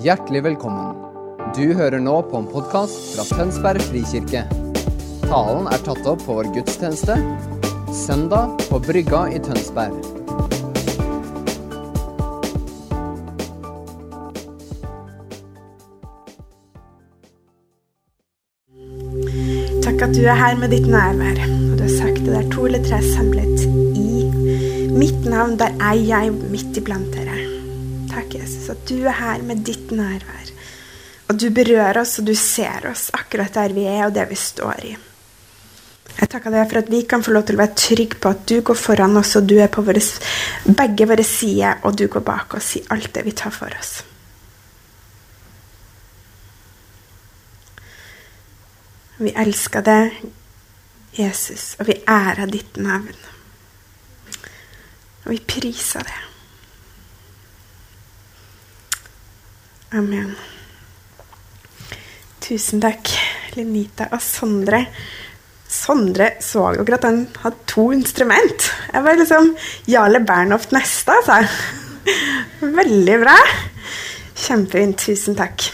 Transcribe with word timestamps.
Hjertelig 0.00 0.40
velkommen. 0.46 0.94
Du 1.52 1.74
hører 1.76 2.00
nå 2.00 2.14
på 2.30 2.38
en 2.38 2.46
podkast 2.48 2.94
fra 3.12 3.24
Tønsberg 3.36 3.82
frikirke. 3.84 4.46
Talen 5.26 5.66
er 5.68 5.82
tatt 5.84 6.06
opp 6.08 6.22
på 6.24 6.38
vår 6.38 6.48
gudstjeneste 6.54 7.18
søndag 7.92 8.54
på 8.70 8.80
Brygga 8.86 9.26
i 9.28 9.42
Tønsberg. 9.44 9.98
Takk 19.84 20.06
at 20.08 20.16
du 20.16 20.22
er 20.24 20.40
her 20.40 20.56
med 20.62 20.72
ditt 20.72 20.88
nærvær. 20.88 21.44
Og 21.44 21.74
du 21.76 21.84
har 21.84 21.92
sagt 21.98 22.24
det 22.24 22.38
er 22.40 22.48
to 22.54 22.64
eller 22.70 22.88
tre 22.88 23.02
samlet 23.10 23.68
i 24.00 24.24
mitt 24.96 25.28
navn. 25.28 25.60
Der 25.60 25.76
er 25.76 26.00
jeg 26.00 26.32
midt 26.48 26.80
iblant 26.80 27.12
dere. 27.12 27.29
Takk, 28.10 28.34
Jesus, 28.34 28.66
at 28.72 28.82
du 28.88 28.96
er 29.04 29.14
her 29.20 29.42
med 29.46 29.62
ditt 29.66 29.92
nærvær. 29.94 30.50
Og 31.30 31.38
du 31.38 31.46
berører 31.54 32.00
oss, 32.02 32.18
og 32.18 32.26
du 32.26 32.34
ser 32.34 32.88
oss 32.90 33.08
akkurat 33.14 33.54
der 33.54 33.74
vi 33.76 33.86
er, 33.86 34.08
og 34.08 34.14
det 34.16 34.26
vi 34.32 34.38
står 34.38 34.84
i. 34.88 34.96
Jeg 36.10 36.28
takker 36.28 36.52
deg 36.52 36.66
for 36.68 36.80
at 36.80 36.90
vi 36.90 37.04
kan 37.08 37.22
få 37.22 37.32
lov 37.32 37.46
til 37.46 37.56
å 37.56 37.62
være 37.62 37.78
trygge 37.78 38.18
på 38.20 38.32
at 38.34 38.42
du 38.50 38.56
går 38.66 38.76
foran 38.76 39.14
oss, 39.20 39.36
og 39.38 39.46
du 39.46 39.56
er 39.62 39.70
på 39.72 39.84
våre, 39.86 40.02
begge 40.66 41.06
våre 41.08 41.24
sider, 41.24 41.78
og 41.86 41.96
du 41.96 42.08
går 42.10 42.24
bak 42.26 42.58
oss 42.58 42.74
i 42.80 42.82
alt 42.90 43.12
det 43.14 43.24
vi 43.28 43.36
tar 43.38 43.54
for 43.54 43.78
oss. 43.78 43.92
Vi 49.20 49.32
elsker 49.36 49.84
deg, 49.84 50.16
Jesus, 51.14 51.74
og 51.78 51.90
vi 51.90 51.98
ærer 52.08 52.50
ditt 52.50 52.80
navn. 52.80 53.14
Og 55.26 55.30
vi 55.34 55.38
priser 55.44 56.04
det. 56.08 56.29
Amen. 59.90 60.36
Tusen 62.38 62.78
takk, 62.82 63.10
Lenita 63.56 64.06
og 64.14 64.22
Sondre. 64.22 64.84
Sondre 65.70 66.28
dere 66.38 66.96
at 66.96 67.06
han 67.06 67.24
hadde 67.42 67.66
to 67.70 67.88
instrument? 67.94 68.68
Jeg 68.92 69.02
var 69.06 69.18
liksom 69.18 69.50
Jarle 69.90 70.20
Bernhoft 70.26 70.70
neste, 70.74 71.14
altså. 71.18 71.42
Veldig 72.80 73.16
bra. 73.22 73.34
Kjempefint. 74.40 75.02
Tusen 75.02 75.34
takk. 75.38 75.66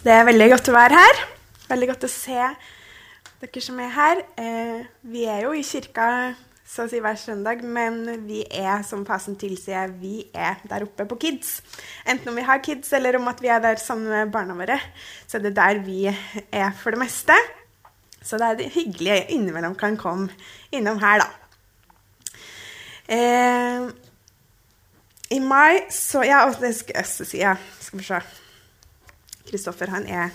Det 0.00 0.14
er 0.14 0.24
veldig 0.24 0.46
godt 0.54 0.70
å 0.70 0.76
være 0.78 1.00
her. 1.02 1.18
Veldig 1.68 1.88
godt 1.90 2.06
å 2.06 2.12
se 2.12 2.38
dere 3.40 3.62
som 3.64 3.82
er 3.82 3.90
her. 3.94 4.22
Eh, 4.38 4.78
vi 5.12 5.26
er 5.28 5.44
jo 5.48 5.52
i 5.56 5.66
kirka 5.66 6.06
så 6.70 6.84
å 6.86 6.90
si 6.90 7.00
hver 7.02 7.16
søndag, 7.18 7.64
men 7.66 8.04
vi 8.28 8.44
er, 8.46 8.84
som 8.86 9.02
fasen 9.06 9.34
tilsier, 9.38 9.90
vi 9.98 10.22
er 10.30 10.60
der 10.70 10.84
oppe 10.86 11.02
på 11.10 11.16
Kids. 11.18 11.56
Enten 12.06 12.30
om 12.30 12.36
vi 12.38 12.44
har 12.46 12.60
kids, 12.62 12.92
eller 12.94 13.18
om 13.18 13.26
at 13.26 13.40
vi 13.42 13.50
er 13.50 13.58
der 13.64 13.80
sammen 13.82 14.06
med 14.06 14.30
barna 14.30 14.54
våre, 14.54 14.76
så 15.26 15.40
er 15.40 15.48
det 15.48 15.56
der 15.56 15.80
vi 15.82 16.04
er 16.06 16.70
for 16.78 16.94
det 16.94 17.00
meste. 17.02 17.34
Så 18.22 18.38
det 18.38 18.52
er 18.52 18.70
hyggelig 18.76 19.24
innimellom 19.34 19.74
kan 19.80 19.96
komme 19.98 20.28
innom 20.70 21.00
her, 21.02 21.24
da. 21.24 22.36
Eh, 23.10 23.88
I 25.34 25.40
mai 25.42 25.90
så 25.90 26.22
Ja, 26.22 26.44
og 26.46 26.60
det 26.62 26.70
skal 26.78 27.00
jeg 27.00 27.10
si. 27.10 27.40
Ja. 27.40 27.56
Skal 27.80 27.98
vi 27.98 28.06
se. 28.06 28.20
Kristoffer, 29.50 29.90
han 29.90 30.06
er 30.06 30.30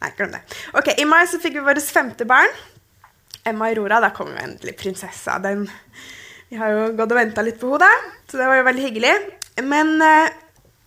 Nei, 0.00 0.08
glem 0.16 0.32
det. 0.32 0.40
Ok, 0.74 0.88
I 0.98 1.04
mai 1.06 1.26
så 1.28 1.38
fikk 1.40 1.60
vi 1.60 1.66
vårt 1.68 1.84
femte 1.92 2.24
barn. 2.28 2.50
Emma 3.46 3.70
Aurora. 3.70 4.00
Da 4.02 4.12
kom 4.16 4.32
jo 4.32 4.40
endelig 4.42 4.76
prinsessa. 4.80 5.38
Den, 5.42 5.66
vi 6.50 6.58
har 6.60 6.72
jo 6.74 6.88
gått 6.98 7.14
og 7.14 7.20
venta 7.20 7.44
litt 7.46 7.60
på 7.60 7.74
henne, 7.74 7.92
så 8.30 8.40
det 8.40 8.50
var 8.50 8.60
jo 8.60 8.66
veldig 8.68 8.84
hyggelig. 8.88 9.14
Men 9.66 9.94
eh, 10.04 10.34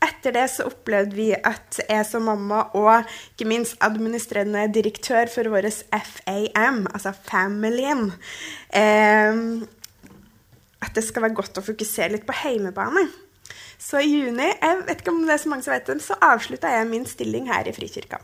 etter 0.06 0.36
det 0.36 0.46
så 0.54 0.68
opplevde 0.70 1.18
vi 1.18 1.30
at 1.36 1.82
jeg 1.84 2.06
som 2.08 2.28
mamma 2.30 2.66
og 2.78 3.10
ikke 3.34 3.48
minst 3.50 3.80
administrerende 3.84 4.68
direktør 4.72 5.32
for 5.32 5.52
vår 5.52 5.68
FAM, 5.92 6.86
altså 6.94 7.12
familien 7.28 8.12
eh, 8.72 9.42
At 10.80 10.96
det 10.96 11.04
skal 11.04 11.26
være 11.28 11.36
godt 11.42 11.60
å 11.60 11.66
fokusere 11.66 12.14
litt 12.16 12.28
på 12.28 12.38
heimebane. 12.46 13.10
Så 13.80 14.00
i 14.00 14.12
juni 14.12 14.48
jeg 14.48 14.84
vet 14.88 15.02
ikke 15.02 15.12
om 15.12 15.26
det 15.28 15.36
er 15.36 15.42
så 15.44 15.52
mange 15.52 15.66
som 15.66 15.76
vet 15.76 15.92
så 16.04 16.20
avslutta 16.24 16.72
jeg 16.72 16.88
min 16.88 17.08
stilling 17.08 17.48
her 17.52 17.68
i 17.68 17.76
Frikirka. 17.76 18.22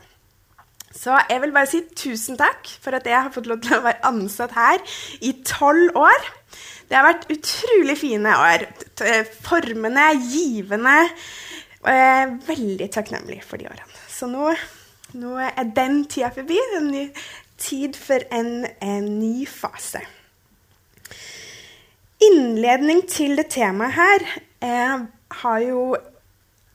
Så 0.96 1.16
jeg 1.28 1.42
vil 1.42 1.52
bare 1.54 1.68
si 1.68 1.82
tusen 1.96 2.38
takk 2.40 2.70
for 2.82 2.96
at 2.96 3.06
jeg 3.08 3.18
har 3.18 3.32
fått 3.34 3.48
lov 3.50 3.60
til 3.64 3.76
å 3.76 3.84
være 3.84 4.04
ansatt 4.08 4.56
her 4.56 4.80
i 5.20 5.34
tolv 5.46 5.98
år. 6.00 6.30
Det 6.88 6.96
har 6.96 7.06
vært 7.08 7.28
utrolig 7.34 7.98
fine 8.00 8.32
år. 8.32 8.66
Formende, 9.44 10.08
givende. 10.30 10.98
Og 11.84 11.92
jeg 11.92 12.10
er 12.22 12.34
veldig 12.48 12.90
takknemlig 12.94 13.42
for 13.46 13.60
de 13.60 13.68
årene. 13.68 14.02
Så 14.10 14.28
nå, 14.30 14.52
nå 15.20 15.36
er 15.44 15.72
den 15.76 16.04
tida 16.10 16.32
forbi. 16.34 16.58
En 16.78 16.90
ny 16.94 17.06
tid 17.60 17.98
for 18.00 18.24
en, 18.34 18.66
en 18.82 19.10
ny 19.20 19.46
fase. 19.50 20.02
Innledning 22.26 23.04
til 23.10 23.36
det 23.36 23.50
temaet 23.52 23.92
her 23.98 24.22
eh, 24.64 25.02
har 25.42 25.58
jo 25.60 25.82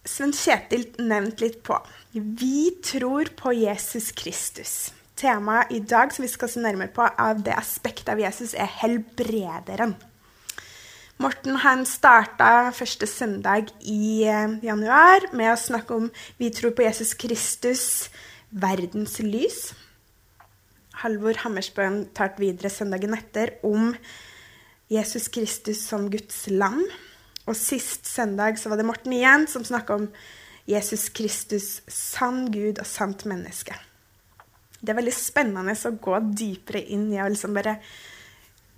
Sven 0.08 0.34
Kjetil 0.34 0.88
nevnt 0.98 1.42
litt 1.44 1.60
på. 1.66 1.78
Vi 2.12 2.72
tror 2.84 3.30
på 3.38 3.54
Jesus 3.54 4.10
Kristus. 4.18 4.92
Temaet 5.16 5.70
i 5.76 5.82
dag 5.86 6.14
som 6.14 6.26
vi 6.26 6.32
skal 6.32 6.50
se 6.50 6.62
nærmere 6.64 6.90
på 6.94 7.06
av 7.06 7.44
det 7.46 7.54
aspektet 7.54 8.10
av 8.10 8.22
Jesus, 8.22 8.56
er 8.58 8.70
helbrederen. 8.82 9.94
Morten 11.22 11.60
han 11.62 11.84
starta 11.86 12.72
første 12.74 13.06
søndag 13.06 13.70
i 13.86 14.26
eh, 14.26 14.56
januar 14.66 15.28
med 15.38 15.52
å 15.52 15.60
snakke 15.60 15.94
om 15.94 16.08
vi 16.42 16.50
tror 16.50 16.74
på 16.74 16.88
Jesus 16.88 17.14
Kristus, 17.14 17.84
verdens 18.50 19.20
lys. 19.22 19.60
Halvor 21.04 21.38
Hammersbøen 21.44 22.08
tar 22.18 22.34
videre 22.42 22.74
søndagen 22.74 23.14
etter 23.14 23.54
om 23.62 23.94
Jesus 24.90 25.30
Kristus 25.30 25.86
som 25.86 26.10
Guds 26.10 26.48
lam. 26.50 26.82
Og 27.52 27.58
sist 27.60 28.08
søndag 28.08 28.60
så 28.60 28.72
var 28.72 28.80
det 28.80 28.88
Morten 28.88 29.12
igjen 29.16 29.44
som 29.52 29.66
snakka 29.68 29.98
om 30.00 30.08
Jesus 30.70 31.10
Kristus, 31.12 31.82
sann 31.92 32.46
Gud 32.54 32.80
og 32.80 32.88
sant 32.88 33.26
menneske. 33.28 33.76
Det 34.80 34.94
er 34.94 34.98
veldig 35.02 35.14
spennende 35.14 35.76
å 35.76 35.92
gå 36.00 36.22
dypere 36.32 36.82
inn 36.96 37.10
i 37.12 37.20
å 37.22 37.28
liksom 37.30 37.58
bare 37.58 37.76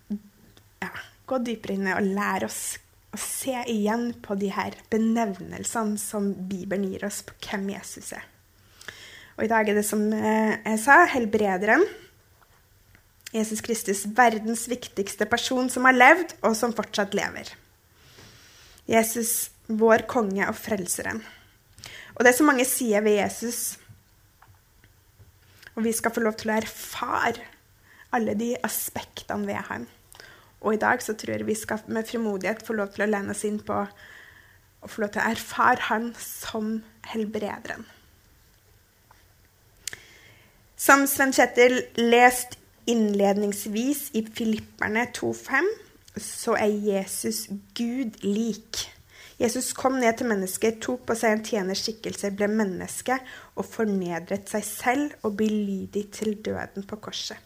ja, 0.09 0.89
gå 1.29 1.39
dypere 1.45 1.77
inn 1.77 1.87
i 1.91 1.95
å 1.95 2.01
lære 2.03 2.49
oss 2.49 2.63
å 3.13 3.19
se 3.21 3.55
igjen 3.69 4.09
på 4.25 4.35
de 4.41 4.49
her 4.55 4.75
benevnelsene 4.91 5.99
som 6.01 6.31
Bibelen 6.49 6.89
gir 6.89 7.05
oss 7.05 7.21
på 7.27 7.37
hvem 7.45 7.69
Jesus 7.75 8.09
er. 8.17 8.25
Og 9.37 9.45
i 9.45 9.51
dag 9.51 9.69
er 9.69 9.77
det, 9.77 9.85
som 9.85 10.01
eh, 10.13 10.57
jeg 10.65 10.79
sa, 10.81 11.03
helbrederen. 11.13 11.85
Jesus 13.33 13.63
Kristus, 13.65 14.03
verdens 14.17 14.65
viktigste 14.69 15.25
person 15.29 15.69
som 15.73 15.85
har 15.89 15.97
levd, 15.97 16.35
og 16.45 16.57
som 16.57 16.73
fortsatt 16.73 17.15
lever. 17.17 17.53
Jesus, 18.89 19.51
vår 19.67 20.05
konge 20.11 20.45
og 20.47 20.57
frelseren. 20.59 21.23
Og 22.13 22.23
det 22.23 22.33
er 22.33 22.37
så 22.37 22.47
mange 22.47 22.65
sider 22.67 23.01
ved 23.01 23.17
Jesus. 23.21 23.79
Og 25.75 25.83
vi 25.83 25.93
skal 25.95 26.13
få 26.13 26.21
lov 26.21 26.35
til 26.37 26.51
å 26.51 26.59
erfare 26.59 27.47
alle 28.13 28.35
de 28.37 28.53
aspektene 28.63 29.47
ved 29.49 29.61
ham. 29.69 29.87
Og 30.61 30.75
i 30.75 30.81
dag 30.81 31.01
så 31.03 31.15
tror 31.17 31.37
jeg 31.37 31.47
vi 31.47 31.57
skal 31.57 31.81
med 31.87 32.07
frimodighet 32.07 32.63
få 32.65 32.75
lov 32.77 32.93
til 32.93 33.05
å 33.05 33.09
lene 33.09 33.33
oss 33.33 33.43
inn 33.47 33.59
på 33.63 33.83
og 34.83 34.91
få 34.91 35.03
lov 35.03 35.13
til 35.13 35.23
å 35.23 35.31
erfare 35.31 35.87
han 35.87 36.09
som 36.19 36.75
helbrederen. 37.07 37.85
Som 40.75 41.05
Sven 41.07 41.31
Kjetil 41.31 41.79
leste 41.95 42.59
innledningsvis 42.91 44.09
i 44.19 44.25
Filipperne 44.27 45.05
2,5, 45.15 45.69
så 46.17 46.57
er 46.59 46.69
Jesus 46.69 47.47
Gud 47.77 48.19
lik. 48.21 48.83
Jesus 49.39 49.73
kom 49.73 49.97
ned 49.97 50.13
til 50.17 50.29
mennesker, 50.29 50.77
tok 50.81 51.07
på 51.09 51.15
seg 51.17 51.33
en 51.33 51.45
tjeners 51.45 51.81
skikkelse, 51.83 52.29
ble 52.37 52.47
menneske 52.51 53.17
og 53.57 53.65
fornedret 53.65 54.51
seg 54.51 54.65
selv 54.67 55.25
og 55.25 55.39
ble 55.39 55.49
lydig 55.49 56.05
til 56.13 56.37
døden 56.45 56.85
på 56.87 56.99
korset. 57.01 57.39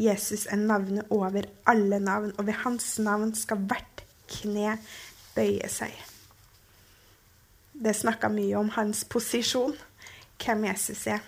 Jesus 0.00 0.46
er 0.50 0.58
navnet 0.58 1.06
over 1.10 1.46
alle 1.68 2.00
navn, 2.00 2.32
og 2.38 2.46
ved 2.46 2.58
hans 2.64 2.98
navn 2.98 3.34
skal 3.34 3.62
hvert 3.70 4.02
kne 4.30 4.78
bøye 5.36 5.68
seg. 5.70 5.94
Det 7.80 7.94
snakka 7.96 8.28
mye 8.32 8.58
om 8.58 8.72
hans 8.74 9.04
posisjon, 9.08 9.76
hvem 10.40 10.66
Jesus 10.68 11.06
er. 11.06 11.22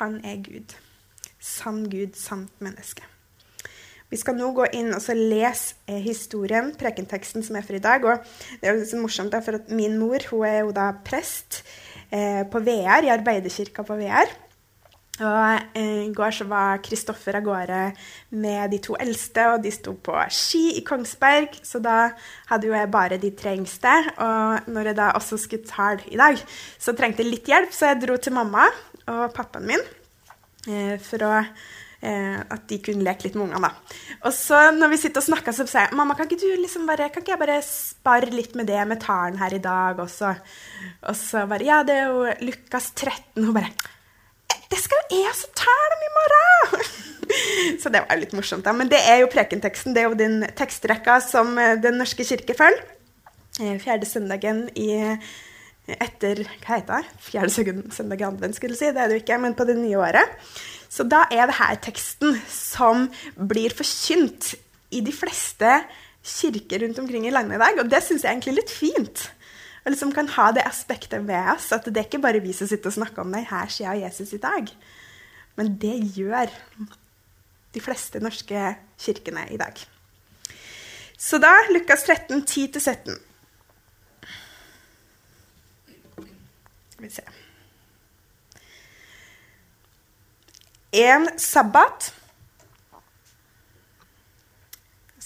Han 0.00 0.20
er 0.24 0.42
Gud. 0.44 0.76
Sann 1.40 1.86
Gud, 1.90 2.16
sant 2.16 2.60
menneske. 2.60 3.06
Vi 4.10 4.18
skal 4.18 4.34
nå 4.34 4.50
gå 4.56 4.66
inn 4.74 4.90
og 4.96 5.04
lese 5.14 5.76
eh, 5.86 6.00
historien, 6.02 6.72
prekenteksten 6.78 7.44
som 7.46 7.58
er 7.58 7.66
for 7.66 7.78
i 7.78 7.82
dag. 7.82 8.02
og 8.02 8.24
Det 8.58 8.66
er 8.66 8.78
jo 8.80 9.02
morsomt, 9.04 9.36
for 9.44 9.60
at 9.60 9.70
Min 9.70 9.98
mor 10.00 10.18
hun 10.32 10.46
er 10.48 10.64
jo 10.64 10.72
da 10.74 10.90
prest 11.06 11.62
eh, 12.10 12.42
på 12.50 12.58
VR, 12.58 13.06
i 13.06 13.12
arbeiderkirka 13.14 13.86
på 13.86 13.98
VR. 14.00 14.34
Og 15.20 15.78
eh, 15.78 16.08
I 16.08 16.12
går 16.16 16.34
så 16.34 16.48
var 16.50 16.82
Kristoffer 16.82 17.38
av 17.38 17.46
gårde 17.46 17.80
med 18.34 18.74
de 18.74 18.82
to 18.82 18.98
eldste, 18.98 19.46
og 19.52 19.62
de 19.62 19.70
sto 19.70 19.94
på 19.94 20.18
ski 20.34 20.64
i 20.80 20.84
Kongsberg. 20.86 21.60
Så 21.62 21.78
da 21.78 22.10
hadde 22.50 22.66
jo 22.66 22.74
jeg 22.74 22.90
bare 22.90 23.20
de 23.20 23.30
tre 23.30 23.54
yngste. 23.60 23.94
Og 24.18 24.70
når 24.74 24.90
jeg 24.90 24.98
da 24.98 25.12
også 25.20 25.38
skulle 25.38 25.70
tale 25.70 26.02
i 26.10 26.18
dag, 26.18 26.40
så 26.82 26.98
trengte 26.98 27.22
jeg 27.22 27.30
litt 27.30 27.52
hjelp, 27.52 27.70
så 27.70 27.92
jeg 27.92 28.02
dro 28.08 28.18
til 28.18 28.34
mamma 28.34 28.66
og 29.06 29.28
pappaen 29.38 29.70
min 29.70 29.86
for 31.00 31.22
å 31.24 31.36
at 32.00 32.62
de 32.70 32.78
kunne 32.80 33.04
leke 33.04 33.26
litt 33.26 33.34
med 33.36 33.50
ungene. 33.50 33.68
da. 33.68 33.98
Og 34.24 34.32
så 34.32 34.60
når 34.72 34.88
vi 34.94 34.98
sitter 35.02 35.20
og 35.20 35.26
snakker, 35.26 35.52
så 35.52 35.66
sier 35.68 35.84
jeg 35.84 35.98
mamma, 35.98 36.16
kan 36.16 36.24
ikke, 36.24 36.40
du 36.40 36.62
liksom 36.62 36.86
bare, 36.88 37.10
kan 37.12 37.20
ikke 37.20 37.34
jeg 37.34 37.42
bare 37.42 37.58
spare 37.66 38.32
litt 38.32 38.56
med 38.56 38.70
det 38.72 38.80
med 38.88 39.02
talen 39.04 39.36
her 39.36 39.52
i 39.52 39.60
dag 39.60 40.00
også? 40.00 40.32
Og 41.12 41.18
så 41.20 41.44
bare 41.50 41.66
Ja, 41.68 41.82
det 41.84 41.98
er 42.00 42.08
jo 42.08 42.24
Lukas 42.48 42.92
13. 42.96 43.44
Hun 43.44 43.52
bare 43.52 43.74
det 44.70 44.78
skal 44.78 45.00
jo 45.02 45.18
jeg 45.18 45.30
også 45.32 45.48
tale 45.58 45.96
om 45.96 46.02
i 46.06 46.10
morgen! 46.16 46.88
så 47.82 47.90
det 47.90 48.04
var 48.04 48.14
jo 48.14 48.22
litt 48.22 48.34
morsomt. 48.38 48.64
da. 48.66 48.74
Men 48.76 48.90
det 48.90 49.00
er 49.02 49.22
jo 49.22 49.30
prekenteksten. 49.32 49.94
Det 49.96 50.02
er 50.02 50.10
jo 50.10 50.18
den 50.18 50.44
tekstrekka 50.58 51.18
som 51.24 51.56
eh, 51.58 51.76
Den 51.82 51.98
norske 51.98 52.26
kirke 52.26 52.54
følger. 52.58 52.84
Eh, 53.58 53.76
fjerde 53.82 54.06
søndagen 54.06 54.68
i 54.78 54.92
etter 55.90 56.44
Hva 56.62 56.76
heter 56.76 57.00
det? 57.00 57.16
Fjerde 57.24 57.82
søndag 57.90 58.20
i 58.22 58.28
advent, 58.28 58.54
skulle 58.54 58.76
jeg 58.76 58.82
si. 58.82 58.92
Det 58.94 59.02
er 59.02 59.10
det 59.10 59.18
jo 59.18 59.24
ikke, 59.24 59.40
men 59.42 59.58
på 59.58 59.66
det 59.66 59.74
nye 59.80 59.98
året. 59.98 60.38
Så 60.90 61.06
da 61.06 61.24
er 61.30 61.46
det 61.46 61.58
her 61.60 61.76
teksten 61.84 62.40
som 62.50 63.08
blir 63.38 63.74
forkynt 63.74 64.54
i 64.90 65.02
de 65.06 65.12
fleste 65.14 65.76
kirker 66.26 66.82
rundt 66.82 66.98
omkring 66.98 67.28
i 67.28 67.32
landet 67.32 67.60
i 67.60 67.62
dag. 67.62 67.78
Og 67.78 67.92
det 67.92 68.02
syns 68.04 68.26
jeg 68.26 68.34
egentlig 68.34 68.56
er 68.56 68.60
litt 68.60 68.74
fint 68.74 69.28
og 69.80 69.94
liksom 69.94 70.12
kan 70.12 70.28
ha 70.36 70.50
det 70.52 70.64
aspektet 70.68 71.24
ved 71.28 71.54
oss 71.54 71.70
at 71.72 71.86
det 71.88 71.96
er 71.96 72.08
ikke 72.08 72.22
bare 72.22 72.42
vi 72.44 72.52
som 72.56 72.68
sitter 72.68 72.92
og 72.92 72.98
snakker 72.98 73.24
om 73.24 73.32
det. 73.32 73.46
Her 73.48 73.70
skjer 73.72 74.02
Jesus 74.02 74.34
i 74.36 74.42
dag. 74.42 74.68
Men 75.56 75.72
det 75.80 75.96
gjør 76.16 76.52
de 77.74 77.80
fleste 77.80 78.20
norske 78.20 78.74
kirkene 79.00 79.46
i 79.54 79.58
dag. 79.60 79.80
Så 81.20 81.40
da 81.40 81.52
Lukas 81.72 82.04
13, 82.04 82.44
10-17. 82.44 83.18
Skal 86.90 87.06
vi 87.06 87.14
se 87.14 87.39
En 90.90 91.28
sabbat 91.38 92.12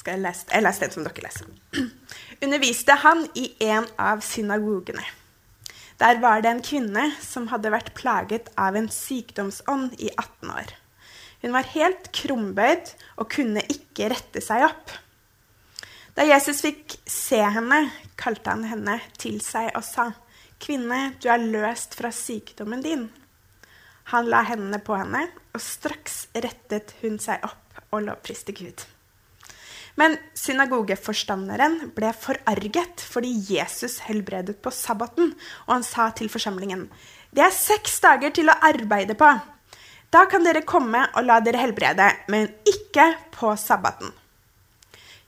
jeg 0.04 0.20
lese, 0.20 0.44
jeg 0.50 0.64
leser 0.64 0.84
den 0.84 0.92
som 0.92 1.04
dere 1.06 1.24
leser. 1.24 1.52
Underviste 2.44 2.96
han 3.00 3.24
i 3.40 3.46
en 3.64 3.86
av 4.00 4.20
synagogene. 4.24 5.04
Der 6.00 6.18
var 6.20 6.42
det 6.42 6.50
en 6.50 6.64
kvinne 6.64 7.06
som 7.22 7.48
hadde 7.52 7.72
vært 7.72 7.94
plaget 7.96 8.50
av 8.60 8.76
en 8.76 8.90
sykdomsånd 8.92 9.94
i 10.02 10.10
18 10.12 10.50
år. 10.52 10.74
Hun 11.44 11.54
var 11.54 11.70
helt 11.74 12.10
krumbøyd 12.16 12.92
og 13.20 13.30
kunne 13.32 13.62
ikke 13.70 14.10
rette 14.12 14.42
seg 14.44 14.66
opp. 14.66 14.92
Da 16.14 16.26
Jesus 16.26 16.62
fikk 16.62 16.98
se 17.10 17.40
henne, 17.40 17.86
kalte 18.20 18.52
han 18.52 18.64
henne 18.68 19.00
til 19.18 19.40
seg 19.42 19.72
og 19.74 19.84
sa, 19.86 20.12
'Kvinne, 20.60 21.14
du 21.20 21.28
er 21.28 21.42
løst 21.42 21.96
fra 21.98 22.12
sykdommen 22.14 22.82
din.' 22.84 23.08
Han 24.12 24.28
la 24.28 24.42
hendene 24.44 24.80
på 24.84 24.96
henne, 24.98 25.28
og 25.54 25.62
straks 25.62 26.26
rettet 26.34 26.92
hun 27.00 27.16
seg 27.22 27.44
opp 27.46 27.80
og 27.94 28.04
lovpriste 28.04 28.52
Gud. 28.56 28.84
Men 29.94 30.16
synagogeforstanderen 30.34 31.92
ble 31.94 32.10
forarget 32.18 33.04
fordi 33.06 33.30
Jesus 33.46 34.00
helbredet 34.08 34.58
på 34.62 34.72
sabbaten, 34.74 35.32
og 35.68 35.72
han 35.76 35.86
sa 35.86 36.10
til 36.10 36.28
forsamlingen.: 36.28 36.88
Det 37.30 37.46
er 37.46 37.54
seks 37.54 38.00
dager 38.02 38.34
til 38.34 38.50
å 38.50 38.58
arbeide 38.60 39.14
på. 39.14 39.30
Da 40.10 40.26
kan 40.30 40.44
dere 40.46 40.66
komme 40.66 41.06
og 41.14 41.24
la 41.26 41.40
dere 41.42 41.62
helbrede, 41.62 42.10
men 42.28 42.50
ikke 42.66 43.14
på 43.34 43.54
sabbaten. 43.58 44.12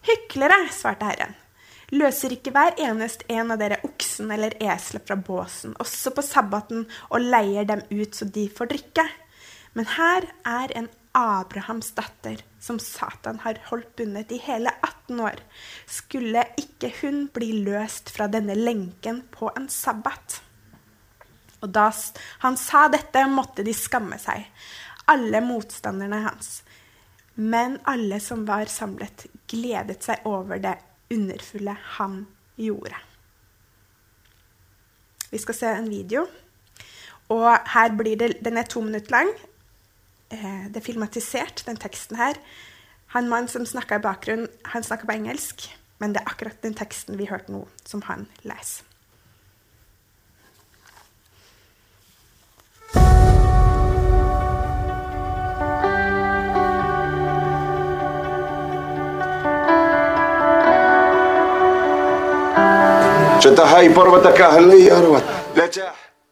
Hyklere, 0.06 0.68
svarte 0.70 1.08
Herren. 1.08 1.34
Løser 1.94 2.34
ikke 2.34 2.50
hver 2.50 2.74
eneste 2.82 3.28
en 3.30 3.52
av 3.54 3.60
dere 3.60 3.78
oksen 3.86 4.32
eller 4.34 4.56
eselet 4.58 5.06
fra 5.06 5.16
båsen, 5.16 5.76
også 5.78 6.10
på 6.16 6.24
sabbaten, 6.26 6.86
og 7.14 7.22
leier 7.22 7.68
dem 7.68 7.84
ut 7.92 8.16
så 8.16 8.26
de 8.26 8.48
får 8.50 8.72
drikke? 8.72 9.04
Men 9.78 9.86
her 9.94 10.26
er 10.48 10.72
en 10.74 10.88
Abrahams 11.16 11.92
datter, 11.96 12.42
som 12.60 12.80
Satan 12.82 13.38
har 13.44 13.60
holdt 13.70 13.94
bundet 13.96 14.34
i 14.34 14.40
hele 14.42 14.72
18 14.82 15.20
år, 15.28 15.38
skulle 15.86 16.42
ikke 16.60 16.90
hun 16.98 17.22
bli 17.32 17.52
løst 17.64 18.10
fra 18.12 18.26
denne 18.28 18.56
lenken 18.58 19.22
på 19.30 19.52
en 19.54 19.70
sabbat? 19.72 20.40
Og 21.62 21.70
da 21.72 21.86
han 22.42 22.58
sa 22.60 22.86
dette, 22.92 23.22
måtte 23.30 23.64
de 23.64 23.72
skamme 23.76 24.18
seg, 24.20 24.42
alle 25.06 25.40
motstanderne 25.44 26.20
hans. 26.26 26.60
Men 27.36 27.78
alle 27.88 28.18
som 28.20 28.42
var 28.48 28.68
samlet, 28.72 29.28
gledet 29.48 30.02
seg 30.04 30.26
over 30.28 30.60
det 30.60 30.74
underfulle 31.12 31.76
han 31.98 32.24
gjorde. 32.56 32.96
Vi 35.30 35.38
skal 35.42 35.58
se 35.58 35.72
en 35.74 35.90
video. 35.90 36.26
Og 37.28 37.48
her 37.72 37.94
blir 37.98 38.16
det, 38.16 38.36
Den 38.44 38.56
er 38.56 38.62
to 38.62 38.80
minutter 38.80 39.10
lang. 39.10 39.28
Eh, 40.30 40.66
det 40.68 40.76
er 40.76 40.86
filmatisert, 40.86 41.64
den 41.66 41.76
teksten 41.76 42.16
her. 42.16 42.38
Han 43.14 43.28
mannen 43.28 43.48
som 43.48 43.66
snakka 43.66 43.98
i 43.98 44.02
bakgrunnen, 44.02 44.48
han 44.64 44.82
snakka 44.82 45.06
på 45.06 45.14
engelsk, 45.14 45.66
men 45.98 46.14
det 46.14 46.22
er 46.22 46.30
akkurat 46.30 46.62
den 46.62 46.74
teksten 46.74 47.18
vi 47.18 47.28
hørte 47.30 47.52
nå, 47.54 47.66
som 47.86 48.02
han 48.06 48.26
leser. 48.42 48.85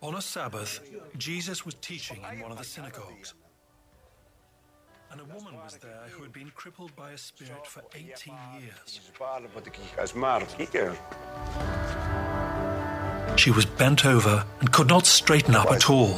On 0.01 0.15
a 0.15 0.23
Sabbath, 0.23 0.81
Jesus 1.19 1.65
was 1.65 1.75
teaching 1.75 2.21
in 2.33 2.41
one 2.41 2.51
of 2.51 2.59
the 2.59 2.65
synagogues. 2.65 3.35
And 5.11 5.21
a 5.21 5.25
woman 5.27 5.55
was 5.63 5.77
there 5.77 6.07
who 6.11 6.23
had 6.23 6.33
been 6.33 6.51
crippled 6.55 6.97
by 6.97 7.11
a 7.13 7.19
spirit 7.19 7.67
for 7.67 7.83
18 7.95 8.35
years. 8.59 9.01
She 13.37 13.51
was 13.51 13.67
bent 13.67 14.07
over 14.07 14.45
and 14.61 14.73
could 14.73 14.89
not 14.89 15.05
straighten 15.05 15.55
up 15.55 15.71
at 15.71 15.91
all. 15.91 16.15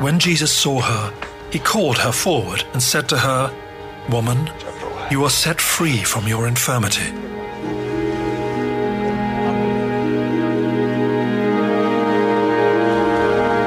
When 0.00 0.18
Jesus 0.18 0.52
saw 0.52 0.80
her, 0.82 1.14
he 1.50 1.58
called 1.58 1.98
her 1.98 2.12
forward 2.12 2.64
and 2.72 2.82
said 2.82 3.08
to 3.08 3.16
her, 3.16 3.50
Woman, 4.10 4.50
you 5.14 5.22
are 5.22 5.30
set 5.30 5.60
free 5.60 6.02
from 6.02 6.26
your 6.26 6.48
infirmity. 6.48 7.08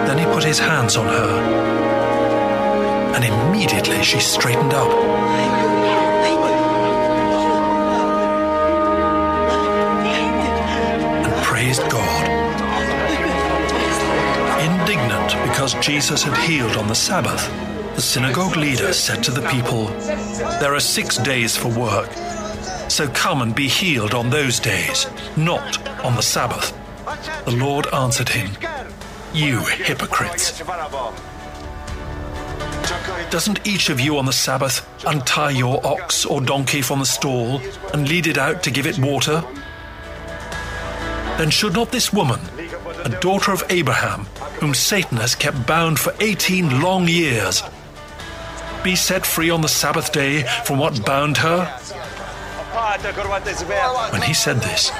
Then 0.07 0.17
he 0.17 0.25
put 0.25 0.43
his 0.43 0.60
hands 0.60 0.98
on 0.98 1.05
her, 1.05 1.31
and 3.15 3.24
immediately 3.24 4.03
she 4.03 4.19
straightened 4.19 4.74
up. 4.74 4.91
and 11.25 11.43
praised 11.45 11.89
God. 11.89 12.25
Indignant 14.67 15.31
because 15.48 15.75
Jesus 15.75 16.24
had 16.24 16.38
healed 16.45 16.75
on 16.75 16.89
the 16.89 16.95
Sabbath, 16.95 17.50
the 17.98 18.04
synagogue 18.04 18.56
leader 18.56 18.94
said 18.94 19.24
to 19.24 19.32
the 19.32 19.42
people, 19.50 19.86
There 20.60 20.75
are 20.75 20.80
six 20.80 21.18
days 21.18 21.58
for 21.58 21.70
work, 21.70 22.12
so 22.92 23.08
come 23.08 23.42
and 23.42 23.56
be 23.56 23.68
healed 23.68 24.13
on 24.13 24.30
those 24.30 24.60
days, 24.60 25.08
not 25.36 25.80
on 26.06 26.16
the 26.16 26.22
Sabbath. 26.22 26.77
The 27.46 27.56
Lord 27.56 27.88
answered 27.92 28.30
him, 28.30 28.51
You 29.34 29.62
hypocrites! 29.62 30.62
Doesn't 33.32 33.66
each 33.66 33.89
of 33.89 34.00
you 34.00 34.20
on 34.20 34.27
the 34.27 34.32
Sabbath 34.32 34.88
untie 35.08 35.50
your 35.50 35.84
ox 35.84 36.24
or 36.24 36.39
donkey 36.39 36.84
from 36.84 37.00
the 37.00 37.06
stall 37.06 37.60
and 37.96 38.08
lead 38.08 38.27
it 38.27 38.38
out 38.38 38.62
to 38.62 38.70
give 38.70 38.86
it 38.86 39.00
water? 39.00 39.44
Then 41.39 41.50
should 41.50 41.74
not 41.74 41.92
this 41.92 42.13
woman, 42.13 42.42
a 43.04 43.10
daughter 43.10 43.51
of 43.51 43.63
Abraham, 43.72 44.25
whom 44.60 44.75
Satan 44.75 45.18
has 45.18 45.34
kept 45.34 45.66
bound 45.66 46.00
for 46.00 46.13
18 46.20 46.80
long 46.80 47.08
years, 47.08 47.63
be 48.88 48.96
set 48.96 49.25
free 49.25 49.50
on 49.50 49.62
the 49.62 49.67
Sabbath 49.67 50.13
day 50.13 50.44
from 50.63 50.77
what 50.79 50.94
bound 51.06 51.36
her? 51.38 51.60
When 54.13 54.22
he 54.22 54.34
said 54.34 54.58
this, 54.62 54.91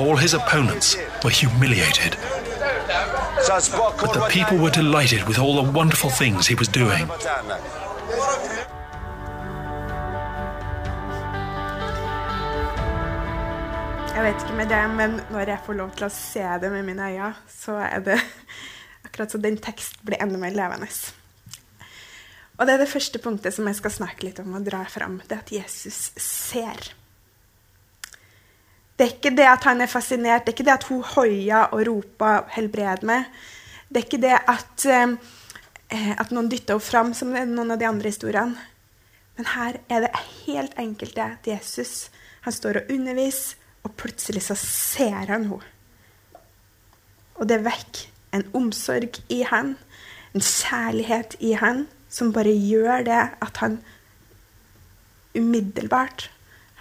all 0.00 0.16
his 0.16 0.32
opponents 0.32 0.96
were 1.22 1.34
humiliated. 1.42 2.16
But 4.02 4.12
the 4.18 4.26
people 4.30 4.56
were 4.56 4.70
delighted 4.70 5.28
with 5.28 5.38
all 5.38 5.54
the 5.62 5.70
wonderful 5.78 6.10
things 6.20 6.46
he 6.46 6.54
was 6.54 6.68
doing. 6.68 7.04
Jeg 14.14 14.24
vet 14.24 14.42
ikke 14.42 14.56
med 14.56 14.66
det, 14.66 14.90
men 14.90 15.20
når 15.30 15.40
jeg 15.40 15.58
får 15.66 15.72
lov 15.72 15.90
til 16.00 16.08
å 16.08 16.08
se 16.08 16.42
det 16.62 16.72
med 16.72 16.82
mine 16.82 17.12
øyne, 17.12 17.34
så 17.48 17.76
er 17.76 18.00
det 18.08 18.18
akkurat 19.04 19.30
så 19.30 19.38
den 19.38 19.60
teksten 19.62 20.00
blir 20.06 20.18
enda 20.22 20.40
mer 20.40 20.56
levende. 20.56 20.88
Og 22.58 22.66
det 22.66 22.74
er 22.74 22.82
det 22.82 22.90
første 22.90 23.20
punktet 23.22 23.54
som 23.54 23.68
jeg 23.70 23.78
skal 23.78 23.94
snakke 23.94 24.26
litt 24.26 24.40
om 24.42 24.56
og 24.58 24.66
dra 24.66 24.82
fram. 24.90 25.20
Det 25.24 25.36
er 25.36 25.44
at 25.44 25.52
Jesus 25.54 25.98
ser. 26.18 26.90
Det 28.98 29.06
er 29.06 29.12
ikke 29.14 29.30
det 29.38 29.46
at 29.46 29.66
han 29.68 29.80
er 29.80 29.90
fascinert, 29.90 30.42
det 30.42 30.52
er 30.52 30.56
ikke 30.56 30.66
det 30.66 30.74
at 30.74 30.88
hun 30.90 31.04
hoia 31.14 31.68
og 31.70 31.86
roper 31.86 32.48
'helbred 32.50 33.06
meg'. 33.06 33.28
Det 33.88 33.96
er 33.96 34.06
ikke 34.06 34.22
det 34.22 34.38
at, 34.48 34.86
eh, 34.86 36.10
at 36.20 36.30
noen 36.30 36.50
dytter 36.50 36.74
henne 36.74 36.90
fram, 36.90 37.14
som 37.14 37.28
noen 37.28 37.70
av 37.70 37.78
de 37.78 37.86
andre 37.86 38.10
historiene. 38.10 38.58
Men 39.36 39.46
her 39.46 39.78
er 39.88 40.00
det 40.00 40.18
helt 40.46 40.74
enkelt 40.78 41.14
det 41.14 41.22
at 41.22 41.46
Jesus 41.46 42.10
han 42.42 42.52
står 42.52 42.76
og 42.76 42.90
underviser, 42.90 43.56
og 43.84 43.94
plutselig 43.96 44.42
så 44.42 44.54
ser 44.54 45.30
han 45.30 45.46
henne. 45.46 45.62
Og 47.34 47.48
det 47.48 47.64
vekker 47.64 48.08
en 48.34 48.50
omsorg 48.52 49.20
i 49.30 49.42
han, 49.42 49.76
en 50.34 50.40
kjærlighet 50.40 51.36
i 51.40 51.52
han, 51.52 51.86
som 52.08 52.32
bare 52.32 52.52
gjør 52.54 53.04
det 53.06 53.20
at 53.44 53.60
han 53.62 53.78
umiddelbart 55.36 56.30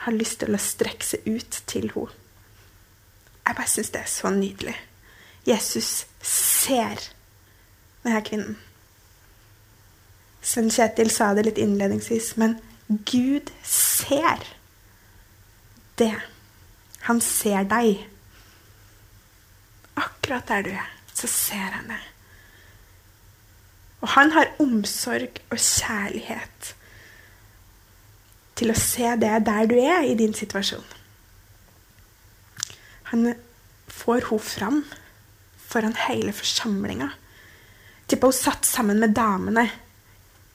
har 0.06 0.16
lyst 0.16 0.40
til 0.42 0.56
å 0.56 0.62
strekke 0.62 1.06
seg 1.06 1.28
ut 1.28 1.62
til 1.68 1.92
henne. 1.94 2.24
Jeg 3.48 3.56
bare 3.56 3.72
syns 3.72 3.92
det 3.94 4.02
er 4.02 4.10
så 4.12 4.30
nydelig. 4.36 4.76
Jesus 5.48 5.92
ser 6.20 7.00
denne 8.04 8.20
kvinnen. 8.28 8.58
Sven 10.44 10.68
Kjetil 10.72 11.12
sa 11.12 11.30
det 11.36 11.46
litt 11.48 11.62
innledningsvis, 11.64 12.34
men 12.40 12.58
Gud 13.08 13.52
ser 13.68 14.44
det. 16.00 16.14
Han 17.08 17.24
ser 17.24 17.64
deg. 17.68 18.04
Akkurat 19.96 20.48
der 20.52 20.68
du 20.68 20.72
er, 20.76 20.92
så 21.16 21.32
ser 21.32 21.72
han 21.80 21.92
det. 21.92 22.04
Og 24.02 24.12
han 24.14 24.32
har 24.36 24.54
omsorg 24.62 25.42
og 25.50 25.58
kjærlighet 25.58 26.74
til 28.58 28.74
å 28.74 28.78
se 28.78 29.10
det 29.22 29.34
der 29.46 29.70
du 29.70 29.76
er 29.80 30.06
i 30.06 30.16
din 30.18 30.34
situasjon. 30.38 30.86
Han 33.12 33.34
får 33.88 34.28
henne 34.30 34.44
fram 34.44 34.80
foran 35.68 35.98
hele 36.08 36.34
forsamlinga. 36.36 37.10
Tipper 38.08 38.32
hun 38.32 38.38
satt 38.38 38.66
sammen 38.66 39.02
med 39.04 39.16
damene. 39.18 39.68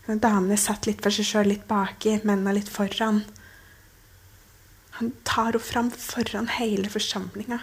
Damene 0.07 0.59
satt 0.59 0.89
litt 0.89 1.03
for 1.05 1.15
seg 1.15 1.29
sjøl, 1.29 1.53
litt 1.53 1.67
baki, 1.69 2.19
mennene 2.27 2.57
litt 2.59 2.71
foran. 2.73 3.23
Han 4.99 5.13
tar 5.27 5.53
henne 5.53 5.63
fram 5.63 5.93
foran 5.95 6.51
hele 6.59 6.91
forsamlinga. 6.93 7.61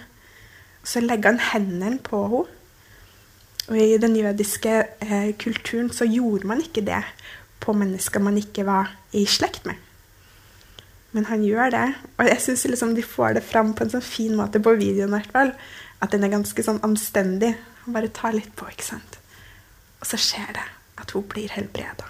Så 0.84 1.04
legger 1.04 1.34
han 1.34 1.46
hendene 1.52 2.00
på 2.04 2.24
henne. 2.28 2.56
Og 3.70 3.78
I 3.78 4.00
den 4.02 4.16
jødiske 4.18 4.72
eh, 5.06 5.30
kulturen 5.38 5.92
så 5.94 6.08
gjorde 6.10 6.48
man 6.50 6.62
ikke 6.64 6.82
det 6.86 7.04
på 7.62 7.76
mennesker 7.78 8.24
man 8.24 8.38
ikke 8.38 8.66
var 8.66 8.90
i 9.14 9.26
slekt 9.30 9.66
med. 9.70 9.78
Men 11.12 11.26
han 11.26 11.44
gjør 11.46 11.70
det, 11.74 11.86
og 12.18 12.28
jeg 12.28 12.42
syns 12.42 12.66
liksom 12.70 12.96
de 12.96 13.04
får 13.06 13.38
det 13.38 13.46
fram 13.46 13.74
på 13.74 13.86
en 13.86 13.94
sånn 13.94 14.06
fin 14.06 14.36
måte 14.38 14.62
på 14.62 14.76
videoen. 14.78 15.14
hvert 15.14 15.32
fall, 15.34 15.54
At 16.02 16.12
den 16.12 16.24
er 16.24 16.32
ganske 16.32 16.64
sånn 16.64 16.80
anstendig. 16.80 17.58
Han 17.84 17.94
bare 17.94 18.08
tar 18.08 18.32
litt 18.32 18.56
på, 18.56 18.70
ikke 18.72 18.86
sant. 18.86 19.18
Og 20.00 20.08
så 20.08 20.18
skjer 20.18 20.54
det 20.56 20.68
at 21.02 21.12
hun 21.12 21.26
blir 21.28 21.52
helbreda. 21.52 22.08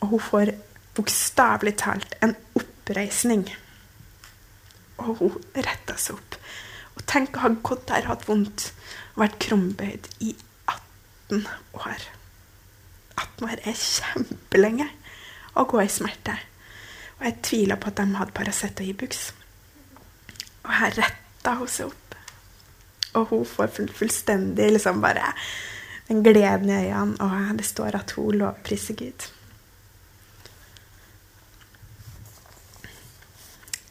Og 0.00 0.08
hun 0.08 0.20
får 0.20 0.50
bokstavelig 0.96 1.76
talt 1.78 2.16
en 2.22 2.34
oppreisning. 2.58 3.46
Og 4.98 5.20
hun 5.20 5.36
retter 5.54 5.96
seg 6.00 6.18
opp. 6.18 6.38
Og 6.96 7.06
tenk 7.06 7.36
å 7.36 7.44
ha 7.44 7.52
gått 7.54 7.86
der 7.88 8.02
og 8.02 8.16
hatt 8.16 8.26
vondt 8.28 8.72
vært 9.18 9.38
krumbøyd 9.42 10.08
i 10.24 10.34
18 10.70 11.46
år. 11.78 12.06
18 13.14 13.46
år 13.48 13.62
er 13.62 13.78
kjempelenge 13.78 14.88
å 15.54 15.66
gå 15.70 15.82
i 15.82 15.90
smerte. 15.90 16.36
Og 17.18 17.28
jeg 17.28 17.38
tviler 17.46 17.80
på 17.80 17.92
at 17.92 18.00
de 18.00 18.18
hadde 18.18 18.34
Paracet 18.36 18.82
og 18.82 18.90
Ibux. 18.90 19.28
Og 20.64 20.72
her 20.80 20.98
retta 20.98 21.54
hun 21.60 21.70
seg 21.70 21.92
opp. 21.92 22.18
Og 23.14 23.30
hun 23.30 23.46
får 23.46 23.70
fullstendig 23.94 24.72
liksom 24.74 24.98
bare 25.04 25.30
den 26.08 26.24
gleden 26.26 26.68
i 26.68 26.90
øynene, 26.90 27.16
og 27.22 27.56
det 27.58 27.64
står 27.64 27.96
at 27.96 28.12
hun 28.18 28.34
lovpriser 28.40 28.98
Gud. 28.98 29.28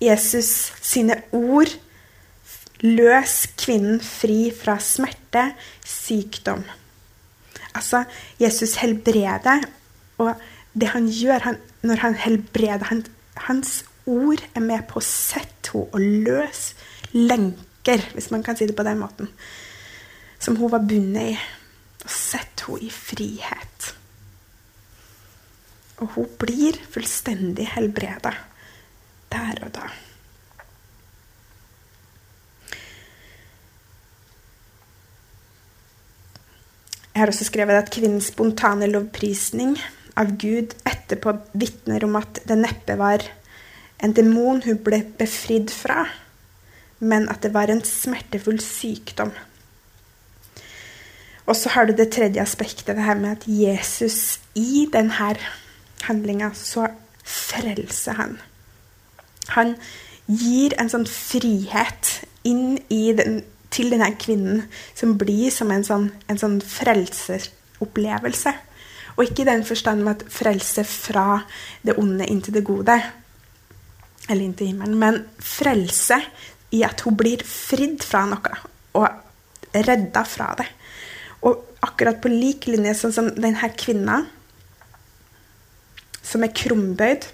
Jesus 0.03 0.73
sine 0.81 1.21
ord 1.31 1.71
løs 2.83 3.35
kvinnen 3.59 4.01
fri 4.03 4.51
fra 4.55 4.77
smerte, 4.83 5.53
sykdom. 5.87 6.63
Altså, 7.73 8.03
Jesus 8.41 8.75
helbreder, 8.81 9.63
og 10.21 10.35
det 10.73 10.91
han 10.93 11.07
gjør 11.09 11.47
han, 11.47 11.59
når 11.81 12.05
han 12.05 12.15
helbreder 12.15 12.89
han, 12.91 13.05
Hans 13.47 13.81
ord 14.05 14.43
er 14.53 14.61
med 14.61 14.83
på 14.85 14.99
å 14.99 15.05
sette 15.05 15.49
henne 15.73 15.89
og 15.89 16.03
løse 16.27 16.75
lenker, 17.17 18.03
hvis 18.13 18.29
man 18.29 18.43
kan 18.45 18.57
si 18.57 18.67
det 18.69 18.75
på 18.77 18.85
den 18.85 18.99
måten, 19.01 19.31
som 20.37 20.59
hun 20.59 20.69
var 20.69 20.85
bundet 20.85 21.33
i. 21.33 21.35
Og 22.03 22.11
sette 22.11 22.67
henne 22.67 22.85
i 22.85 22.91
frihet. 22.93 23.89
Og 26.03 26.13
hun 26.17 26.31
blir 26.37 26.77
fullstendig 26.93 27.69
helbreda 27.73 28.35
der 29.33 29.63
og 29.65 29.71
da. 29.73 29.87
Jeg 37.13 37.21
har 37.21 37.29
også 37.29 37.45
skrevet 37.45 37.77
at 37.77 37.91
kvinnens 37.93 38.31
spontane 38.33 38.89
lovprisning 38.89 39.77
av 40.17 40.33
Gud 40.41 40.73
etterpå 40.89 41.35
vitner 41.53 42.05
om 42.07 42.17
at 42.17 42.41
det 42.49 42.57
neppe 42.57 42.97
var 42.97 43.21
en 44.03 44.15
demon 44.17 44.63
hun 44.65 44.79
ble 44.83 45.03
befridd 45.19 45.71
fra, 45.73 46.07
men 46.99 47.29
at 47.29 47.43
det 47.45 47.53
var 47.53 47.69
en 47.69 47.83
smertefull 47.85 48.59
sykdom. 48.63 49.31
Og 51.45 51.55
så 51.59 51.69
har 51.75 51.85
du 51.85 51.93
det 51.93 52.09
tredje 52.15 52.41
aspektet, 52.41 52.95
det 52.95 53.03
her 53.03 53.19
med 53.19 53.37
at 53.37 53.47
Jesus 53.47 54.39
i 54.55 54.87
denne 54.93 55.35
handlinga 56.07 56.51
så 56.55 56.87
frelser 57.23 58.17
han. 58.17 58.37
Han 59.53 59.75
gir 60.27 60.75
en 60.79 60.91
sånn 60.91 61.07
frihet 61.09 62.23
inn 62.47 62.77
i 62.91 63.11
den, 63.15 63.41
til 63.73 63.89
denne 63.93 64.11
kvinnen 64.19 64.63
som 64.95 65.15
blir 65.19 65.51
som 65.53 65.71
en 65.73 65.85
sånn, 65.85 66.07
en 66.29 66.39
sånn 66.39 66.59
frelseropplevelse. 66.61 68.53
Og 69.13 69.25
ikke 69.25 69.43
i 69.43 69.49
den 69.49 69.65
forstand 69.65 70.05
med 70.05 70.21
at 70.23 70.33
frelse 70.33 70.85
fra 70.87 71.41
det 71.85 71.97
onde 72.01 72.27
inn 72.29 72.41
til 72.41 72.55
det 72.55 72.63
gode, 72.65 72.95
eller 74.29 74.45
inn 74.45 74.55
til 74.57 74.71
himmelen, 74.71 74.97
men 74.97 75.19
frelse 75.43 76.17
i 76.73 76.81
at 76.85 77.03
hun 77.05 77.17
blir 77.19 77.43
fridd 77.45 78.01
fra 78.05 78.23
noe 78.29 78.55
og 78.97 79.09
redda 79.73 80.23
fra 80.25 80.53
det. 80.57 80.69
Og 81.45 81.77
akkurat 81.83 82.21
på 82.23 82.31
lik 82.31 82.69
linje 82.69 82.95
sånn 82.97 83.15
som 83.15 83.29
denne 83.35 83.69
kvinna, 83.77 84.21
som 86.23 86.45
er 86.45 86.53
krumbøyd, 86.55 87.27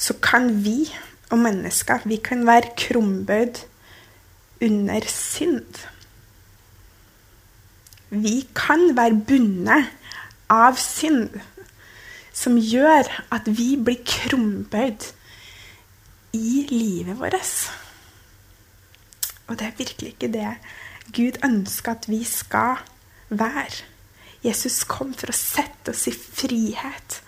så 0.00 0.16
kan 0.22 0.48
vi 0.64 0.84
og 1.30 1.38
mennesker. 1.42 2.06
Vi 2.08 2.18
kan 2.24 2.46
være 2.46 2.72
krumbøyd 2.78 3.60
under 4.60 5.06
synd. 5.08 5.84
Vi 8.10 8.48
kan 8.56 8.90
være 8.96 9.20
bundet 9.26 9.90
av 10.50 10.78
synd, 10.80 11.38
som 12.34 12.58
gjør 12.58 13.08
at 13.30 13.46
vi 13.46 13.74
blir 13.78 14.02
krumbøyd 14.06 15.06
i 16.36 16.66
livet 16.70 17.18
vårt. 17.20 17.70
Og 19.46 19.58
det 19.58 19.66
er 19.66 19.78
virkelig 19.78 20.14
ikke 20.14 20.32
det 20.32 20.50
Gud 21.10 21.40
ønsker 21.44 21.96
at 21.96 22.06
vi 22.10 22.22
skal 22.24 22.78
være. 23.28 23.82
Jesus 24.44 24.84
kom 24.88 25.10
for 25.14 25.32
å 25.32 25.36
sette 25.36 25.92
oss 25.92 26.06
i 26.08 26.14
frihet 26.14 27.18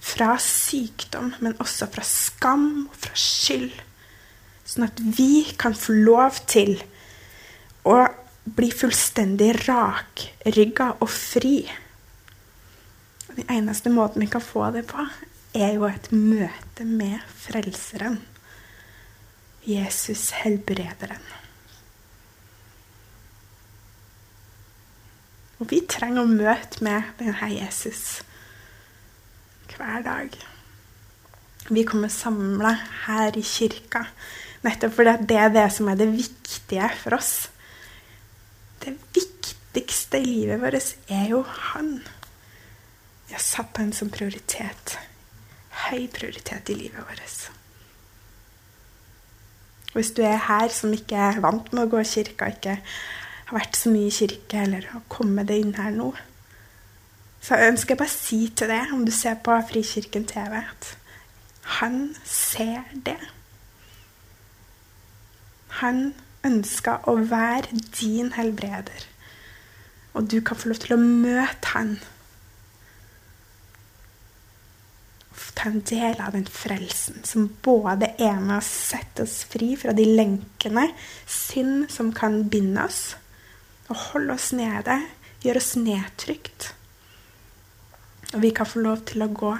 fra 0.00 0.32
sykdom, 0.42 1.34
men 1.44 1.56
også 1.60 1.90
fra 1.92 2.04
skam 2.06 2.88
og 2.88 2.96
fra 2.98 3.14
skyld. 3.18 3.74
Sånn 4.68 4.84
at 4.84 5.00
vi 5.00 5.46
kan 5.56 5.76
få 5.76 5.94
lov 5.96 6.42
til 6.50 6.74
å 7.88 8.02
bli 8.56 8.68
fullstendig 8.72 9.54
rakrygga 9.64 10.90
og 11.00 11.08
fri. 11.12 11.62
Den 13.32 13.48
eneste 13.54 13.92
måten 13.92 14.24
vi 14.24 14.28
kan 14.30 14.44
få 14.44 14.68
det 14.74 14.84
på, 14.90 15.06
er 15.56 15.78
jo 15.78 15.88
et 15.88 16.10
møte 16.12 16.84
med 16.84 17.24
Frelseren. 17.40 18.20
Jesus 19.68 20.30
helbrederen. 20.42 21.24
Og 25.58 25.68
vi 25.72 25.80
trenger 25.90 26.22
å 26.22 26.30
møte 26.30 26.84
med 26.86 27.08
denne 27.18 27.50
Jesus 27.50 28.20
hver 29.74 30.04
dag. 30.06 30.36
Vi 31.68 31.84
kommer 31.84 32.08
samla 32.12 32.70
her 33.04 33.36
i 33.36 33.44
kirka 33.44 34.06
nettopp 34.64 34.94
fordi 34.96 35.14
det 35.30 35.38
er 35.38 35.52
det 35.54 35.66
som 35.74 35.90
er 35.90 35.98
det 36.00 36.08
viktige 36.12 36.88
for 37.02 37.18
oss. 37.18 37.32
Det 38.82 38.94
viktigste 39.14 40.20
i 40.22 40.26
livet 40.26 40.62
vårt, 40.62 40.94
er 41.08 41.28
jo 41.32 41.42
Han. 41.42 41.98
Vi 43.28 43.36
har 43.36 43.44
satt 43.44 43.76
Han 43.76 43.92
som 43.92 44.10
prioritet. 44.10 44.98
Høy 45.88 46.08
prioritet 46.14 46.70
i 46.70 46.78
livet 46.78 47.04
vårt. 47.06 47.50
Hvis 49.94 50.12
du 50.14 50.22
er 50.22 50.36
her 50.46 50.68
som 50.70 50.92
ikke 50.94 51.16
er 51.16 51.40
vant 51.42 51.72
med 51.72 51.86
å 51.86 51.90
gå 51.90 52.02
i 52.02 52.08
kirka, 52.08 52.50
ikke 52.52 52.76
har 53.48 53.56
vært 53.56 53.78
så 53.78 53.90
mye 53.90 54.10
i 54.10 54.14
kirke, 54.14 54.60
eller 54.62 54.90
har 54.92 55.06
kommet 55.08 55.48
deg 55.48 55.64
inn 55.64 55.76
her 55.78 55.94
nå, 55.94 56.12
så 57.40 57.58
ønsker 57.68 57.94
jeg 57.94 58.00
bare 58.02 58.10
å 58.10 58.16
si 58.18 58.40
til 58.52 58.70
deg, 58.70 58.92
om 58.92 59.04
du 59.06 59.12
ser 59.14 59.38
på 59.44 59.54
Frikirken 59.70 60.26
TV, 60.28 60.58
at 60.60 60.92
han 61.78 62.00
ser 62.26 62.84
det. 63.06 63.18
Han 65.80 66.12
ønsker 66.46 67.08
å 67.08 67.16
være 67.28 67.80
din 68.00 68.32
helbreder. 68.36 69.06
Og 70.16 70.30
du 70.30 70.40
kan 70.42 70.58
få 70.58 70.72
lov 70.72 70.80
til 70.82 70.96
å 70.96 71.02
møte 71.02 71.74
han. 71.74 71.98
Ta 75.58 75.72
en 75.72 75.80
del 75.82 76.20
av 76.22 76.36
den 76.36 76.46
frelsen 76.46 77.24
som 77.26 77.48
både 77.66 78.12
er 78.22 78.36
med 78.38 78.60
å 78.60 78.66
sette 78.66 79.24
oss 79.26 79.40
fri 79.50 79.72
fra 79.78 79.90
de 79.96 80.04
lenkene, 80.06 80.84
synd 81.26 81.88
som 81.90 82.12
kan 82.14 82.44
binde 82.52 82.84
oss, 82.86 83.16
og 83.90 84.04
holde 84.12 84.36
oss 84.38 84.52
nede, 84.54 85.00
gjøre 85.42 85.62
oss 85.62 85.72
nedtrykt. 85.80 86.68
Og 88.36 88.38
vi 88.44 88.52
kan 88.54 88.70
få 88.70 88.84
lov 88.86 89.02
til 89.10 89.26
å 89.26 89.30
gå 89.34 89.52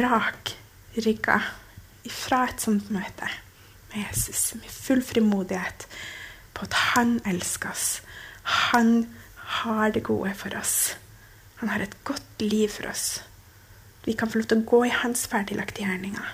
rakrygga 0.00 1.38
ifra 2.10 2.44
et 2.48 2.66
sånt 2.66 2.90
møte 2.94 3.30
Jesus 3.96 4.54
med 4.58 4.70
full 4.70 5.02
frimodighet 5.04 5.86
på 6.54 6.66
at 6.66 6.78
han 6.94 7.18
elsker 7.26 7.70
oss. 7.70 8.02
Han 8.70 9.08
har 9.58 9.94
det 9.94 10.04
gode 10.06 10.34
for 10.38 10.54
oss. 10.58 10.96
Han 11.60 11.72
har 11.72 11.84
et 11.84 11.96
godt 12.04 12.42
liv 12.42 12.68
for 12.68 12.88
oss. 12.90 13.22
Vi 14.04 14.12
kan 14.12 14.30
få 14.30 14.40
lov 14.40 14.48
til 14.50 14.60
å 14.60 14.68
gå 14.68 14.80
i 14.86 14.92
hans 14.92 15.26
ferdiglagte 15.30 15.84
gjerninger. 15.84 16.32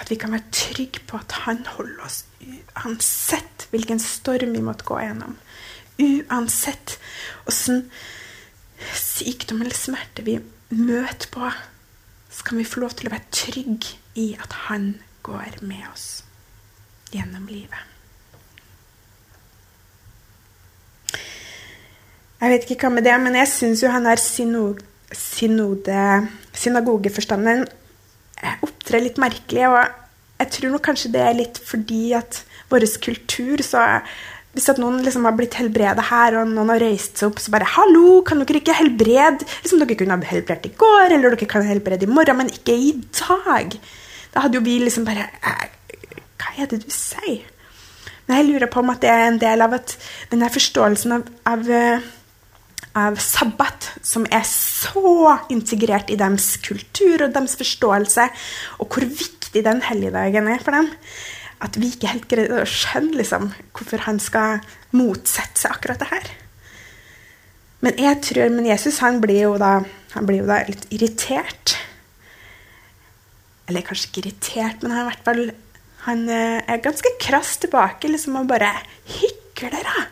At 0.00 0.10
vi 0.10 0.16
kan 0.16 0.32
være 0.32 0.54
trygge 0.54 1.02
på 1.08 1.18
at 1.20 1.34
han 1.44 1.64
holder 1.74 2.06
oss 2.06 2.22
uansett 2.40 3.66
hvilken 3.70 4.00
storm 4.02 4.54
vi 4.56 4.64
måtte 4.64 4.86
gå 4.88 4.98
gjennom. 5.02 5.36
Uansett 6.02 6.96
åssen 7.50 7.84
sykdom 8.96 9.62
eller 9.62 9.76
smerte 9.76 10.24
vi 10.26 10.38
møter 10.72 11.28
på, 11.34 11.50
så 12.32 12.46
kan 12.46 12.58
vi 12.58 12.66
få 12.66 12.82
lov 12.82 12.96
til 12.96 13.10
å 13.10 13.14
være 13.14 13.34
trygge 13.34 13.98
i 14.18 14.32
at 14.40 14.54
han 14.66 14.94
går 15.22 15.60
med 15.62 15.84
oss 15.92 16.24
gjennom 17.12 17.46
livet. 17.50 17.88
Jeg 22.42 22.50
vet 22.50 22.64
ikke 22.66 22.88
hva 22.88 22.96
med 22.96 23.06
det, 23.06 23.14
men 23.22 23.38
jeg 23.38 23.50
syns 23.52 23.84
jo 23.84 23.92
han 23.92 24.08
er 24.10 24.18
synode, 24.18 26.00
synagogeforstanderen 26.58 27.68
opptrer 28.66 29.04
litt 29.04 29.20
merkelig. 29.22 29.68
Og 29.70 29.78
jeg 30.42 30.50
tror 30.56 30.74
nok 30.74 30.86
kanskje 30.88 31.12
det 31.14 31.22
er 31.22 31.38
litt 31.38 31.60
fordi 31.62 32.04
at 32.18 32.42
vår 32.72 32.88
kultur 33.04 33.62
så 33.62 33.84
hvis 34.52 34.68
at 34.68 34.80
noen 34.80 34.98
liksom 35.00 35.24
har 35.24 35.32
blitt 35.36 35.54
helbredet 35.56 36.04
her, 36.10 36.34
og 36.36 36.50
noen 36.50 36.74
har 36.74 36.82
reist 36.82 37.16
seg 37.16 37.30
opp, 37.30 37.38
så 37.40 37.52
bare 37.54 37.64
'Hallo, 37.64 38.20
kan 38.20 38.42
dere 38.42 38.60
ikke 38.60 38.76
helbrede?' 38.76 39.46
Liksom 39.62 39.80
Dere 39.80 39.96
kunne 39.96 40.12
ha 40.12 40.28
helbredet 40.28 40.66
i 40.66 40.76
går, 40.76 41.08
eller 41.08 41.32
dere 41.32 41.48
kan 41.48 41.64
helbrede 41.64 42.04
i 42.04 42.12
morgen, 42.12 42.36
men 42.36 42.52
ikke 42.52 42.74
i 42.76 42.92
dag. 43.16 43.78
Da 44.32 44.44
hadde 44.44 44.58
jo 44.58 44.64
vi 44.64 44.78
liksom 44.82 45.06
bare 45.06 45.28
Hva 45.42 46.54
er 46.56 46.70
det 46.70 46.82
du 46.84 46.90
sier? 46.92 47.44
Men 48.26 48.38
jeg 48.38 48.48
lurer 48.48 48.70
på 48.70 48.80
om 48.82 48.90
at 48.92 49.02
det 49.02 49.10
er 49.10 49.26
en 49.26 49.38
del 49.42 49.64
av 49.64 49.74
at 49.76 49.96
denne 50.30 50.48
forståelsen 50.52 51.14
av, 51.16 51.24
av, 51.50 51.70
av 52.98 53.18
sabbat, 53.20 53.88
som 54.06 54.24
er 54.30 54.44
så 54.48 55.34
integrert 55.52 56.12
i 56.12 56.18
deres 56.20 56.54
kultur 56.62 57.26
og 57.26 57.34
deres 57.34 57.58
forståelse, 57.58 58.28
og 58.78 58.94
hvor 58.94 59.08
viktig 59.08 59.64
den 59.66 59.82
helligdagen 59.84 60.48
er 60.54 60.62
for 60.62 60.78
dem, 60.78 60.92
at 61.62 61.78
vi 61.78 61.90
ikke 61.92 62.14
helt 62.14 62.30
greier 62.30 62.62
å 62.62 62.68
skjønne 62.68 63.18
liksom, 63.18 63.50
hvorfor 63.74 64.06
han 64.06 64.22
skal 64.22 64.62
motsette 64.94 65.64
seg 65.64 65.74
akkurat 65.74 66.02
det 66.02 66.10
her. 66.14 66.32
Men 67.82 67.98
jeg 67.98 68.20
tror, 68.22 68.50
men 68.54 68.70
Jesus 68.70 69.00
han 69.02 69.18
blir 69.22 69.48
jo 69.48 69.54
da, 69.58 69.80
blir 70.22 70.44
jo 70.44 70.50
da 70.50 70.62
litt 70.68 70.86
irritert. 70.94 71.74
Eller 73.72 73.86
kanskje 73.86 74.10
ikke 74.10 74.26
irritert, 74.26 74.82
men 74.84 74.92
han 74.92 75.52
han 76.02 76.26
er 76.28 76.82
ganske 76.82 77.14
krass 77.22 77.56
tilbake. 77.62 78.10
liksom 78.10 78.36
Og 78.36 78.50
bare 78.50 78.74
Hykler 79.06 79.72
dere? 79.72 80.02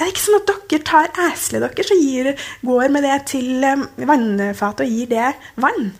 Er 0.00 0.06
det 0.08 0.14
ikke 0.14 0.22
sånn 0.24 0.38
at 0.40 0.50
dere 0.50 0.84
tar 0.88 1.10
eselet 1.28 1.76
deres 1.76 1.90
og 1.92 2.68
går 2.70 2.92
med 2.92 3.04
det 3.04 3.16
til 3.28 3.66
vannfatet 4.08 4.86
og 4.86 4.94
gir 4.94 5.10
det 5.10 5.32
vann? 5.60 5.90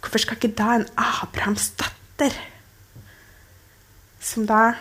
Hvorfor 0.00 0.20
skal 0.20 0.36
ikke 0.36 0.56
da 0.56 0.74
en 0.74 0.84
Abrahams 1.00 1.70
datter, 1.80 2.36
som 4.20 4.44
da 4.48 4.74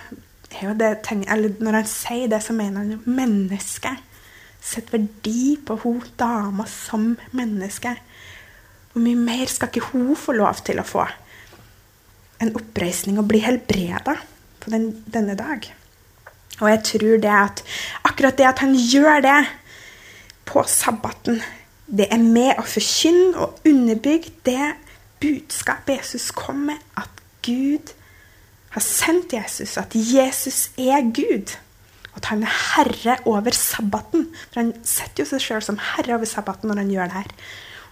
er 0.49 0.65
jo 0.67 0.73
det, 0.75 0.91
eller 1.31 1.55
Når 1.59 1.77
han 1.79 1.87
sier 1.87 2.27
det, 2.27 2.43
så 2.43 2.53
mener 2.53 2.83
han 2.83 2.91
jo 2.91 2.99
menneske. 3.05 3.95
Sett 4.61 4.91
verdi 4.91 5.55
på 5.65 5.79
hun 5.83 6.03
dama 6.19 6.65
som 6.67 7.17
menneske. 7.31 7.95
Hvor 8.93 9.03
mye 9.03 9.19
mer 9.19 9.51
skal 9.51 9.69
ikke 9.69 9.91
hun 9.91 10.15
få 10.17 10.35
lov 10.37 10.63
til 10.65 10.81
å 10.81 10.87
få 10.87 11.05
en 12.39 12.53
oppreisning 12.55 13.19
og 13.19 13.27
bli 13.29 13.41
helbreda 13.43 14.15
på 14.59 14.73
den, 14.73 14.89
denne 15.11 15.37
dag? 15.39 15.67
Og 16.59 16.67
jeg 16.67 16.83
tror 16.89 17.21
det 17.23 17.31
at 17.31 17.63
akkurat 18.07 18.37
det 18.37 18.47
at 18.49 18.63
han 18.63 18.75
gjør 18.75 19.23
det 19.23 19.39
på 20.49 20.63
sabbaten, 20.67 21.39
det 21.89 22.09
er 22.13 22.21
med 22.21 22.59
å 22.59 22.65
forkynne 22.67 23.37
og 23.39 23.61
underbygge 23.67 24.33
det 24.45 24.73
budskapet 25.21 25.99
Jesus 25.99 26.29
kom 26.35 26.67
med, 26.69 26.81
at 26.97 27.23
Gud 27.45 27.93
har 28.75 28.83
sendt 28.85 29.33
Jesus, 29.33 29.77
at 29.77 29.95
Jesus 29.95 30.69
er 30.77 31.01
Gud. 31.15 31.55
At 32.17 32.29
han 32.29 32.43
er 32.43 32.53
herre 32.75 33.17
over 33.29 33.55
sabbaten. 33.55 34.27
For 34.49 34.61
han 34.61 34.73
setter 34.85 35.23
jo 35.23 35.29
seg 35.29 35.43
sjøl 35.43 35.65
som 35.65 35.79
herre 35.95 36.17
over 36.17 36.29
sabbaten 36.29 36.69
når 36.69 36.83
han 36.83 36.93
gjør 36.93 37.09
det 37.09 37.21
her. 37.21 37.33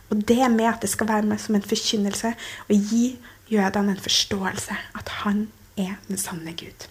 Og 0.10 0.28
det 0.28 0.52
med 0.52 0.70
at 0.70 0.82
det 0.82 0.90
skal 0.90 1.10
være 1.10 1.28
med 1.28 1.40
som 1.42 1.56
en 1.56 1.66
forkynnelse 1.66 2.34
og 2.68 2.76
gi 2.92 3.18
jødene 3.52 3.96
en 3.96 4.04
forståelse 4.04 4.78
at 4.96 5.10
han 5.24 5.48
er 5.78 5.98
den 6.08 6.18
sanne 6.18 6.54
Gud. 6.58 6.88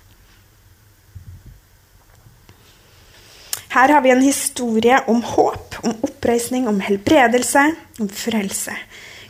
Her 3.76 3.92
har 3.92 4.00
vi 4.00 4.10
en 4.10 4.22
historie 4.22 5.00
om 5.10 5.20
håp, 5.22 5.74
om 5.84 5.96
oppreisning, 6.06 6.68
om 6.68 6.80
helbredelse, 6.80 7.64
om 8.00 8.08
frelse. 8.08 8.72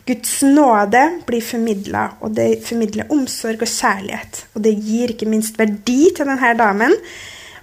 Guds 0.07 0.37
nåde 0.42 1.01
blir 1.27 1.42
formidla, 1.42 2.05
og 2.22 2.37
det 2.37 2.61
formidler 2.68 3.11
omsorg 3.11 3.64
og 3.64 3.72
kjærlighet. 3.72 4.44
Og 4.55 4.62
det 4.62 4.77
gir 4.87 5.16
ikke 5.16 5.27
minst 5.27 5.59
verdi 5.59 6.12
til 6.14 6.29
denne 6.29 6.53
damen, 6.59 6.94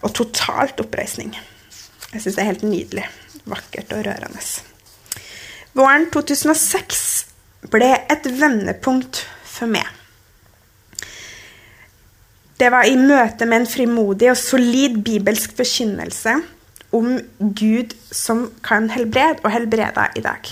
og 0.03 0.11
totalt 0.11 0.83
oppreisning. 0.83 1.31
Jeg 2.11 2.19
syns 2.19 2.35
det 2.35 2.43
er 2.43 2.51
helt 2.51 2.67
nydelig. 2.67 3.07
Vakkert 3.47 3.95
og 3.95 4.03
rørende. 4.03 4.43
Våren 5.73 6.05
2006 6.13 7.03
ble 7.73 7.89
et 8.11 8.27
vendepunkt 8.37 9.23
for 9.49 9.71
meg. 9.73 9.87
Det 12.61 12.69
var 12.69 12.85
i 12.85 12.93
møte 12.99 13.47
med 13.49 13.63
en 13.63 13.69
frimodig 13.69 14.29
og 14.29 14.37
solid 14.37 14.99
bibelsk 15.03 15.55
forkynnelse 15.57 16.35
om 16.93 17.15
Gud 17.57 17.95
som 18.13 18.45
kan 18.63 18.91
helbrede, 18.93 19.41
og 19.41 19.49
helbrede 19.51 20.05
i 20.15 20.21
dag. 20.21 20.51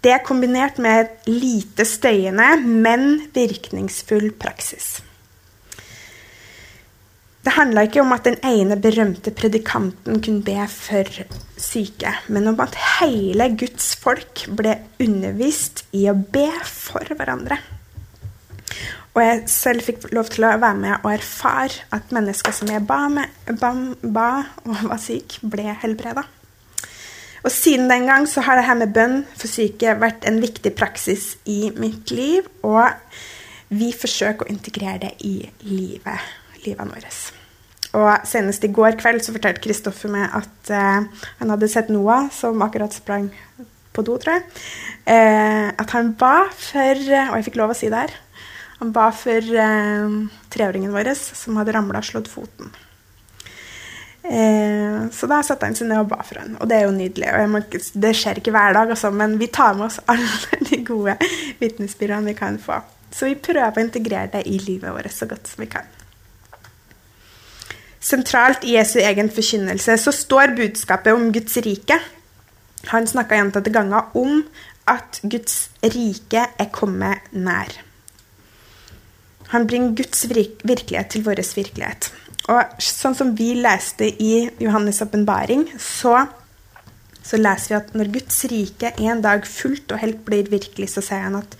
Det 0.00 0.14
er 0.14 0.24
kombinert 0.24 0.78
med 0.80 1.28
lite 1.28 1.84
støyende, 1.84 2.48
men 2.64 3.28
virkningsfull 3.34 4.30
praksis. 4.40 5.02
Det 7.44 7.54
handla 7.54 7.84
ikke 7.86 8.02
om 8.02 8.12
at 8.12 8.26
den 8.26 8.36
ene 8.44 8.76
berømte 8.82 9.30
predikanten 9.34 10.20
kunne 10.24 10.44
be 10.44 10.58
for 10.72 11.08
syke, 11.58 12.12
men 12.28 12.50
om 12.50 12.58
at 12.60 12.76
hele 12.98 13.48
Guds 13.58 13.92
folk 13.98 14.44
ble 14.58 14.74
undervist 15.00 15.84
i 15.96 16.08
å 16.10 16.16
be 16.18 16.50
for 16.66 17.14
hverandre. 17.14 17.60
Og 19.14 19.22
jeg 19.24 19.38
selv 19.50 19.82
fikk 19.86 20.10
lov 20.14 20.28
til 20.30 20.44
å 20.46 20.56
være 20.60 20.78
med 20.78 20.96
og 21.00 21.12
erfare 21.14 21.86
at 21.94 22.12
mennesker 22.14 22.54
som 22.54 22.70
jeg 22.70 22.84
ba, 22.86 23.00
med, 23.10 23.32
ba, 23.58 23.72
ba 24.02 24.28
og 24.66 24.84
var 24.92 25.00
syk, 25.02 25.40
ble 25.42 25.72
helbreda. 25.82 26.26
Og 27.46 27.50
siden 27.54 27.88
den 27.90 28.06
gang 28.10 28.26
så 28.30 28.42
har 28.46 28.58
det 28.58 28.66
her 28.66 28.78
med 28.78 28.92
bønn 28.94 29.22
for 29.38 29.50
syke 29.50 29.94
vært 29.98 30.26
en 30.28 30.40
viktig 30.42 30.74
praksis 30.78 31.32
i 31.50 31.70
mitt 31.78 32.12
liv. 32.14 32.46
Og 32.66 32.90
vi 33.74 33.90
forsøker 33.94 34.46
å 34.46 34.52
integrere 34.52 35.00
det 35.06 35.12
i 35.26 35.36
livet, 35.66 36.22
livene 36.66 36.94
våre. 36.94 37.12
Og 37.98 38.28
senest 38.28 38.64
i 38.66 38.72
går 38.74 38.98
kveld 39.00 39.24
så 39.24 39.32
fortalte 39.32 39.64
Kristoffer 39.64 40.12
meg 40.12 40.28
at 40.36 40.72
eh, 40.74 41.26
han 41.40 41.52
hadde 41.54 41.70
sett 41.72 41.92
Noah, 41.92 42.28
som 42.34 42.60
akkurat 42.64 42.92
sprang 42.92 43.30
på 43.96 44.04
do, 44.04 44.18
tror 44.20 44.36
jeg. 44.36 44.44
eh, 45.08 45.68
at 45.72 45.94
han 45.96 46.12
ba 46.20 46.48
for 46.52 47.00
Og 47.00 47.38
jeg 47.38 47.46
fikk 47.48 47.56
lov 47.60 47.72
å 47.72 47.78
si 47.78 47.88
det 47.90 48.04
her. 48.04 48.18
Han 48.78 48.92
ba 48.94 49.08
for 49.10 49.42
eh, 49.64 50.18
treåringen 50.52 50.92
vår 50.94 51.14
som 51.16 51.56
hadde 51.58 51.74
ramla 51.74 52.02
og 52.02 52.06
slått 52.06 52.30
foten. 52.30 52.70
Eh, 54.28 55.08
så 55.14 55.26
da 55.30 55.40
satte 55.46 55.66
han 55.66 55.76
seg 55.78 55.88
ned 55.88 56.02
og 56.02 56.10
ba 56.12 56.20
for 56.26 56.42
han, 56.42 56.56
og 56.60 56.68
det 56.68 56.78
er 56.78 56.86
jo 56.86 56.94
nydelig. 56.94 57.30
og 57.32 57.52
må, 57.54 57.62
Det 58.04 58.14
skjer 58.16 58.40
ikke 58.40 58.52
hver 58.54 58.76
dag, 58.76 58.92
altså, 58.92 59.10
men 59.10 59.38
vi 59.40 59.48
tar 59.50 59.74
med 59.78 59.88
oss 59.88 60.00
alle 60.12 60.60
de 60.68 60.82
gode 60.86 61.16
vitnesbyrdene 61.62 62.34
vi 62.34 62.38
kan 62.38 62.60
få. 62.62 62.82
Så 63.10 63.30
vi 63.30 63.38
prøver 63.40 63.80
å 63.80 63.86
integrere 63.86 64.28
det 64.36 64.44
i 64.46 64.58
livet 64.60 64.92
vårt 64.92 65.14
så 65.14 65.26
godt 65.26 65.48
som 65.48 65.64
vi 65.64 65.70
kan. 65.72 65.88
Sentralt 68.08 68.64
i 68.64 68.78
Jesu 68.78 68.96
egen 69.02 69.28
forkynnelse 69.32 69.98
så 70.00 70.12
står 70.14 70.54
budskapet 70.56 71.12
om 71.12 71.28
Guds 71.34 71.58
rike. 71.64 71.98
Han 72.92 73.08
snakka 73.10 73.36
gjentatte 73.36 73.72
ganger 73.74 74.14
om 74.16 74.46
at 74.88 75.20
Guds 75.28 75.66
rike 75.84 76.46
er 76.48 76.70
kommet 76.72 77.26
nær. 77.36 77.74
Han 79.52 79.66
bringer 79.68 79.96
Guds 79.98 80.24
virkelighet 80.28 81.10
til 81.12 81.24
vår 81.26 81.42
virkelighet. 81.56 82.10
Og 82.48 82.80
sånn 82.80 83.16
som 83.16 83.34
vi 83.36 83.50
leste 83.60 84.08
i 84.08 84.48
Johannes' 84.60 85.02
åpenbaring, 85.04 85.66
så, 85.80 86.22
så, 87.20 87.40
leser 87.40 87.74
vi 87.74 87.78
at 87.78 87.92
når 87.96 88.12
Guds 88.14 88.40
rike 88.52 88.92
en 89.04 89.20
dag 89.24 89.44
fullt 89.48 89.92
og 89.92 90.00
helt 90.00 90.22
blir 90.24 90.48
virkelig, 90.52 90.94
så 90.94 91.04
sier 91.04 91.26
han 91.26 91.40
at 91.42 91.58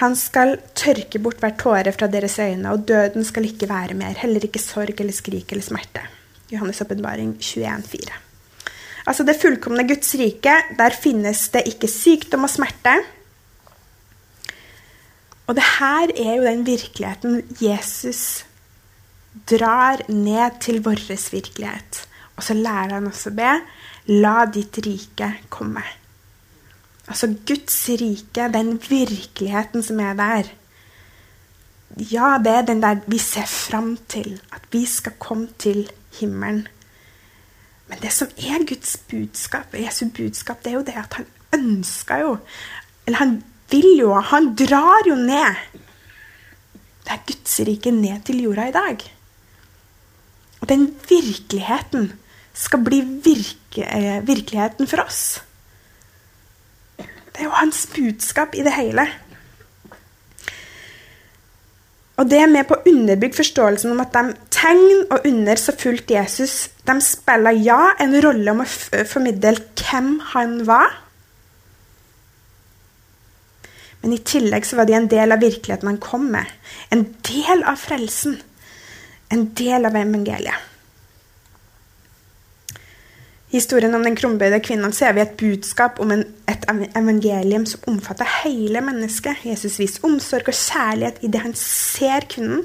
han 0.00 0.14
skal 0.16 0.56
tørke 0.78 1.20
bort 1.22 1.42
hver 1.42 1.54
tåre 1.60 1.92
fra 1.92 2.08
deres 2.10 2.38
øyne, 2.40 2.72
og 2.72 2.86
døden 2.88 3.26
skal 3.28 3.44
ikke 3.48 3.68
være 3.68 3.96
mer, 3.98 4.16
heller 4.22 4.44
ikke 4.44 4.62
sorg 4.62 5.00
eller 5.00 5.12
skrik 5.12 5.52
eller 5.52 5.64
smerte. 5.64 6.04
Johannes' 6.52 6.82
åpenbaring 6.84 7.36
21,4. 7.40 8.12
Altså 9.06 9.26
det 9.26 9.40
fullkomne 9.40 9.84
Guds 9.88 10.14
rike, 10.18 10.54
der 10.78 10.96
finnes 11.02 11.48
det 11.52 11.64
ikke 11.72 11.90
sykdom 11.90 12.46
og 12.46 12.52
smerte. 12.52 12.94
Og 15.50 15.58
det 15.58 15.64
her 15.78 16.12
er 16.14 16.34
jo 16.38 16.46
den 16.46 16.66
virkeligheten 16.66 17.42
Jesus 17.60 18.44
drar 19.48 20.04
ned 20.08 20.60
til 20.60 20.82
vår 20.84 21.02
virkelighet. 21.32 22.06
Og 22.36 22.42
så 22.46 22.54
lærer 22.54 22.94
han 22.96 23.10
også 23.10 23.32
å 23.32 23.36
be 23.36 23.56
La 24.08 24.44
ditt 24.46 24.78
rike 24.86 25.28
komme. 25.52 25.82
Altså 27.08 27.34
Guds 27.46 27.78
rike, 27.88 28.48
den 28.54 28.76
virkeligheten 28.88 29.82
som 29.82 30.00
er 30.00 30.14
der. 30.18 30.50
Ja, 32.12 32.36
det 32.40 32.52
er 32.52 32.66
den 32.66 32.82
der 32.82 33.02
vi 33.06 33.18
ser 33.18 33.46
fram 33.46 33.96
til. 34.08 34.40
At 34.52 34.62
vi 34.72 34.84
skal 34.86 35.12
komme 35.18 35.48
til 35.58 35.90
himmelen. 36.20 36.66
Men 37.88 37.98
det 38.02 38.12
som 38.12 38.28
er 38.38 38.66
Guds 38.68 38.96
budskap, 39.10 39.74
Jesu 39.74 40.06
budskap, 40.16 40.62
det 40.64 40.72
er 40.72 40.78
jo 40.78 40.86
det 40.86 40.96
at 40.96 41.18
han 41.18 41.26
ønsker 41.52 42.22
jo 42.22 42.36
Eller 43.06 43.18
han 43.18 43.42
vil 43.70 43.98
jo, 43.98 44.14
han 44.14 44.54
drar 44.56 45.08
jo 45.08 45.14
ned. 45.14 45.56
Det 47.02 47.12
er 47.12 47.24
Guds 47.26 47.60
rike 47.66 47.90
ned 47.90 48.22
til 48.24 48.42
jorda 48.44 48.68
i 48.68 48.72
dag. 48.72 49.02
Og 50.60 50.68
den 50.68 50.84
virkeligheten 51.08 52.12
skal 52.54 52.84
bli 52.84 53.00
virke, 53.24 53.82
eh, 53.82 54.26
virkeligheten 54.26 54.86
for 54.86 55.02
oss. 55.02 55.42
Det 57.32 57.40
er 57.40 57.48
jo 57.48 57.56
hans 57.56 57.86
budskap 57.94 58.54
i 58.54 58.64
det 58.64 58.74
hele. 58.76 59.06
Og 62.20 62.28
det 62.28 62.42
er 62.42 62.50
med 62.50 62.68
på 62.68 62.76
å 62.76 62.84
underbygge 62.86 63.40
forståelsen 63.40 63.94
om 63.94 64.02
at 64.04 64.12
de 64.14 64.34
tegn 64.52 65.06
og 65.08 65.24
under 65.26 65.58
så 65.58 65.74
fulgte 65.74 66.18
Jesus, 66.18 66.68
de 66.86 66.96
spiller 67.02 67.56
ja 67.64 67.94
en 68.02 68.14
rolle 68.22 68.52
om 68.52 68.60
å 68.62 68.68
formidle 69.08 69.56
hvem 69.80 70.18
han 70.34 70.58
var. 70.68 70.98
Men 74.02 74.16
i 74.16 74.22
tillegg 74.26 74.66
så 74.66 74.76
var 74.78 74.90
de 74.90 74.98
en 74.98 75.08
del 75.10 75.32
av 75.32 75.42
virkeligheten 75.42 75.88
han 75.88 76.02
kom 76.02 76.28
med. 76.34 76.50
En 76.90 77.06
del 77.26 77.62
av 77.64 77.80
frelsen. 77.80 78.36
En 79.32 79.48
del 79.56 79.88
av 79.88 79.96
evangeliet 79.96 80.71
historien 83.52 83.94
om 83.94 84.04
den 84.04 84.16
krumbøyde 84.16 84.60
kvinnen 84.64 84.94
ser 84.96 85.12
vi 85.16 85.22
et 85.22 85.36
budskap 85.40 86.00
om 86.00 86.14
en, 86.14 86.24
et 86.48 86.64
evangelium 86.96 87.66
som 87.68 87.84
omfatter 87.92 88.28
hele 88.42 88.80
mennesket. 88.84 89.44
Jesus 89.44 89.76
viser 89.80 90.06
omsorg 90.08 90.48
og 90.48 90.56
kjærlighet 90.56 91.20
i 91.20 91.30
det 91.32 91.42
han 91.44 91.56
ser 91.58 92.24
kvinnen, 92.32 92.64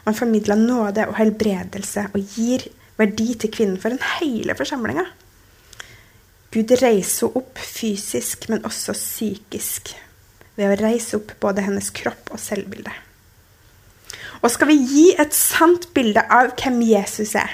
og 0.00 0.12
han 0.12 0.20
formidler 0.20 0.60
nåde 0.60 1.08
og 1.10 1.18
helbredelse 1.18 2.06
og 2.14 2.36
gir 2.36 2.68
verdi 3.00 3.34
til 3.34 3.50
kvinnen 3.52 3.80
for 3.80 3.92
den 3.92 4.02
hele 4.20 4.54
forsamlinga. 4.54 5.06
Gud 6.50 6.72
reiser 6.80 7.28
henne 7.28 7.42
opp 7.42 7.58
fysisk, 7.62 8.48
men 8.50 8.64
også 8.66 8.94
psykisk, 8.96 9.92
ved 10.58 10.72
å 10.72 10.78
reise 10.80 11.18
opp 11.18 11.36
både 11.42 11.62
hennes 11.66 11.90
kropp 11.94 12.32
og 12.34 12.42
selvbilde. 12.42 12.92
Og 14.40 14.50
skal 14.50 14.70
vi 14.70 14.78
gi 14.88 15.04
et 15.20 15.34
sant 15.36 15.90
bilde 15.94 16.22
av 16.32 16.54
hvem 16.58 16.80
Jesus 16.86 17.36
er, 17.38 17.52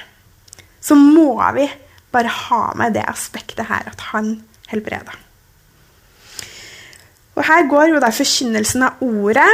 så 0.80 0.96
må 0.96 1.34
vi 1.56 1.66
bare 2.16 2.32
ha 2.32 2.62
med 2.78 2.96
det 2.96 3.04
aspektet 3.06 3.68
her, 3.68 3.86
at 3.92 4.08
han 4.12 4.38
helbreder. 4.72 5.16
Og 7.36 7.44
Her 7.44 7.66
går 7.68 7.90
jo 7.92 8.00
da 8.00 8.08
forkynnelsen 8.14 8.86
av 8.86 9.02
ordet 9.04 9.50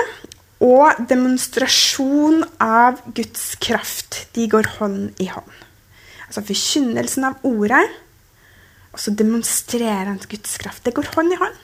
og 0.62 1.00
demonstrasjon 1.10 2.44
av 2.62 3.00
Guds 3.16 3.56
kraft. 3.62 4.28
De 4.36 4.46
går 4.50 4.76
hånd 4.78 5.18
i 5.22 5.26
hånd. 5.32 5.50
Altså 6.28 6.44
forkynnelsen 6.46 7.26
av 7.28 7.42
ordet, 7.44 7.82
og 8.92 9.00
så 9.02 9.12
demonstrerer 9.16 10.12
han 10.12 10.20
Guds 10.30 10.54
kraft. 10.62 10.84
Det 10.86 10.94
går 10.94 11.10
hånd 11.16 11.34
i 11.34 11.40
hånd. 11.40 11.58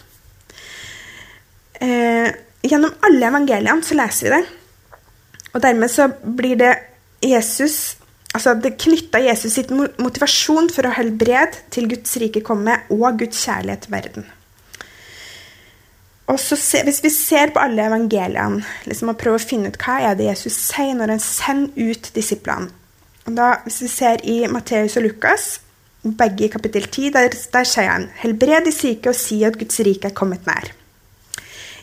Eh, 1.87 2.29
gjennom 2.67 2.97
alle 3.07 3.31
evangeliene 3.31 3.87
så 3.87 3.97
leser 3.97 4.27
vi 4.27 4.35
det. 4.35 4.43
Og 5.55 5.63
dermed 5.63 5.93
så 5.93 6.09
blir 6.11 6.59
det 6.59 6.75
Jesus 7.23 7.98
altså 8.39 8.55
Det 8.63 8.77
knytta 8.81 9.21
Jesus 9.23 9.59
sitt 9.59 9.71
motivasjon 9.75 10.71
for 10.73 10.87
å 10.87 10.95
helbrede 10.97 11.67
til 11.75 11.89
Guds 11.91 12.17
rike 12.23 12.43
komme 12.47 12.81
og 12.95 13.21
Guds 13.21 13.45
kjærlighet 13.45 13.87
til 13.87 13.95
verden. 13.95 14.27
Og 16.29 16.37
så 16.41 16.57
se, 16.61 16.83
Hvis 16.85 17.03
vi 17.03 17.11
ser 17.11 17.53
på 17.53 17.61
alle 17.61 17.87
evangeliene 17.89 18.65
liksom, 18.87 19.13
og 19.13 19.21
prøver 19.21 19.41
å 19.41 19.49
finne 19.49 19.73
ut 19.73 19.79
hva 19.81 20.01
er 20.11 20.19
det 20.19 20.29
Jesus 20.29 20.59
sier 20.69 20.97
når 20.97 21.17
han 21.17 21.25
sender 21.25 21.93
ut 21.93 22.11
disiplene 22.15 22.71
og 23.29 23.37
da, 23.37 23.59
Hvis 23.65 23.83
vi 23.85 23.89
ser 23.93 24.25
i 24.25 24.39
Matteus 24.49 24.97
og 24.97 25.05
Lukas, 25.05 25.61
begge 26.03 26.47
i 26.47 26.53
kapittel 26.53 26.87
10, 26.87 27.11
der, 27.13 27.35
der 27.53 27.67
sier 27.69 27.91
han 27.91 28.07
helbred 28.23 28.65
de 28.65 28.73
syke 28.73 29.11
og 29.11 29.19
si 29.19 29.43
at 29.45 29.59
Guds 29.61 29.81
rike 29.85 30.09
er 30.09 30.17
kommet 30.17 30.47
nær. 30.49 30.71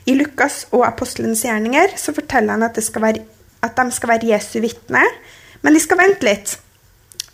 I 0.10 0.16
Lukas 0.18 0.64
og 0.72 0.86
apostlenes 0.88 1.44
gjerninger 1.46 1.94
så 2.00 2.14
forteller 2.16 2.56
han 2.56 2.66
at, 2.66 2.80
være, 3.02 3.26
at 3.66 3.78
de 3.78 3.86
skal 3.94 4.12
være 4.14 4.30
Jesu 4.32 4.60
vitne 4.64 5.04
men 5.66 5.74
de 5.74 5.82
skal 5.82 5.98
vente 5.98 6.28
litt 6.28 6.52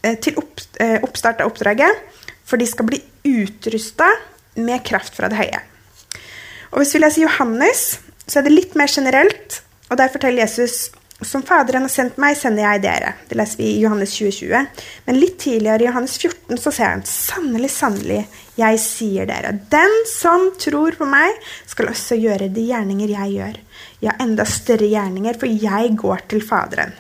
eh, 0.08 0.16
til 0.24 0.40
eh, 0.80 1.02
oppstart 1.04 1.44
av 1.44 1.52
oppdraget, 1.52 2.00
for 2.48 2.62
de 2.62 2.68
skal 2.70 2.88
bli 2.88 3.02
utrusta 3.28 4.08
med 4.56 4.86
kraft 4.88 5.20
fra 5.20 5.28
det 5.32 5.40
høye. 5.40 5.60
Og 6.72 6.80
Hvis 6.80 6.96
vi 6.96 7.04
leser 7.04 7.26
Johannes, 7.26 7.84
så 8.24 8.40
er 8.40 8.48
det 8.48 8.56
litt 8.56 8.80
mer 8.80 8.88
generelt. 8.88 9.60
og 9.90 10.00
Der 10.00 10.12
forteller 10.14 10.46
Jesus 10.46 10.90
som 11.22 11.44
Faderen 11.46 11.86
har 11.86 11.92
sendt 11.94 12.18
meg, 12.22 12.38
sender 12.38 12.64
jeg 12.64 12.82
dere. 12.86 13.12
Det 13.30 13.38
leser 13.38 13.60
vi 13.60 13.68
i 13.76 13.82
Johannes 13.84 14.14
2020. 14.16 14.82
Men 15.06 15.20
litt 15.20 15.38
tidligere 15.44 15.86
i 15.86 15.90
Johannes 15.90 16.16
14 16.18 16.58
så 16.58 16.74
ser 16.74 16.96
han 16.96 17.04
sannelig, 17.06 17.70
sannelig, 17.76 18.24
jeg 18.58 18.82
sier 18.82 19.30
dere, 19.30 19.54
den 19.72 19.94
som 20.10 20.50
tror 20.60 20.98
på 20.98 21.06
meg, 21.10 21.38
skal 21.70 21.92
også 21.92 22.18
gjøre 22.20 22.50
de 22.54 22.66
gjerninger 22.72 23.14
jeg 23.14 23.38
gjør. 23.38 23.62
Ja, 24.08 24.18
enda 24.24 24.48
større 24.50 24.90
gjerninger, 24.90 25.38
for 25.38 25.52
jeg 25.52 25.96
går 26.00 26.26
til 26.32 26.44
Faderen. 26.46 26.98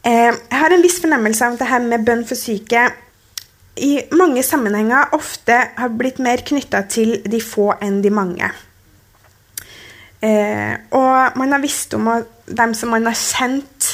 Eh, 0.00 0.32
jeg 0.32 0.59
har 0.70 0.78
en 0.78 0.86
viss 0.86 1.00
fornemmelse 1.02 1.46
av 1.46 1.56
at 1.56 1.62
det 1.62 1.70
her 1.70 1.86
med 1.86 2.04
bønn 2.06 2.26
for 2.28 2.38
syke 2.38 2.88
i 3.80 3.92
mange 4.16 4.42
sammenhenger 4.44 5.14
ofte 5.16 5.56
har 5.76 5.94
blitt 5.96 6.20
mer 6.22 6.42
knytta 6.46 6.82
til 6.90 7.18
de 7.24 7.40
få 7.42 7.70
enn 7.80 8.00
de 8.04 8.12
mange. 8.12 8.50
Eh, 10.20 10.74
og 10.92 11.38
man 11.40 11.54
har 11.54 11.62
visst 11.62 11.94
om 11.96 12.10
dem 12.44 12.74
som 12.76 12.92
man 12.92 13.08
har 13.08 13.16
kjent 13.16 13.88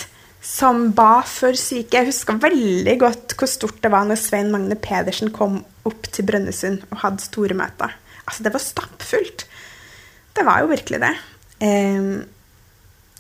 som 0.47 0.89
ba 0.97 1.21
for 1.27 1.57
syke. 1.59 2.01
Jeg 2.01 2.11
husker 2.11 2.41
veldig 2.43 2.97
godt 3.03 3.37
hvor 3.39 3.51
stort 3.51 3.79
det 3.83 3.93
var 3.95 4.07
når 4.09 4.19
Svein 4.21 4.51
Magne 4.53 4.79
Pedersen 4.79 5.31
kom 5.35 5.61
opp 5.87 6.11
til 6.11 6.27
Brønnøysund 6.27 6.87
og 6.91 7.03
hadde 7.05 7.27
store 7.27 7.57
møter. 7.59 7.95
Altså, 8.27 8.43
det 8.43 8.55
var 8.55 8.63
stappfullt. 8.65 9.47
Det 10.37 10.45
var 10.47 10.63
jo 10.63 10.73
virkelig 10.73 11.03
det. 11.03 11.15
Eh, 11.63 12.11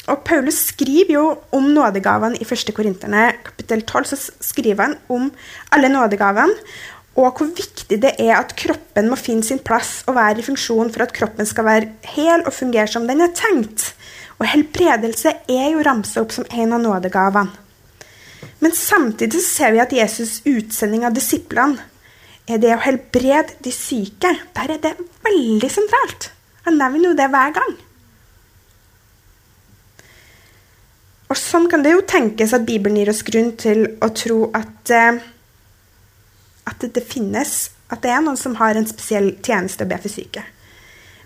og 0.06 0.22
Paulus 0.26 0.58
skriver 0.70 1.16
jo 1.16 1.24
om 1.56 1.64
nådegavene 1.74 2.38
i 2.38 2.46
1. 2.46 2.70
Korinterne 2.74 3.32
kapittel 3.44 3.82
12. 3.82 4.04
Så 4.12 4.18
skriver 4.40 4.82
han 4.84 4.94
om 5.10 5.32
alle 5.74 5.90
nådegavene, 5.90 6.54
og 7.16 7.38
hvor 7.38 7.48
viktig 7.48 7.96
det 8.02 8.12
er 8.20 8.34
at 8.36 8.52
kroppen 8.60 9.08
må 9.08 9.16
finne 9.16 9.42
sin 9.42 9.62
plass 9.64 10.02
og 10.06 10.18
være 10.18 10.42
i 10.42 10.46
funksjon 10.46 10.92
for 10.92 11.06
at 11.06 11.14
kroppen 11.16 11.48
skal 11.48 11.64
være 11.64 11.88
hel 12.12 12.44
og 12.44 12.52
fungere 12.52 12.90
som 12.92 13.08
den 13.08 13.24
er 13.24 13.32
tenkt. 13.34 13.94
Og 14.38 14.46
helbredelse 14.52 15.32
er 15.48 15.70
jo 15.72 15.84
ramsa 15.86 16.20
opp 16.22 16.34
som 16.36 16.46
en 16.52 16.76
av 16.76 16.82
nådegavene. 16.84 17.62
Men 18.60 18.72
samtidig 18.72 19.40
ser 19.44 19.72
vi 19.74 19.80
at 19.82 19.92
Jesus' 19.92 20.42
utsending 20.48 21.04
av 21.08 21.16
disiplene 21.16 21.80
er 22.46 22.60
det 22.62 22.76
å 22.76 22.82
helbrede 22.84 23.56
de 23.64 23.72
syke. 23.74 24.30
Der 24.54 24.76
er 24.76 24.80
det 24.82 24.94
veldig 25.26 25.70
sentralt. 25.72 26.30
Han 26.68 26.78
nevner 26.78 27.10
jo 27.10 27.18
det 27.18 27.28
hver 27.32 27.56
gang. 27.56 27.74
Og 31.26 31.38
sånn 31.38 31.66
kan 31.70 31.82
det 31.82 31.94
jo 31.94 32.04
tenkes 32.06 32.54
at 32.54 32.66
Bibelen 32.66 33.00
gir 33.00 33.10
oss 33.10 33.24
grunn 33.26 33.54
til 33.58 33.86
å 34.02 34.10
tro 34.14 34.50
at, 34.54 34.90
eh, 34.90 35.18
at 36.66 36.86
det 36.92 37.06
finnes 37.06 37.70
At 37.86 38.00
det 38.02 38.10
er 38.10 38.18
noen 38.18 38.34
som 38.34 38.56
har 38.58 38.74
en 38.74 38.86
spesiell 38.90 39.28
tjeneste 39.46 39.84
å 39.84 39.86
be 39.86 39.94
for 40.02 40.10
syke. 40.10 40.42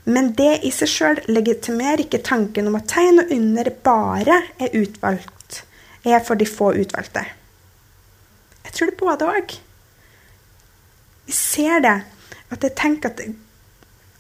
Men 0.05 0.35
det 0.37 0.59
i 0.69 0.69
seg 0.69 0.91
sjøl 0.93 1.21
legitimerer 1.25 2.03
ikke 2.05 2.21
tanken 2.21 2.69
om 2.69 2.77
at 2.77 2.85
tegn 2.93 3.23
og 3.23 3.33
under 3.33 3.71
bare 3.81 4.37
er 4.61 4.77
utvalgt, 4.77 5.63
er 6.05 6.21
for 6.21 6.37
de 6.37 6.45
få 6.45 6.75
utvalgte. 6.77 7.25
Jeg 8.67 8.77
tror 8.77 8.93
det 8.93 8.99
både 9.01 9.31
òg. 9.33 9.57
Vi 11.25 11.33
ser 11.33 11.81
det. 11.81 11.97
At 12.53 12.61
jeg 12.61 12.77
tenker 12.77 13.09
at 13.09 13.25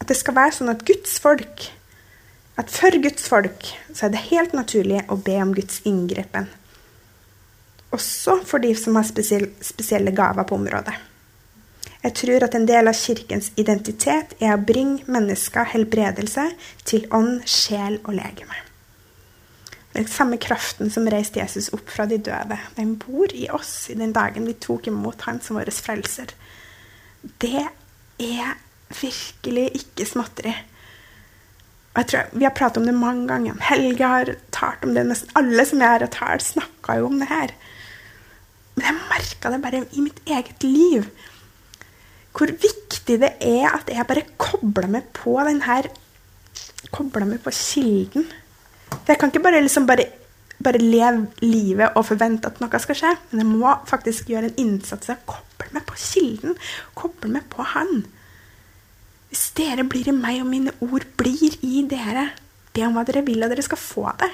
at 0.00 0.08
det 0.08 0.16
skal 0.16 0.36
være 0.36 0.56
sånn 0.56 0.72
at 0.72 0.84
Guds 0.88 1.18
folk 1.22 1.66
at 2.60 2.70
for 2.72 2.96
Guds 3.00 3.28
folk 3.30 3.68
så 3.94 4.06
er 4.06 4.14
det 4.14 4.26
helt 4.28 4.56
naturlig 4.56 5.04
å 5.08 5.16
be 5.16 5.36
om 5.40 5.54
Guds 5.56 5.80
inngripen. 5.88 6.48
Også 7.94 8.36
for 8.46 8.62
de 8.62 8.74
som 8.78 8.98
har 8.98 9.06
spesielle, 9.08 10.12
gaver 10.14 10.46
på 10.46 10.58
området. 10.58 10.94
Jeg 12.00 12.16
tror 12.16 12.46
at 12.46 12.54
en 12.56 12.66
del 12.68 12.88
av 12.88 12.96
kirkens 12.96 13.50
identitet 13.60 14.36
er 14.40 14.54
å 14.54 14.64
bringe 14.64 15.04
mennesker 15.10 15.72
helbredelse 15.72 16.46
til 16.88 17.08
ånd, 17.16 17.42
sjel 17.48 17.98
og 18.04 18.14
legeme. 18.16 18.56
Den 19.92 20.06
samme 20.06 20.38
kraften 20.40 20.92
som 20.94 21.08
reiste 21.10 21.40
Jesus 21.40 21.72
opp 21.74 21.90
fra 21.90 22.06
de 22.06 22.20
døde, 22.22 22.56
den 22.76 22.94
bor 23.00 23.32
i 23.34 23.48
oss 23.50 23.90
i 23.90 23.98
den 23.98 24.14
dagen 24.16 24.46
vi 24.46 24.54
tok 24.54 24.86
imot 24.88 25.26
Han 25.26 25.42
som 25.42 25.58
vår 25.58 25.72
frelser. 25.74 26.30
Det 27.42 27.66
er 27.66 28.52
virkelig 29.00 29.66
ikke 29.82 30.06
småtteri. 30.06 30.54
Og 31.90 32.02
jeg 32.02 32.06
tror, 32.06 32.38
Vi 32.38 32.44
har 32.46 32.54
pratet 32.54 32.76
om 32.78 32.86
det 32.86 32.94
mange 32.94 33.26
ganger. 33.28 33.58
Helge 33.66 34.06
har 34.06 34.34
talt 34.54 34.84
om 34.86 34.94
det. 34.94 35.06
Nesten 35.06 35.30
alle 35.34 35.64
som 35.66 35.82
jeg 35.82 35.88
har 35.88 36.06
talt, 36.06 36.42
snakka 36.46 37.00
jo 37.00 37.06
om 37.06 37.18
det 37.18 37.28
her. 37.28 37.54
Men 38.76 38.86
jeg 38.86 39.08
merka 39.10 39.50
det 39.50 39.62
bare 39.62 39.82
i 39.92 40.04
mitt 40.04 40.20
eget 40.26 40.62
liv. 40.62 41.10
Hvor 42.36 42.46
viktig 42.46 43.18
det 43.20 43.32
er 43.42 43.66
at 43.72 43.90
jeg 43.90 44.06
bare 44.06 44.28
kobler 44.38 44.86
meg 44.86 45.10
på 45.16 45.34
den 45.48 45.62
her 45.66 45.90
Kobler 46.90 47.26
meg 47.28 47.42
på 47.44 47.52
kilden. 47.54 48.24
For 48.88 49.12
jeg 49.12 49.18
kan 49.20 49.30
ikke 49.30 49.42
bare, 49.44 49.60
liksom 49.62 49.84
bare, 49.86 50.06
bare 50.64 50.78
leve 50.80 51.26
livet 51.44 51.92
og 51.94 52.06
forvente 52.08 52.48
at 52.48 52.58
noe 52.62 52.80
skal 52.82 52.96
skje. 52.96 53.10
Men 53.30 53.42
jeg 53.42 53.48
må 53.50 53.74
faktisk 53.86 54.30
gjøre 54.32 54.48
en 54.48 54.56
innsats. 54.64 55.10
Jeg 55.10 55.20
koble 55.28 55.68
meg 55.76 55.84
på 55.86 55.98
kilden. 56.00 56.56
Koble 56.98 57.30
meg 57.30 57.44
på 57.52 57.66
Han. 57.74 58.00
Hvis 59.30 59.50
dere 59.54 59.86
blir 59.86 60.10
i 60.10 60.14
meg, 60.14 60.40
og 60.42 60.50
mine 60.50 60.74
ord 60.82 61.06
blir 61.18 61.54
i 61.62 61.84
dere, 61.88 62.30
be 62.74 62.86
om 62.86 62.96
hva 62.96 63.04
dere 63.06 63.22
vil, 63.26 63.42
og 63.44 63.52
dere 63.52 63.66
skal 63.66 63.78
få 63.80 64.08
det. 64.18 64.30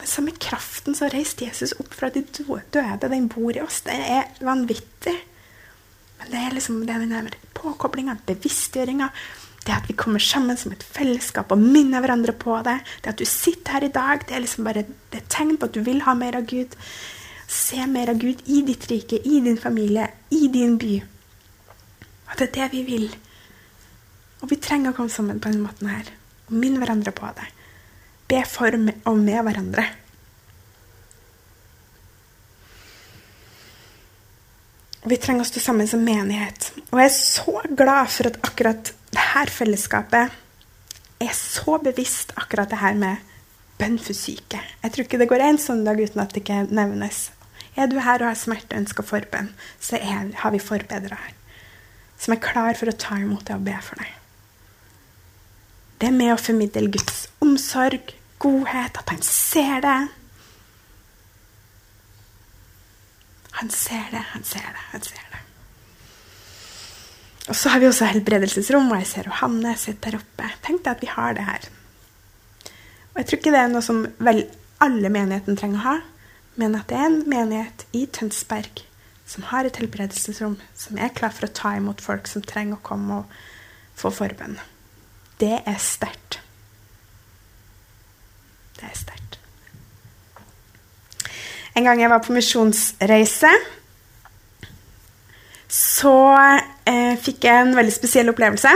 Men 0.00 0.10
samme 0.10 0.34
kraften 0.34 0.96
som 0.98 1.12
reiste 1.12 1.46
Jesus 1.46 1.76
opp 1.78 1.94
fra 1.94 2.10
de 2.10 2.24
døde, 2.26 3.06
den 3.06 3.28
bor 3.30 3.54
i 3.54 3.62
oss. 3.62 3.84
Det 3.86 3.94
er 3.94 4.32
vanvittig. 4.42 5.14
Men 6.18 6.32
det 6.32 6.40
er 6.42 6.56
liksom 6.56 6.82
det 6.86 6.98
den 7.04 7.30
påkoblinga, 7.54 8.16
bevisstgjøringa, 8.26 9.10
det 9.62 9.74
at 9.76 9.86
vi 9.86 9.94
kommer 9.94 10.18
sammen 10.18 10.58
som 10.58 10.74
et 10.74 10.82
fellesskap 10.82 11.52
og 11.54 11.62
minner 11.62 12.02
hverandre 12.02 12.34
på 12.34 12.56
det, 12.66 12.80
det 13.04 13.12
at 13.12 13.20
du 13.20 13.26
sitter 13.28 13.76
her 13.76 13.86
i 13.86 13.94
dag, 13.94 14.24
det 14.26 14.34
er 14.34 14.42
liksom 14.42 14.66
bare 14.66 14.82
er 15.14 15.22
tegn 15.30 15.54
på 15.54 15.68
at 15.68 15.76
du 15.76 15.84
vil 15.86 16.02
ha 16.02 16.16
mer 16.18 16.40
av 16.40 16.48
Gud. 16.50 16.74
Se 17.46 17.86
mer 17.86 18.10
av 18.10 18.18
Gud 18.18 18.42
i 18.50 18.62
ditt 18.66 18.88
rike, 18.90 19.20
i 19.22 19.38
din 19.44 19.60
familie, 19.60 20.08
i 20.34 20.48
din 20.50 20.78
by. 20.82 20.96
At 22.32 22.40
det 22.40 22.48
er 22.48 22.54
det 22.56 22.72
vi 22.72 22.82
vil. 22.88 23.10
Og 24.42 24.50
vi 24.50 24.58
trenger 24.58 24.90
å 24.90 24.96
komme 24.96 25.12
sammen 25.12 25.40
på 25.40 25.50
denne 25.52 25.68
måten 25.68 25.90
her. 25.92 26.08
Og 26.48 26.54
minne 26.56 26.80
hverandre 26.80 27.12
på 27.14 27.28
det. 27.36 27.48
Be 28.32 28.40
for 28.48 28.72
og 28.72 29.18
med 29.20 29.42
hverandre. 29.44 29.84
Og 35.02 35.10
vi 35.10 35.18
trenger 35.18 35.44
å 35.44 35.50
stå 35.50 35.60
sammen 35.60 35.90
som 35.90 36.04
menighet. 36.06 36.70
Og 36.88 37.02
jeg 37.02 37.10
er 37.10 37.16
så 37.18 37.56
glad 37.68 38.10
for 38.14 38.30
at 38.30 38.38
akkurat 38.46 38.94
dette 39.12 39.52
fellesskapet 39.52 40.38
er 41.22 41.36
så 41.36 41.76
bevisst 41.82 42.32
akkurat 42.38 42.70
det 42.70 42.80
her 42.80 42.96
med 42.98 43.28
bønn 43.78 43.98
for 44.00 44.16
syke. 44.16 44.62
Jeg 44.82 44.94
tror 44.94 45.06
ikke 45.06 45.20
det 45.20 45.28
går 45.30 45.44
en 45.44 45.60
søndag 45.60 46.00
uten 46.00 46.22
at 46.22 46.32
det 46.32 46.44
ikke 46.46 46.64
nevnes. 46.70 47.28
Er 47.76 47.90
du 47.90 47.98
her 48.00 48.22
og 48.22 48.30
har 48.30 48.38
smerte 48.38 48.78
og 48.78 49.06
forbønn, 49.06 49.52
så 49.80 49.98
er, 49.98 50.32
har 50.38 50.54
vi 50.54 50.62
forbedra 50.62 51.18
her 51.18 51.38
som 52.22 52.34
er 52.34 52.42
klar 52.42 52.78
for 52.78 52.90
å 52.90 52.94
ta 52.94 53.18
imot 53.18 53.48
deg 53.48 53.58
og 53.58 53.66
be 53.66 53.78
for 53.82 53.98
deg. 53.98 54.10
Det 55.98 56.08
er 56.10 56.14
med 56.14 56.34
å 56.34 56.40
formidle 56.40 56.90
Guds 56.94 57.24
omsorg, 57.42 58.14
godhet, 58.42 58.98
at 58.98 59.10
han 59.10 59.22
ser 59.26 59.82
det. 59.84 59.98
Han 63.58 63.70
ser 63.70 64.08
det, 64.10 64.22
han 64.32 64.46
ser 64.46 64.66
det, 64.66 64.86
han 64.94 65.04
ser 65.06 65.28
det. 65.34 65.42
Og 67.50 67.58
så 67.58 67.72
har 67.72 67.82
vi 67.82 67.88
også 67.90 68.08
helbredelsesrom, 68.10 68.90
og 68.90 69.00
jeg 69.02 69.10
ser 69.10 69.30
Johanne 69.30 69.74
sitter 69.78 70.14
der 70.14 70.22
oppe. 70.22 70.50
Tenk 70.62 70.84
deg 70.84 70.94
at 70.94 71.02
vi 71.02 71.10
har 71.10 71.34
det 71.38 71.46
her. 71.46 71.68
Og 73.12 73.20
jeg 73.20 73.28
tror 73.28 73.42
ikke 73.42 73.54
det 73.54 73.62
er 73.62 73.72
noe 73.74 73.84
som 73.84 74.04
vel 74.22 74.44
alle 74.82 75.10
menigheten 75.12 75.58
trenger 75.58 75.82
å 75.82 75.86
ha, 75.88 75.98
men 76.58 76.78
at 76.78 76.88
det 76.90 76.98
er 76.98 77.08
en 77.08 77.20
menighet 77.30 77.86
i 77.98 78.06
Tønsberg 78.14 78.86
som 79.32 79.48
har 79.48 79.64
et 79.64 79.78
helbredelsesrom, 79.80 80.58
som 80.76 81.00
er 81.00 81.12
klar 81.16 81.32
for 81.32 81.48
å 81.48 81.54
ta 81.56 81.74
imot 81.78 82.04
folk 82.04 82.28
som 82.28 82.44
trenger 82.44 82.76
å 82.76 82.84
komme 82.84 83.22
og 83.22 83.36
få 83.98 84.12
forbønn. 84.12 84.58
Det 85.40 85.54
er 85.58 85.78
sterkt. 85.80 86.40
Det 88.76 88.88
er 88.90 88.98
sterkt. 88.98 89.38
En 91.72 91.86
gang 91.88 92.02
jeg 92.02 92.12
var 92.12 92.20
på 92.20 92.34
misjonsreise, 92.36 93.52
så 95.72 96.16
eh, 96.84 97.14
fikk 97.16 97.46
jeg 97.48 97.62
en 97.62 97.72
veldig 97.78 97.94
spesiell 97.94 98.28
opplevelse. 98.28 98.74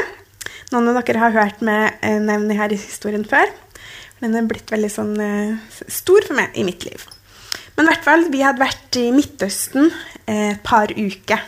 Noen 0.72 0.88
av 0.88 1.02
dere 1.04 1.20
har 1.20 1.36
hørt 1.36 1.60
meg 1.66 2.00
eh, 2.00 2.16
nevne 2.22 2.56
her 2.56 2.72
i 2.72 2.80
historien 2.80 3.26
før. 3.28 3.52
Den 4.22 4.32
er 4.38 4.48
blitt 4.48 4.72
veldig 4.72 4.88
sånn, 4.88 5.12
eh, 5.20 5.82
stor 5.92 6.24
for 6.24 6.38
meg 6.40 6.56
i 6.56 6.64
mitt 6.64 6.88
liv. 6.88 7.04
Men 7.76 7.84
i 7.84 7.92
hvert 7.92 8.06
fall, 8.06 8.24
vi 8.32 8.40
hadde 8.44 8.62
vært 8.62 8.96
i 8.96 9.10
Midtøsten 9.12 9.90
eh, 10.24 10.54
et 10.54 10.62
par 10.64 10.92
uker. 10.96 11.42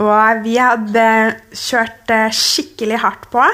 Og 0.00 0.40
vi 0.46 0.56
hadde 0.56 1.04
kjørt 1.52 2.12
eh, 2.14 2.32
skikkelig 2.32 3.02
hardt 3.02 3.28
på. 3.32 3.44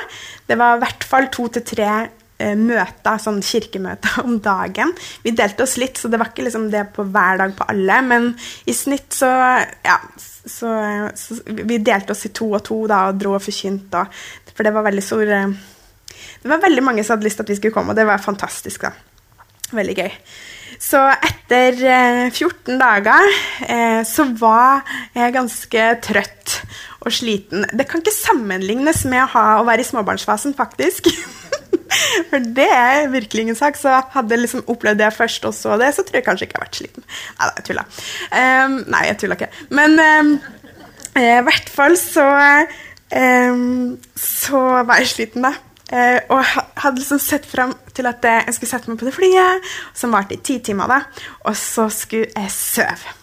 Det 0.47 0.59
var 0.61 0.77
i 0.77 0.83
hvert 0.85 1.07
fall 1.09 1.27
to 1.35 1.49
til 1.57 1.65
tre 1.67 1.89
eh, 1.91 2.55
møter, 2.55 3.19
sånn 3.19 3.41
kirkemøter 3.43 4.21
om 4.27 4.39
dagen. 4.45 4.95
Vi 5.25 5.35
delte 5.35 5.67
oss 5.67 5.75
litt, 5.83 5.99
så 5.99 6.11
det 6.11 6.21
var 6.23 6.31
ikke 6.31 6.47
liksom 6.47 6.69
det 6.71 6.85
på 6.95 7.09
hver 7.11 7.43
dag 7.43 7.57
på 7.59 7.67
alle. 7.75 7.99
Men 8.07 8.33
i 8.67 8.77
snitt 8.77 9.19
så 9.19 9.33
Ja. 9.87 10.01
Så, 10.49 10.71
så 11.13 11.35
vi 11.45 11.77
delte 11.85 12.15
oss 12.15 12.25
i 12.25 12.31
to 12.33 12.47
og 12.57 12.63
to 12.65 12.79
da, 12.89 13.03
og 13.11 13.19
dro 13.21 13.35
og 13.37 13.43
forkynte. 13.45 14.07
For 14.55 14.65
det 14.65 14.71
var 14.73 14.87
veldig 14.87 15.03
stor 15.05 15.29
Det 15.29 16.49
var 16.49 16.63
veldig 16.63 16.85
mange 16.87 17.05
som 17.05 17.19
hadde 17.19 17.27
lyst 17.27 17.37
til 17.37 17.45
at 17.45 17.51
vi 17.53 17.57
skulle 17.59 17.75
komme, 17.75 17.93
og 17.93 17.99
det 17.99 18.07
var 18.09 18.23
fantastisk. 18.23 18.87
da. 18.87 18.95
Veldig 19.77 19.97
gøy. 19.99 20.15
Så 20.79 21.01
etter 21.11 21.79
14 22.31 22.75
eh, 22.75 22.79
dager 22.79 23.33
eh, 23.67 24.03
så 24.07 24.29
var 24.39 24.87
jeg 25.17 25.35
ganske 25.35 25.89
trøtt 26.07 26.61
og 27.03 27.15
sliten. 27.15 27.67
Det 27.75 27.87
kan 27.89 28.03
ikke 28.03 28.15
sammenlignes 28.15 29.05
med 29.11 29.25
å, 29.25 29.31
ha, 29.35 29.45
å 29.59 29.67
være 29.67 29.85
i 29.85 29.89
småbarnsfasen, 29.89 30.55
faktisk. 30.59 31.11
For 32.31 32.43
det 32.43 32.69
er 32.69 33.11
virkelig 33.13 33.47
ingen 33.47 33.59
sak. 33.59 33.79
Så 33.81 33.93
hadde 34.15 34.35
jeg 34.35 34.45
liksom 34.45 34.67
opplevd 34.71 35.01
det 35.03 35.13
først, 35.17 35.47
og 35.49 35.57
så 35.57 35.79
det, 35.81 35.93
så 35.97 36.05
tror 36.07 36.21
jeg 36.21 36.27
kanskje 36.27 36.49
ikke 36.49 36.57
jeg 36.57 36.63
har 36.63 36.69
vært 36.69 36.81
sliten. 36.81 37.09
Nei 37.39 37.51
jeg 37.57 37.67
tulla. 37.69 37.87
Um, 38.33 38.77
nei, 38.93 39.05
jeg 39.09 39.21
tulla 39.23 39.39
ikke. 39.39 39.51
Men 39.79 39.99
um, 40.03 40.35
i 41.19 41.31
hvert 41.49 41.73
fall 41.73 41.97
så 41.99 42.29
um, 43.11 43.97
Så 44.15 44.61
var 44.87 45.03
jeg 45.03 45.11
sliten, 45.15 45.49
da. 45.49 45.55
Uh, 45.89 46.37
og 46.37 46.45
hadde 46.83 47.01
liksom 47.01 47.23
sett 47.23 47.47
frem 47.49 47.73
til 47.99 48.09
at 48.11 48.29
jeg 48.31 48.57
skulle 48.57 48.71
sette 48.71 48.91
meg 48.91 49.01
på 49.01 49.09
det 49.09 49.15
flyet, 49.17 49.73
som 49.97 50.15
varte 50.15 50.37
i 50.37 50.43
ti 50.45 50.59
timer, 50.65 50.91
da, 50.91 51.25
og 51.49 51.57
så 51.59 51.89
skulle 51.93 52.31
jeg 52.31 52.53
sove. 52.55 53.17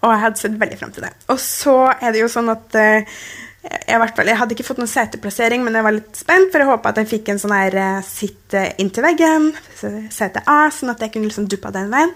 Og 0.00 0.08
jeg 0.14 0.22
hadde 0.22 0.40
sett 0.40 0.58
veldig 0.60 0.80
frem 0.80 0.92
til 0.96 1.04
det. 1.04 1.12
Og 1.32 1.38
så 1.42 1.76
er 1.92 2.14
det 2.14 2.22
jo 2.22 2.30
sånn 2.32 2.48
at 2.52 2.76
uh, 2.80 3.16
jeg, 3.60 3.96
jeg, 4.00 4.36
hadde 4.40 4.56
ikke 4.56 4.64
fått 4.64 4.80
noen 4.80 4.90
seteplassering, 4.90 5.64
men 5.64 5.76
jeg 5.76 5.84
var 5.84 5.96
litt 5.96 6.22
spent, 6.22 6.48
for 6.48 6.62
jeg 6.62 6.70
håpa 6.70 6.92
at 6.92 7.00
jeg 7.02 7.10
fikk 7.10 7.28
en 7.32 7.42
sånn 7.42 7.52
her 7.52 7.76
uh, 7.76 7.98
sitt 8.06 8.56
inntil 8.80 9.04
veggen, 9.04 9.50
sete 9.76 10.44
A, 10.48 10.62
sånn 10.72 10.94
at 10.94 11.04
jeg 11.04 11.12
kunne 11.14 11.28
liksom 11.28 11.50
duppa 11.52 11.72
den 11.74 11.92
veien. 11.92 12.14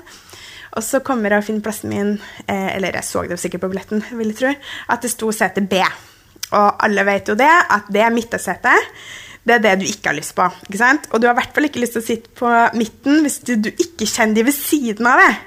Og 0.74 0.83
så 0.83 0.98
kommer 1.07 1.30
jeg 1.30 1.44
og 1.44 1.46
finner 1.46 1.62
plassen 1.62 1.92
min, 1.92 2.16
eller 2.50 2.96
jeg 2.98 3.07
så 3.07 3.20
det 3.30 3.37
sikkert 3.38 3.62
på 3.62 3.68
billetten, 3.70 4.00
vil 4.18 4.33
jeg 4.33 4.40
tro, 4.40 4.50
at 4.90 5.04
det 5.04 5.12
sto 5.12 5.28
sete 5.30 5.62
B. 5.62 5.78
Og 6.50 6.83
alle 6.83 7.04
vet 7.07 7.30
jo 7.30 7.37
det, 7.38 7.46
at 7.46 7.87
det 7.94 8.02
er 8.02 8.11
midtsetet. 8.11 8.90
Det 9.44 9.59
er 9.59 9.64
det 9.64 9.74
du 9.83 9.88
ikke 9.88 10.11
har 10.11 10.16
lyst 10.16 10.35
på. 10.37 10.46
ikke 10.68 10.80
sant? 10.80 11.09
Og 11.12 11.20
du 11.20 11.28
har 11.28 11.35
i 11.37 11.40
hvert 11.42 11.57
fall 11.57 11.68
ikke 11.68 11.83
lyst 11.83 11.98
til 11.98 12.02
å 12.04 12.07
sitte 12.07 12.30
på 12.38 12.52
midten 12.78 13.20
hvis 13.24 13.42
du, 13.44 13.57
du 13.61 13.70
ikke 13.72 14.09
kjenner 14.09 14.38
de 14.38 14.46
ved 14.48 14.57
siden 14.57 15.09
av 15.11 15.20
deg. 15.20 15.42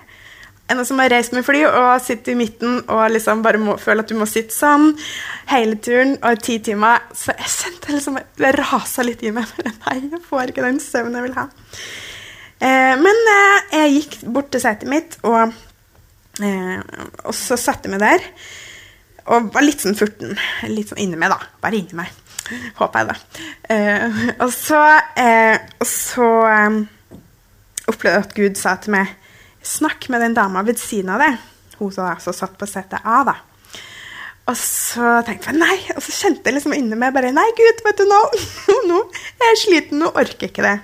enn 0.67 0.83
som 0.86 0.99
har 0.99 1.10
reist 1.10 1.33
med 1.33 1.45
fly 1.47 1.63
og 1.65 2.01
sitter 2.03 2.33
i 2.33 2.39
midten 2.41 2.81
og 2.91 3.05
liksom 3.13 3.41
bare 3.41 3.62
må, 3.62 3.77
føler 3.79 4.03
at 4.03 4.12
du 4.12 4.17
må 4.19 4.27
sitte 4.27 4.53
sånn 4.53 4.91
hele 5.49 5.79
turen 5.81 6.17
og 6.19 6.43
ti 6.43 6.60
timer. 6.60 7.07
Så 7.15 7.33
jeg 7.33 7.53
kjente 7.55 7.95
liksom 7.95 8.19
det 8.38 8.53
rasa 8.60 9.05
litt 9.07 9.23
i 9.23 9.31
meg. 9.33 9.49
Nei, 9.86 9.97
jeg 10.12 10.21
får 10.27 10.53
ikke 10.53 10.67
den 10.67 10.81
søvnen 10.83 11.17
jeg 11.17 11.29
vil 11.29 11.39
ha. 11.39 11.47
Eh, 12.57 12.93
men 13.01 13.27
eh, 13.33 13.57
jeg 13.79 13.97
gikk 13.97 14.19
bort 14.33 14.49
til 14.53 14.62
setet 14.62 14.89
mitt, 14.89 15.17
og, 15.29 15.53
eh, 16.41 16.79
og 17.23 17.33
så 17.38 17.57
satte 17.57 17.89
jeg 17.89 17.95
meg 17.95 18.05
der. 18.05 18.29
Og 19.33 19.49
var 19.53 19.65
litt 19.65 19.83
sånn 19.83 19.97
furten. 19.97 20.38
Litt 20.69 20.93
sånn 20.93 21.01
inni 21.03 21.19
meg, 21.19 21.33
da. 21.33 21.41
Bare 21.63 21.79
inni 21.79 21.97
meg. 21.97 22.13
Håper 22.77 23.03
jeg, 23.03 23.10
da. 23.10 23.45
Eh, 23.73 24.19
og 24.43 24.51
så, 24.55 24.81
eh, 25.19 25.57
så 25.83 26.29
eh, 26.47 26.79
opplevde 27.88 28.15
jeg 28.15 28.25
at 28.25 28.36
Gud 28.38 28.60
sa 28.60 28.77
til 28.81 28.97
meg 28.97 29.15
Snakk 29.67 30.07
med 30.07 30.21
den 30.23 30.36
dama 30.38 30.62
ved 30.63 30.79
siden 30.79 31.12
av 31.12 31.19
deg. 31.19 31.39
Hun 31.77 31.91
som 31.91 32.07
altså 32.07 32.31
satt 32.31 32.53
på 32.60 32.67
setet 32.69 33.03
A, 33.03 33.19
da. 33.27 33.33
Og 34.47 34.55
så 34.55 35.17
tenkte 35.27 35.51
jeg 35.51 35.60
nei, 35.60 35.75
og 35.91 35.99
så 36.05 36.13
kjente 36.15 36.47
jeg 36.47 36.55
liksom 36.55 36.75
inni 36.77 36.95
meg 36.95 37.12
bare 37.15 37.33
Nei, 37.36 37.49
Gud, 37.57 37.81
vet 37.83 37.99
du, 37.99 38.05
nå, 38.07 38.19
nå 38.91 39.01
jeg 39.12 39.49
er 39.49 39.60
sliten, 39.60 39.99
nå 39.99 40.13
orker 40.13 40.47
jeg 40.47 40.53
ikke 40.53 40.63
det. 40.63 40.77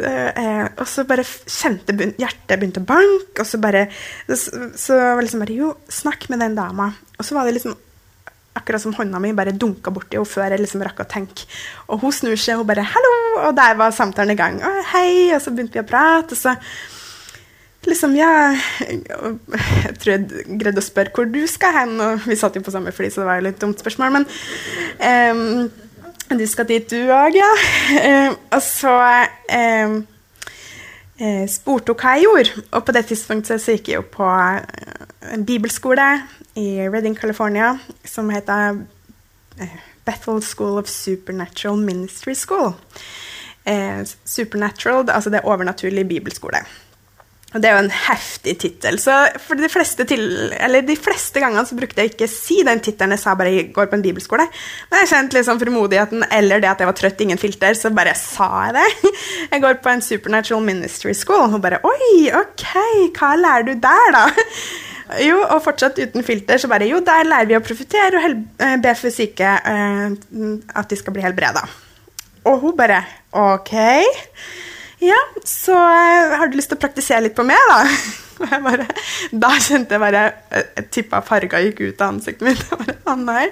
Så, 0.00 0.08
eh, 0.08 0.64
og 0.80 0.86
så 0.88 1.04
bare 1.04 1.26
kjente 1.26 1.92
hjertet 1.92 2.56
begynte 2.56 2.80
å 2.80 2.88
banke, 2.88 3.42
og 3.42 3.44
så 3.44 3.60
bare 3.60 3.90
Så, 4.24 4.70
så 4.80 4.96
var 4.96 5.20
liksom 5.20 5.44
bare 5.44 5.58
Jo, 5.58 5.74
snakk 5.92 6.30
med 6.32 6.40
den 6.40 6.56
dama. 6.56 6.88
Og 7.18 7.26
så 7.28 7.36
var 7.36 7.44
det 7.44 7.58
liksom 7.58 7.76
akkurat 8.58 8.82
som 8.82 8.94
hånda 8.94 9.20
mi 9.22 9.32
bare 9.36 9.54
dunka 9.54 9.92
borti 9.94 10.18
henne 10.18 10.28
før 10.28 10.50
jeg 10.50 10.62
liksom 10.62 10.82
rakk 10.84 11.04
å 11.04 11.08
tenke. 11.10 11.46
Og 11.88 12.02
hun 12.02 12.14
snur 12.14 12.38
seg 12.38 12.56
og 12.56 12.64
hun 12.64 12.70
bare 12.72 12.86
'hallo', 12.86 13.48
og 13.48 13.56
der 13.56 13.74
var 13.78 13.90
samtalen 13.90 14.34
i 14.34 14.40
gang. 14.40 14.62
Og 14.62 14.84
hei, 14.92 15.34
og 15.34 15.42
så 15.42 15.50
begynte 15.50 15.78
vi 15.78 15.84
å 15.84 15.90
prate, 15.90 16.32
og 16.32 16.38
så 16.38 16.56
liksom, 17.86 18.16
ja 18.16 18.56
Jeg 19.86 19.94
tror 20.00 20.12
jeg 20.12 20.58
greide 20.58 20.82
å 20.82 20.84
spørre 20.84 21.14
hvor 21.14 21.24
du 21.24 21.46
skal 21.46 21.72
hen, 21.72 22.00
og 22.00 22.26
vi 22.26 22.36
satt 22.36 22.56
jo 22.56 22.62
på 22.62 22.74
samme 22.74 22.92
fly, 22.92 23.10
så 23.10 23.22
det 23.22 23.30
var 23.30 23.40
jo 23.40 23.46
litt 23.48 23.60
dumt 23.60 23.80
spørsmål, 23.80 24.18
men 24.18 24.26
um, 25.00 25.70
du 26.38 26.46
skal 26.46 26.66
dit, 26.68 26.90
du 26.90 27.10
òg, 27.10 27.34
ja. 27.34 27.50
Ehm, 27.98 28.36
og 28.54 28.62
så 28.62 28.92
eh, 29.50 29.96
spurte 31.50 31.90
hun 31.90 31.98
hva 31.98 32.12
jeg 32.14 32.26
gjorde. 32.28 32.62
Og 32.70 32.84
på 32.86 32.94
det 32.94 33.02
tidspunktet 33.08 33.62
så 33.62 33.74
gikk 33.74 33.90
jeg 33.90 33.98
jo 33.98 34.04
på 34.14 34.28
eh, 34.30 35.08
en 35.34 35.46
bibelskole 35.46 36.06
i 36.54 36.88
Redding, 36.88 37.16
California, 37.16 37.78
som 38.04 38.30
heter 38.30 38.82
eh, 39.60 39.80
Bethel 40.04 40.42
School 40.42 40.78
of 40.78 40.88
Supernatural 40.88 41.76
Ministry 41.76 42.34
School. 42.34 42.74
Eh, 43.64 44.04
supernatural, 44.24 45.10
altså 45.10 45.30
det 45.30 45.40
er 45.40 45.48
overnaturlig 45.48 46.08
bibelskole. 46.08 46.64
Og 47.50 47.58
det 47.58 47.66
er 47.66 47.74
jo 47.74 47.82
en 47.82 47.94
heftig 48.06 48.52
tittel. 48.62 48.98
Så 49.02 49.14
for 49.42 49.58
de 49.58 49.68
fleste, 49.70 50.04
til, 50.06 50.22
de 50.86 50.96
fleste 50.98 51.42
gangene 51.42 51.64
så 51.66 51.74
brukte 51.78 52.04
jeg 52.04 52.12
ikke 52.12 52.28
si 52.30 52.60
den 52.66 52.82
tittelen. 52.82 53.16
Jeg 53.16 53.22
sa 53.24 53.34
bare 53.38 53.50
jeg 53.56 53.72
går 53.74 53.88
på 53.90 53.98
en 53.98 54.04
bibelskole. 54.04 54.46
Men 54.90 55.02
jeg 55.02 55.10
kjente 55.10 55.38
liksom 55.38 55.58
frimodigheten 55.58 56.22
eller 56.30 56.62
det 56.62 56.70
at 56.70 56.84
jeg 56.84 56.90
var 56.92 56.98
trøtt, 57.00 57.24
ingen 57.26 57.42
filter, 57.42 57.74
så 57.74 57.90
bare 57.94 58.14
sa 58.18 58.68
jeg 58.68 58.78
det. 58.78 59.14
Jeg 59.50 59.62
går 59.64 59.80
på 59.82 59.90
en 59.90 60.02
Supernatural 60.04 60.62
Ministry 60.62 61.12
School. 61.16 61.50
Og 61.50 61.62
bare 61.62 61.80
Oi, 61.82 62.30
ok, 62.38 62.68
hva 63.18 63.32
lærer 63.34 63.66
du 63.66 63.74
der, 63.82 64.14
da? 64.14 64.28
Jo, 65.24 65.40
og 65.42 65.62
fortsatt 65.64 65.98
uten 65.98 66.24
filter, 66.26 66.60
så 66.60 66.70
bare 66.70 66.88
Jo, 66.88 67.00
der 67.04 67.26
lærer 67.26 67.48
vi 67.50 67.58
å 67.58 67.62
profitere 67.64 68.20
og 68.20 68.42
eh, 68.62 68.76
be 68.82 68.94
for 68.98 69.14
syke 69.14 69.52
eh, 69.58 70.04
at 70.76 70.90
de 70.90 70.98
skal 70.98 71.16
bli 71.16 71.24
helbreda. 71.24 71.64
Og 72.48 72.60
hun 72.62 72.76
bare 72.78 73.02
OK. 73.36 73.74
Ja, 75.00 75.18
så 75.48 75.76
eh, 75.76 76.36
har 76.38 76.50
du 76.50 76.58
lyst 76.58 76.72
til 76.72 76.78
å 76.78 76.82
praktisere 76.82 77.24
litt 77.26 77.36
på 77.36 77.46
meg, 77.48 77.60
da? 77.70 77.80
Og 78.40 78.48
jeg 78.48 78.62
bare, 78.64 78.86
da 79.36 79.50
kjente 79.60 79.96
jeg 79.96 80.00
bare 80.00 80.20
eh, 80.48 80.68
Jeg 80.78 80.86
tippa 80.96 81.20
farga 81.24 81.60
gikk 81.60 81.82
ut 81.82 82.00
av 82.00 82.14
ansiktet 82.14 82.46
mitt. 82.46 82.62
Jeg 82.70 82.80
bare, 82.80 82.96
å 83.12 83.16
nei. 83.20 83.48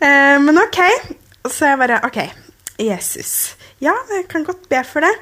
Eh, 0.00 0.36
men 0.40 0.60
OK. 0.62 0.80
Så 1.48 1.68
jeg 1.68 1.80
bare 1.80 2.00
OK. 2.04 2.18
Jesus. 2.80 3.56
Ja, 3.80 3.94
jeg 4.12 4.26
kan 4.28 4.44
godt 4.44 4.66
be 4.68 4.80
for 4.84 5.04
det. 5.04 5.12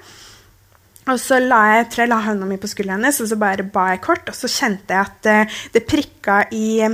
Og 1.13 1.21
så 1.21 1.39
la 1.43 1.61
jeg, 1.75 1.87
tror 1.93 2.05
jeg 2.05 2.13
la 2.13 2.23
hånda 2.25 2.49
mi 2.49 2.59
på 2.61 2.71
skulderen 2.71 3.03
hennes, 3.03 3.21
og 3.23 3.31
så 3.31 3.39
bare 3.41 3.67
ba 3.67 3.91
jeg 3.93 4.03
kort. 4.05 4.29
Og 4.31 4.37
så 4.37 4.51
kjente 4.51 4.95
jeg 4.95 5.07
at 5.07 5.31
eh, 5.31 5.61
det 5.75 5.85
prikka 5.89 6.41
i, 6.55 6.89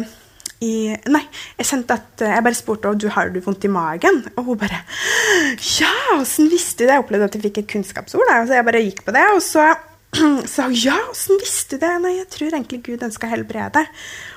i 0.64 0.74
Nei, 1.14 1.24
jeg 1.58 1.70
kjente 1.70 1.96
at 1.98 2.24
eh, 2.24 2.36
jeg 2.36 2.46
bare 2.46 2.58
spurte 2.58 2.92
om 2.92 3.00
du 3.00 3.08
har 3.14 3.32
du 3.34 3.40
vondt 3.44 3.66
i 3.66 3.72
magen. 3.72 4.22
Og 4.36 4.52
hun 4.52 4.60
bare 4.60 4.84
Ja, 5.80 5.94
åssen 6.18 6.52
visste 6.52 6.84
du 6.84 6.86
det? 6.86 6.94
Jeg 6.94 7.06
opplevde 7.06 7.30
at 7.30 7.38
jeg 7.38 7.46
fikk 7.48 7.64
et 7.64 7.72
kunnskapsord. 7.74 8.28
Da. 8.30 8.44
Så 8.46 8.58
jeg 8.58 8.68
bare 8.70 8.84
gikk 8.86 9.02
på 9.06 9.16
det. 9.16 9.26
Og 9.34 9.42
så 9.44 9.66
sa 10.52 10.68
hun 10.68 10.78
ja, 10.78 10.96
åssen 11.10 11.40
visste 11.42 11.78
du 11.78 11.86
det? 11.86 11.96
Nei, 12.04 12.16
jeg 12.20 12.30
tror 12.34 12.52
egentlig 12.52 12.84
Gud 12.86 13.02
ønsker 13.08 13.28
å 13.28 13.34
helbrede. 13.34 13.86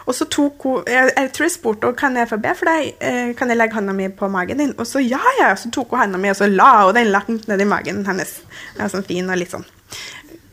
Og 0.08 0.16
så 0.16 0.28
tok 0.32 0.64
hun 0.64 0.88
jeg, 0.88 1.12
jeg 1.12 1.32
tror 1.36 1.46
jeg 1.46 1.54
spurte 1.54 1.90
kan 2.00 2.16
jeg 2.16 2.30
få 2.30 2.40
be 2.42 2.54
for 2.56 2.70
deg. 2.70 2.94
Eh, 3.04 3.32
kan 3.38 3.52
jeg 3.52 3.60
legge 3.60 3.76
hånda 3.76 3.96
mi 3.96 4.08
på 4.10 4.30
magen 4.32 4.62
din? 4.64 4.76
Og 4.80 4.88
så 4.88 5.04
ja, 5.04 5.22
ja. 5.42 5.52
Så 5.60 5.72
tok 5.74 5.92
hun 5.92 6.06
hånda 6.06 6.22
mi, 6.22 6.32
og 6.32 6.40
så 6.40 6.48
la 6.52 6.72
hun 6.86 6.96
den 6.96 7.12
langt 7.12 7.50
nedi 7.52 7.68
magen 7.68 8.06
hennes. 8.08 8.38
Den 8.76 8.86
er 8.86 8.94
sånn 8.94 9.08
fin 9.08 9.28
og 9.28 9.40
litt 9.40 9.54
sånn 9.56 9.68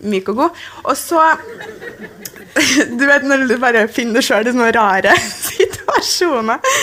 myk 0.04 0.30
og 0.32 0.40
god. 0.42 0.62
Og 0.84 0.96
så 0.98 1.22
Du 2.98 3.04
vet 3.08 3.24
når 3.26 3.46
du 3.50 3.56
bare 3.62 3.86
finner 3.90 4.20
deg 4.20 4.26
sjøl 4.26 4.46
i 4.46 4.54
sånne 4.54 4.70
rare 4.76 5.14
situasjoner. 5.50 6.74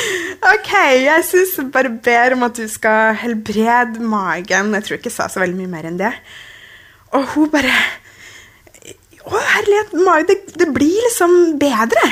OK, 0.51 0.71
jeg 1.03 1.27
syns 1.27 1.57
bare 1.73 1.91
ber 2.03 2.35
om 2.37 2.47
at 2.47 2.59
du 2.59 2.67
skal 2.71 3.17
helbrede 3.19 4.03
magen. 4.03 4.71
Jeg 4.77 4.87
tror 4.87 4.99
ikke 4.99 5.11
jeg 5.11 5.17
sa 5.19 5.27
så 5.31 5.43
veldig 5.43 5.59
mye 5.59 5.73
mer 5.75 5.89
enn 5.91 5.99
det. 5.99 6.13
Og 7.17 7.27
hun 7.35 7.51
bare 7.51 7.73
Å, 9.21 9.37
herlighet, 9.37 9.91
det, 10.25 10.35
det 10.57 10.65
blir 10.73 10.95
liksom 11.05 11.35
bedre. 11.61 12.07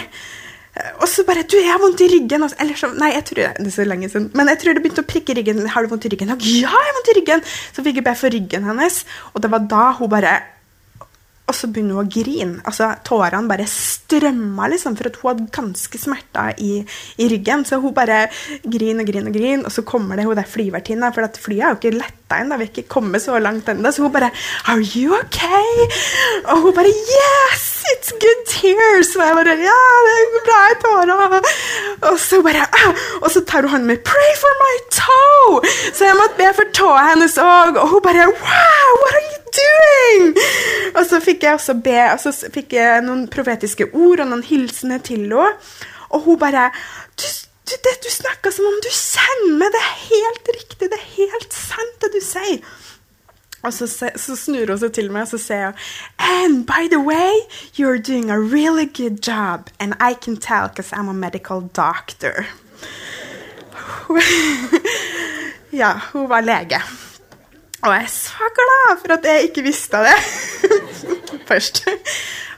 Og 1.01 1.07
så 1.07 1.23
bare 1.27 1.43
Du, 1.43 1.57
jeg 1.57 1.71
har 1.71 1.79
vondt 1.79 2.01
i 2.01 2.07
ryggen. 2.13 2.43
Og 2.43 2.49
så- 2.51 2.55
Eller 2.59 2.73
så, 2.75 2.87
nei, 2.97 3.11
jeg 3.13 3.25
tror 3.25 3.35
det 3.57 3.67
er 3.67 3.71
så 3.71 3.85
lenge 3.87 4.09
siden. 4.09 4.31
Men 4.33 4.47
jeg 4.47 4.59
tror 4.59 4.73
det 4.73 4.83
begynte 4.83 5.03
å 5.03 5.09
prikke 5.11 5.29
i 5.33 5.39
ryggen. 5.41 5.65
Har 5.67 5.81
du 5.83 5.87
vondt 5.89 6.05
i 6.05 6.09
ryggen? 6.13 6.31
Og 6.31 6.41
ja, 6.41 6.59
jeg 6.61 6.67
har 6.67 6.95
vondt 6.99 7.11
i 7.13 7.19
ryggen. 7.19 7.41
Så 7.73 7.83
fikk 7.83 7.95
jeg 7.95 8.03
be 8.03 8.15
for 8.15 8.29
ryggen 8.29 8.63
hennes, 8.63 9.03
og 9.33 9.41
det 9.41 9.51
var 9.51 9.59
da 9.59 9.91
hun 9.99 10.09
bare 10.09 10.37
og 11.49 11.55
så 11.57 11.69
begynner 11.71 11.97
hun 11.97 12.05
å 12.05 12.12
grine. 12.13 12.62
Altså, 12.69 12.91
Tårene 13.05 13.49
bare 13.49 13.65
strømma, 13.69 14.69
liksom, 14.69 14.95
for 14.99 15.09
at 15.09 15.17
hun 15.19 15.29
hadde 15.31 15.47
ganske 15.55 16.01
smerter 16.01 16.59
i, 16.62 16.71
i 17.17 17.29
ryggen. 17.31 17.65
Så 17.65 17.79
hun 17.81 17.95
bare 17.95 18.27
griner 18.63 19.03
og 19.03 19.09
griner 19.09 19.31
og 19.31 19.39
griner, 19.39 19.65
og 19.65 19.73
så 19.73 19.83
kommer 19.88 20.19
det 20.19 20.27
hun 20.29 20.38
der 20.38 20.49
flyvertinna, 20.49 21.09
for 21.15 21.25
at 21.25 21.39
flyet 21.41 21.65
er 21.65 21.73
jo 21.73 21.79
ikke 21.79 21.95
letta 21.97 22.39
ennå, 22.43 22.59
vi 22.59 22.67
har 22.67 22.73
ikke 22.73 22.91
kommet 22.93 23.23
så 23.23 23.39
langt 23.41 23.71
ennå. 23.71 23.91
Så 23.91 24.05
hun 24.05 24.13
bare 24.13 24.29
Are 24.69 24.83
you 24.93 25.17
okay? 25.17 25.89
Og 26.45 26.67
hun 26.67 26.77
bare 26.77 26.93
Yes, 26.93 27.65
it's 27.93 28.13
good 28.21 28.45
tears. 28.45 29.15
Og 29.17 29.25
jeg 29.25 29.39
bare 29.39 29.57
Ja, 29.63 29.79
det 30.05 30.15
er 30.19 30.45
bra 30.45 30.62
i 30.69 30.77
tårer. 30.85 31.49
Og 32.12 32.19
så 32.21 32.43
bare 32.45 32.67
ah! 32.69 32.93
Og 33.23 33.31
så 33.33 33.41
tar 33.41 33.65
hun 33.65 33.73
hånden 33.73 33.89
min 33.89 34.05
Pray 34.05 34.31
for 34.38 34.62
my 34.62 34.75
toe! 35.01 35.73
Så 35.93 36.05
jeg 36.05 36.17
måtte 36.21 36.38
be 36.38 36.53
for 36.53 36.69
tåa 36.77 37.09
hennes 37.12 37.38
òg, 37.41 37.81
og 37.81 37.95
hun 37.95 38.05
bare 38.05 38.29
Wow, 38.29 38.89
what 39.01 39.17
are 39.17 39.25
you 39.31 39.38
doing? 39.57 40.33
Og 40.95 41.05
så 41.09 41.19
fikk 41.23 41.45
jeg 41.45 41.57
også 41.59 41.75
be, 41.83 41.99
og 42.13 42.19
så 42.23 42.33
fikk 42.53 42.75
jeg 42.77 43.03
noen 43.05 43.27
profetiske 43.31 43.89
ord 43.93 44.23
og 44.23 44.31
noen 44.31 44.45
hilsener 44.45 45.03
til 45.05 45.27
henne. 45.27 45.53
Og 46.09 46.25
hun 46.25 46.39
bare 46.41 46.69
Du, 47.19 47.27
du, 47.69 47.89
du 48.03 48.09
snakker 48.09 48.51
som 48.51 48.65
om 48.65 48.77
du 48.81 48.89
kjenner 48.89 49.57
meg. 49.59 49.73
Det 49.75 49.81
er 49.81 49.97
helt 50.05 50.53
riktig. 50.55 50.88
Det 50.89 50.97
er 50.97 51.09
helt 51.17 51.53
sant, 51.53 51.97
det 52.01 52.13
du 52.15 52.21
sier. 52.23 52.63
Og 53.62 53.73
så, 53.73 53.88
så 54.15 54.35
snur 54.39 54.71
hun 54.71 54.79
seg 54.79 54.93
til 54.95 55.12
meg 55.12 55.25
og 55.27 55.33
så 55.33 55.39
sier 55.43 55.65
hun 55.67 55.75
And 56.17 56.65
by 56.65 56.88
the 56.88 57.01
way, 57.03 57.43
you're 57.75 57.99
doing 57.99 58.31
a 58.31 58.39
really 58.39 58.85
good 58.85 59.19
job. 59.19 59.69
And 59.79 59.93
I 59.99 60.13
can 60.13 60.38
tell 60.38 60.69
because 60.69 60.93
I'm 60.93 61.09
a 61.09 61.13
medical 61.13 61.62
doctor. 61.62 62.47
ja, 65.71 65.99
hun 66.13 66.29
var 66.29 66.41
lege. 66.41 66.81
Og 67.79 67.93
jeg 67.93 68.03
er 68.03 68.11
så 68.11 68.49
glad 68.57 68.99
for 69.03 69.15
at 69.15 69.27
jeg 69.29 69.49
ikke 69.49 69.63
visste 69.63 70.01
det 70.03 70.17
først. 71.49 71.85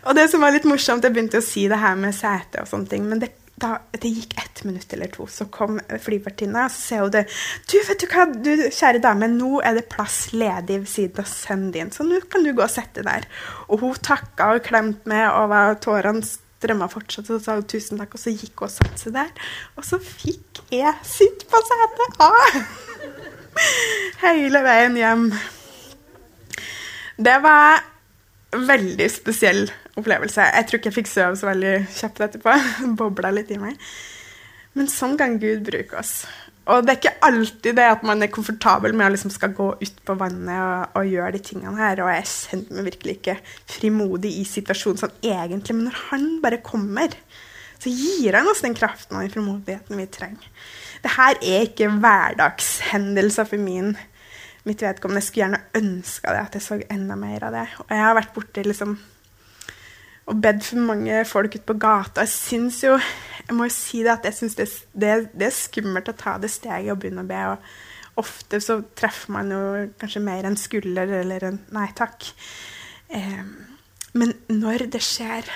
Og 0.10 0.18
det 0.18 0.26
som 0.32 0.42
var 0.42 0.56
litt 0.56 0.66
morsomt, 0.66 1.06
jeg 1.06 1.14
begynte 1.14 1.42
å 1.42 1.46
si 1.46 1.68
det 1.70 1.78
her 1.82 2.00
med 2.00 2.16
sete 2.18 2.64
og 2.64 2.70
sånne 2.72 2.90
ting, 2.90 3.06
men 3.10 3.22
det, 3.22 3.30
da, 3.62 3.76
det 3.94 4.10
gikk 4.10 4.34
ett 4.42 4.64
minutt 4.66 4.94
eller 4.96 5.12
to, 5.14 5.28
så 5.30 5.46
kom 5.54 5.78
flyvertinna, 6.02 6.66
og 6.66 6.74
så 6.74 6.82
sier 6.88 7.06
hun 7.06 7.14
det 7.14 7.24
Du, 7.70 7.78
vet 7.86 8.02
du 8.02 8.08
hva, 8.10 8.26
du, 8.34 8.52
kjære 8.74 9.04
dame, 9.04 9.30
nå 9.30 9.62
er 9.62 9.78
det 9.78 9.86
plass 9.94 10.32
ledig 10.34 10.82
ved 10.82 10.90
siden 10.90 11.22
av 11.22 11.30
sønnen 11.30 11.74
din, 11.76 11.94
så 11.94 12.08
nå 12.08 12.24
kan 12.32 12.48
du 12.48 12.56
gå 12.58 12.66
og 12.66 12.74
sette 12.74 13.06
der. 13.06 13.30
Og 13.70 13.86
hun 13.86 14.02
takka 14.02 14.56
og 14.56 14.66
klemte 14.66 15.12
meg, 15.12 15.28
og 15.30 15.84
tårene 15.86 16.26
strømma 16.26 16.90
fortsatt, 16.90 17.30
og 17.30 17.46
sa 17.46 17.60
tusen 17.62 18.02
takk, 18.02 18.18
og 18.18 18.26
så 18.26 18.34
gikk 18.34 18.66
hun 18.66 18.72
og 18.72 18.74
satte 18.74 19.06
seg 19.06 19.20
der. 19.20 19.34
Og 19.78 19.86
så 19.86 20.02
fikk 20.02 20.66
jeg 20.74 20.98
sitte 21.06 21.50
på 21.52 21.62
setet. 21.70 22.24
Ah! 22.26 23.20
Hele 24.22 24.62
veien 24.66 24.98
hjem. 25.00 25.26
Det 27.22 27.38
var 27.44 27.82
en 28.56 28.68
veldig 28.68 29.10
spesiell 29.12 29.66
opplevelse. 30.00 30.46
Jeg 30.56 30.68
tror 30.68 30.80
ikke 30.80 30.92
jeg 30.92 31.00
fikk 31.02 31.12
sove 31.12 31.40
så 31.40 31.50
veldig 31.52 31.76
kjapt 31.98 32.24
etterpå. 32.28 32.56
Bobla 33.00 33.34
litt 33.36 33.52
i 33.54 33.60
meg. 33.62 33.78
Men 34.78 34.88
sånn 34.92 35.18
kan 35.20 35.36
Gud 35.40 35.66
bruke 35.68 36.00
oss. 36.00 36.22
Og 36.72 36.86
det 36.86 36.94
er 36.94 37.00
ikke 37.00 37.28
alltid 37.28 37.76
det 37.80 37.88
at 37.90 38.04
man 38.06 38.22
er 38.22 38.30
komfortabel 38.32 38.94
med 38.96 39.08
å 39.08 39.14
liksom 39.16 39.32
skal 39.34 39.54
gå 39.58 39.72
ut 39.82 40.02
på 40.06 40.16
vannet 40.20 40.54
og, 40.62 41.00
og, 41.00 41.10
gjøre 41.10 41.34
de 41.36 41.42
tingene 41.44 41.80
her. 41.80 42.04
Og 42.04 42.12
jeg 42.14 42.30
kjente 42.30 42.78
meg 42.78 42.88
virkelig 42.92 43.16
ikke 43.18 43.38
frimodig 43.74 44.36
i 44.40 44.46
situasjonen 44.48 45.02
sånn 45.02 45.18
egentlig. 45.26 45.76
Men 45.78 45.90
når 45.90 46.04
han 46.12 46.28
bare 46.44 46.62
kommer, 46.64 47.18
så 47.82 47.92
gir 47.92 48.38
han 48.38 48.48
oss 48.52 48.62
den 48.64 48.78
kraften 48.78 49.18
og 49.18 49.26
den 49.26 49.34
frimodigheten 49.34 50.00
vi 50.00 50.08
trenger. 50.14 50.48
Det 51.02 51.16
her 51.18 51.38
er 51.42 51.66
ikke 51.66 51.90
hverdagshendelser 52.02 53.48
for 53.50 53.62
min 53.62 53.96
mitt 54.68 54.84
vedkommende. 54.84 55.22
Jeg 55.22 55.28
skulle 55.28 55.46
gjerne 55.48 55.64
ønska 55.80 56.36
det, 56.36 56.44
at 56.46 56.58
jeg 56.58 56.66
så 56.68 56.78
enda 56.94 57.18
mer 57.18 57.48
av 57.48 57.56
det. 57.56 57.68
Og 57.88 57.96
jeg 57.96 58.06
har 58.06 58.18
vært 58.18 58.36
borti 58.36 58.66
liksom 58.68 59.00
og 60.32 60.38
bedt 60.40 60.64
for 60.64 60.86
mange 60.86 61.24
folk 61.26 61.56
ute 61.56 61.66
på 61.68 61.80
gata. 61.82 62.24
Jeg 62.24 62.32
syns 62.32 62.84
jo 62.86 62.94
jeg 63.48 63.58
må 63.58 63.66
jo 63.68 63.74
si 63.74 64.04
det 64.06 64.14
at 64.14 64.28
jeg 64.30 64.38
syns 64.38 64.56
det, 64.56 64.68
det, 64.94 65.16
det, 65.34 65.48
er 65.50 65.56
skummelt 65.56 66.12
å 66.12 66.16
ta 66.16 66.38
det 66.40 66.52
steget 66.54 66.94
og 66.94 67.02
begynne 67.02 67.26
å 67.26 67.28
be. 67.28 67.42
og 67.52 68.22
Ofte 68.22 68.62
så 68.64 68.78
treffer 68.96 69.34
man 69.34 69.52
jo 69.52 69.62
kanskje 70.00 70.22
mer 70.24 70.48
enn 70.48 70.60
skulder 70.60 71.10
eller 71.22 71.48
en 71.50 71.60
nei 71.76 71.88
takk. 71.98 72.30
Eh, 73.12 73.44
men 74.14 74.34
når 74.52 74.86
det 74.94 75.02
skjer, 75.04 75.50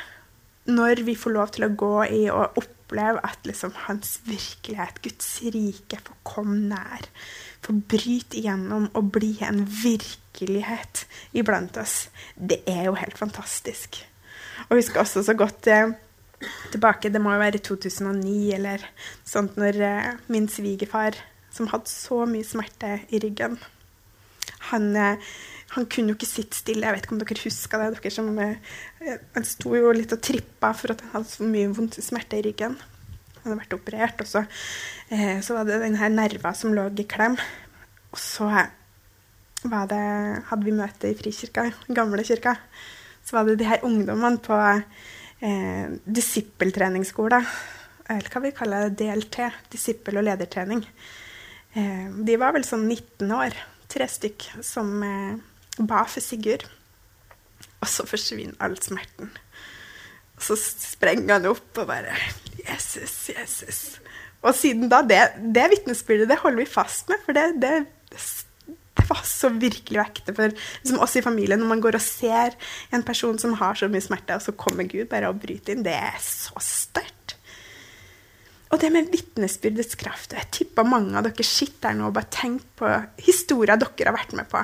når 0.71 1.05
vi 1.07 1.15
får 1.19 1.35
lov 1.35 1.53
til 1.55 1.67
å 1.67 1.73
gå 1.77 1.93
i 2.09 2.21
og 2.33 2.57
oppleve 2.85 3.19
at 3.25 3.39
liksom 3.45 3.73
hans 3.87 4.19
virkelighet, 4.25 5.01
Guds 5.01 5.41
rike, 5.41 5.99
får 6.05 6.17
komme 6.23 6.69
nær, 6.69 7.07
får 7.65 7.81
bryte 7.89 8.37
igjennom 8.37 8.89
og 8.93 9.11
bli 9.11 9.35
en 9.41 9.65
virkelighet 9.65 11.05
iblant 11.33 11.77
oss, 11.81 12.09
det 12.37 12.61
er 12.69 12.85
jo 12.85 12.95
helt 12.95 13.17
fantastisk. 13.17 14.03
Og 14.69 14.77
husker 14.77 15.01
også 15.01 15.23
så 15.25 15.33
godt 15.33 15.67
eh, 15.67 15.93
tilbake, 16.71 17.09
det 17.09 17.21
må 17.21 17.33
jo 17.33 17.41
være 17.41 17.63
2009 17.65 18.53
eller 18.53 18.85
sånt, 19.25 19.57
når 19.57 19.81
eh, 19.81 20.11
min 20.27 20.47
svigerfar, 20.47 21.17
som 21.51 21.67
hadde 21.71 21.89
så 21.89 22.25
mye 22.29 22.45
smerte 22.45 22.99
i 23.09 23.19
ryggen 23.23 23.57
han, 24.71 24.95
eh, 24.95 25.17
han 25.73 25.87
kunne 25.91 26.13
jo 26.13 26.15
ikke 26.15 26.29
sitte 26.29 26.55
stille. 26.55 26.85
Jeg 26.85 26.95
vet 26.95 27.07
ikke 27.07 27.15
om 27.15 27.21
dere 27.23 27.41
husker 27.41 27.81
det. 27.81 27.87
dere 27.97 28.11
som, 28.13 28.39
eh, 28.39 29.17
Han 29.33 29.43
sto 29.43 29.75
jo 29.75 29.91
litt 29.91 30.13
og 30.13 30.21
trippa 30.21 30.73
for 30.73 30.91
at 30.91 31.01
han 31.01 31.11
hadde 31.11 31.29
så 31.29 31.43
mye 31.43 31.73
vondt 31.73 31.99
smerte 31.99 32.37
i 32.37 32.45
ryggen. 32.45 32.77
Han 33.43 33.43
hadde 33.43 33.61
vært 33.61 33.77
operert, 33.79 34.21
og 34.21 34.27
så, 34.27 34.47
eh, 35.11 35.41
så 35.41 35.57
var 35.57 35.65
det 35.65 35.81
denne 35.81 36.09
nerva 36.09 36.55
som 36.55 36.73
lå 36.73 36.87
i 36.97 37.03
klem. 37.03 37.37
Og 38.13 38.17
så 38.17 38.69
var 39.65 39.87
det, 39.87 40.43
hadde 40.45 40.63
vi 40.63 40.71
møte 40.71 41.09
i 41.09 41.15
Frikirka, 41.15 41.73
gamle 41.89 42.23
kirka 42.23 42.57
så 43.25 43.35
var 43.35 43.47
det 43.47 43.59
de 43.59 43.69
her 43.69 43.85
ungdommene 43.85 44.41
på 44.45 44.57
eh, 45.41 45.93
disippeltreningsskole, 46.05 47.41
eller 48.13 48.31
hva 48.31 48.41
vi 48.43 48.53
kaller 48.55 48.89
det, 48.89 48.99
DLT, 49.01 49.47
disippel- 49.73 50.19
og 50.21 50.27
ledertrening. 50.27 50.83
Eh, 51.73 52.05
de 52.27 52.37
var 52.41 52.53
vel 52.55 52.67
sånn 52.67 52.85
19 52.85 53.33
år, 53.33 53.57
tre 53.89 54.07
stykk, 54.09 54.51
som 54.65 54.93
eh, 55.03 55.41
ba 55.79 56.05
for 56.07 56.23
Sigurd. 56.23 56.65
Og 57.83 57.91
så 57.91 58.05
forsvinner 58.07 58.55
all 58.63 58.77
smerten. 58.81 59.33
Og 60.35 60.47
så 60.47 60.57
sprenger 60.59 61.37
han 61.37 61.47
opp 61.51 61.79
og 61.81 61.89
bare 61.91 62.15
Jesus, 62.65 63.29
Jesus. 63.29 63.79
Og 64.45 64.55
siden 64.55 64.89
da, 64.91 65.01
det, 65.05 65.21
det 65.55 65.69
vitnesbyrdet 65.73 66.29
det 66.29 66.41
holder 66.41 66.63
vi 66.63 66.69
fast 66.69 67.09
med, 67.11 67.21
for 67.25 67.37
det, 67.37 67.47
det 67.61 67.77
det 68.95 69.03
var 69.09 69.25
så 69.27 69.49
virkelig 69.51 69.99
vekte 69.99 70.33
for 70.33 70.53
liksom 70.55 71.01
oss 71.03 71.17
i 71.19 71.21
familien. 71.21 71.59
Når 71.61 71.71
man 71.73 71.81
går 71.83 71.97
og 71.97 72.03
ser 72.03 72.55
en 72.95 73.03
person 73.05 73.37
som 73.41 73.53
har 73.59 73.75
så 73.77 73.89
mye 73.91 74.03
smerte, 74.03 74.37
og 74.37 74.45
så 74.45 74.55
kommer 74.55 74.87
Gud 74.87 75.09
bare 75.11 75.29
og 75.29 75.41
bryter 75.43 75.75
inn, 75.75 75.83
det 75.85 75.93
er 75.93 76.15
så 76.23 76.55
sterkt. 76.63 77.35
Og 78.71 78.81
det 78.81 78.89
med 78.91 79.11
vitnesbyrdets 79.13 79.99
kraft. 79.99 80.33
Jeg 80.33 80.49
tipper 80.55 80.87
mange 80.87 81.13
av 81.19 81.27
dere 81.27 81.45
sitter 81.45 81.91
her 81.91 81.99
nå 81.99 82.09
og 82.09 82.15
bare 82.15 82.31
tenker 82.33 82.71
på 82.79 82.93
historier 83.27 83.77
dere 83.77 84.09
har 84.09 84.17
vært 84.17 84.33
med 84.39 84.49
på. 84.51 84.63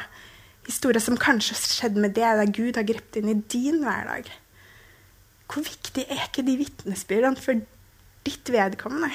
Historier 0.72 1.04
som 1.04 1.20
kanskje 1.20 1.58
har 1.58 1.68
skjedd 1.68 2.00
med 2.00 2.16
det, 2.16 2.24
der 2.24 2.56
Gud 2.56 2.80
har 2.80 2.88
grepet 2.88 3.20
inn 3.20 3.34
i 3.34 3.42
din 3.52 3.82
hverdag. 3.84 4.30
Hvor 5.52 5.66
viktig 5.68 6.06
er 6.08 6.26
ikke 6.30 6.46
de 6.48 6.56
vitnesbyrdene 6.62 7.40
for 7.44 7.60
ditt 8.24 8.52
vedkommende? 8.54 9.12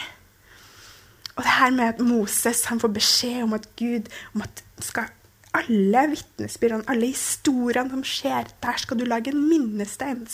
Og 1.36 1.44
det 1.44 1.54
her 1.58 1.72
med 1.72 1.94
at 1.94 2.02
Moses 2.04 2.64
han 2.68 2.80
får 2.80 2.92
beskjed 2.96 3.42
om 3.44 3.54
at 3.56 3.68
Gud 3.80 4.08
om 4.34 4.44
at 4.44 4.62
skal 4.84 5.12
alle 5.56 6.02
vitnesbyrdene, 6.12 6.84
alle 6.92 7.08
historiene 7.12 7.92
som 7.92 8.04
skjer, 8.04 8.50
der 8.60 8.80
skal 8.80 9.00
du 9.00 9.06
lage 9.08 9.32
en 9.32 9.48
minnestein. 9.48 10.26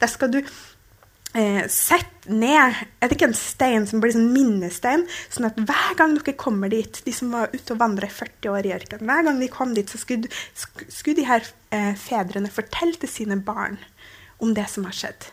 Der 0.00 0.08
skal 0.08 0.32
du 0.32 0.40
eh, 1.38 1.64
sett 1.68 2.28
ned 2.30 2.74
Er 3.00 3.08
det 3.08 3.18
ikke 3.18 3.28
en 3.28 3.36
stein 3.36 3.86
som 3.88 4.00
blir 4.00 4.14
sånn 4.14 4.32
minnestein? 4.32 5.04
Sånn 5.32 5.48
at 5.50 5.58
hver 5.60 5.98
gang 5.98 6.16
dere 6.16 6.36
kommer 6.40 6.72
dit, 6.72 7.00
de 7.04 7.14
som 7.14 7.34
var 7.34 7.52
ute 7.52 7.74
og 7.74 7.80
vandra 7.82 8.08
i 8.08 8.14
40 8.14 8.52
år 8.52 8.68
i 8.68 8.74
ørkenen, 8.76 9.10
hver 9.10 9.26
gang 9.28 9.40
de 9.42 9.50
kom 9.52 9.74
dit, 9.76 9.90
så 9.90 10.00
skulle, 10.00 10.30
skulle 10.54 11.18
de 11.20 11.28
her 11.28 11.46
eh, 11.74 11.92
fedrene 12.00 12.52
fortelle 12.52 12.96
til 13.00 13.12
sine 13.12 13.40
barn 13.44 13.80
om 14.42 14.54
det 14.56 14.66
som 14.72 14.86
har 14.88 14.96
skjedd. 14.96 15.28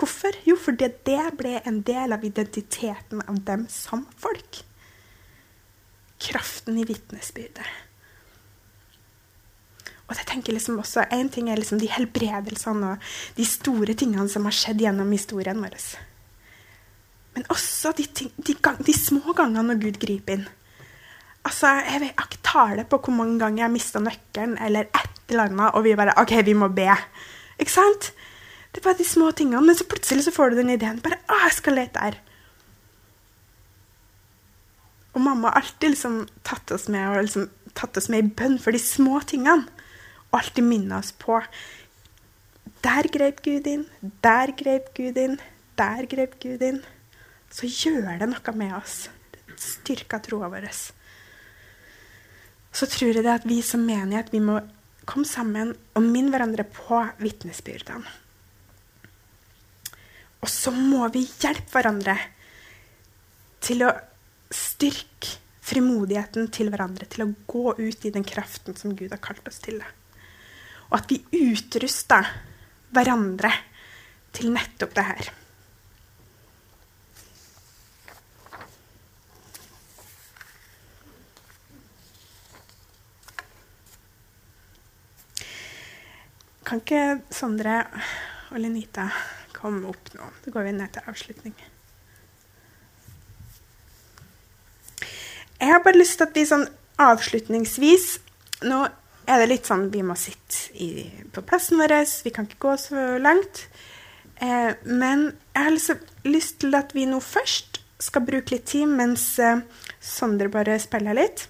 Hvorfor? 0.00 0.36
Jo, 0.48 0.56
fordi 0.60 0.90
det 1.06 1.22
ble 1.38 1.58
en 1.68 1.82
del 1.86 2.16
av 2.16 2.24
identiteten 2.24 3.22
av 3.26 3.40
dem 3.46 3.66
som 3.72 4.06
folk. 4.20 4.62
Kraften 6.20 6.78
i 6.80 6.84
vitnesbyrdet. 6.88 7.89
Og 10.10 10.18
jeg 10.18 10.26
tenker 10.26 10.56
liksom 10.56 10.80
også, 10.82 11.06
En 11.14 11.28
ting 11.30 11.48
er 11.50 11.58
liksom 11.60 11.78
de 11.78 11.88
helbredelsene 11.90 12.94
og 12.94 13.10
de 13.36 13.46
store 13.46 13.94
tingene 13.94 14.28
som 14.28 14.48
har 14.48 14.56
skjedd 14.56 14.82
gjennom 14.82 15.12
historien 15.14 15.60
vår. 15.62 15.76
Men 17.36 17.46
også 17.54 17.92
de, 17.96 18.08
ting, 18.10 18.32
de, 18.36 18.56
gang, 18.58 18.80
de 18.82 18.94
små 18.96 19.34
gangene 19.38 19.68
når 19.68 19.82
Gud 19.84 20.00
griper 20.02 20.40
inn. 20.40 20.48
Altså, 21.46 21.70
Jeg 21.86 22.02
vet 22.02 22.24
ikke 22.26 22.42
tale 22.50 22.84
på 22.84 22.98
hvor 22.98 23.14
mange 23.14 23.38
ganger 23.38 23.62
jeg 23.62 23.68
har 23.68 23.76
mista 23.76 24.02
nøkkelen 24.02 24.58
eller 24.58 24.90
et 24.90 25.20
eller 25.30 25.46
annet, 25.46 25.76
og 25.78 25.84
vi 25.86 25.94
bare 25.94 26.16
OK, 26.18 26.34
vi 26.44 26.56
må 26.58 26.68
be. 26.74 26.90
Ikke 27.62 27.72
sant? 27.72 28.10
Det 28.70 28.82
er 28.82 28.88
bare 28.88 28.98
de 28.98 29.06
små 29.06 29.30
tingene. 29.30 29.62
Men 29.62 29.78
så 29.78 29.86
plutselig 29.86 30.26
så 30.26 30.34
får 30.34 30.50
du 30.50 30.60
den 30.60 30.74
ideen. 30.74 30.98
Bare, 31.04 31.22
å, 31.30 31.38
jeg 31.46 31.56
skal 31.58 31.78
lete 31.78 32.02
der. 32.02 32.18
Og 35.14 35.22
mamma 35.22 35.50
har 35.50 35.62
alltid 35.62 35.94
liksom 35.94 36.20
tatt 36.46 36.70
oss 36.74 36.88
med 36.90 37.06
og 37.08 37.22
liksom 37.26 37.48
tatt 37.78 37.98
oss 37.98 38.08
med 38.10 38.24
i 38.24 38.34
bønn 38.34 38.58
for 38.62 38.74
de 38.74 38.82
små 38.82 39.22
tingene. 39.26 39.66
Alltid 40.36 40.64
minne 40.64 41.00
oss 41.00 41.12
på 41.12 41.40
Der 42.84 43.08
grep 43.12 43.42
Gud 43.44 43.66
inn. 43.66 43.86
Der 44.22 44.52
grep 44.56 44.94
Gud 44.96 45.18
inn. 45.18 45.38
Der 45.76 46.06
grep 46.08 46.38
Gud 46.40 46.62
inn. 46.62 46.80
Så 47.50 47.66
gjør 47.66 48.18
det 48.20 48.30
noe 48.30 48.56
med 48.56 48.74
oss. 48.78 49.08
Det 49.34 49.58
styrker 49.60 50.22
troa 50.24 50.48
vår. 50.52 50.68
Så 52.70 52.86
tror 52.86 53.12
jeg 53.12 53.24
det 53.26 53.34
at 53.34 53.48
vi 53.48 53.60
som 53.66 53.82
menighet 53.84 54.30
vi 54.32 54.40
må 54.40 54.60
komme 55.10 55.26
sammen 55.26 55.74
og 55.98 56.06
minne 56.06 56.30
hverandre 56.30 56.64
på 56.64 57.02
vitnesbyrdene. 57.18 58.06
Og 60.40 60.48
så 60.48 60.72
må 60.72 61.04
vi 61.12 61.26
hjelpe 61.26 61.74
hverandre 61.74 62.14
til 63.60 63.84
å 63.84 63.90
styrke 64.54 65.36
frimodigheten 65.70 66.48
til 66.54 66.70
hverandre, 66.72 67.06
til 67.06 67.26
å 67.26 67.32
gå 67.50 67.74
ut 67.76 68.06
i 68.06 68.12
den 68.14 68.24
kraften 68.26 68.78
som 68.78 68.94
Gud 68.96 69.12
har 69.12 69.20
kalt 69.22 69.46
oss 69.50 69.60
til. 69.62 69.82
Og 70.90 70.96
at 70.98 71.12
vi 71.12 71.20
utruster 71.50 72.26
hverandre 72.90 73.52
til 74.34 74.50
nettopp 74.54 74.94
det 74.96 75.04
her. 75.06 75.30
Kan 86.66 86.82
ikke 86.84 87.34
Sondre 87.34 87.80
og 88.50 88.60
Lenita 88.62 89.08
komme 89.56 89.88
opp 89.90 90.12
nå. 90.14 90.26
Da 90.44 90.52
går 90.54 90.68
vi 90.68 90.74
ned 90.76 90.92
til 90.94 91.08
avslutning. 91.10 91.54
Jeg 95.60 95.72
har 95.74 95.82
bare 95.84 95.98
lyst 95.98 96.20
til 96.20 96.28
at 96.28 96.38
vi 96.38 96.46
sånn 96.48 96.68
avslutningsvis 97.00 98.06
Nå 98.70 98.78
er 99.30 99.42
det 99.42 99.50
litt 99.52 99.68
sånn 99.68 99.88
vi 99.92 100.02
må 100.06 100.16
sitte 100.18 100.74
i, 100.74 100.90
på 101.32 101.42
plassen 101.46 101.80
vår, 101.80 101.94
vi 102.24 102.32
kan 102.34 102.48
ikke 102.48 102.64
gå 102.66 102.76
så 102.82 103.06
langt. 103.22 103.64
Eh, 104.40 104.72
men 104.84 105.30
jeg 105.54 105.66
har 105.66 105.74
lyst, 105.74 106.12
lyst 106.24 106.60
til 106.64 106.76
at 106.78 106.94
vi 106.96 107.06
nå 107.08 107.20
først 107.22 107.80
skal 108.00 108.24
bruke 108.24 108.54
litt 108.54 108.68
tid 108.70 108.88
mens 108.88 109.34
eh, 109.38 109.60
Sondre 110.00 110.48
bare 110.52 110.78
spiller 110.80 111.18
litt. 111.18 111.44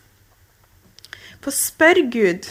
På 1.40 1.52
spør 1.54 2.02
Gud. 2.10 2.48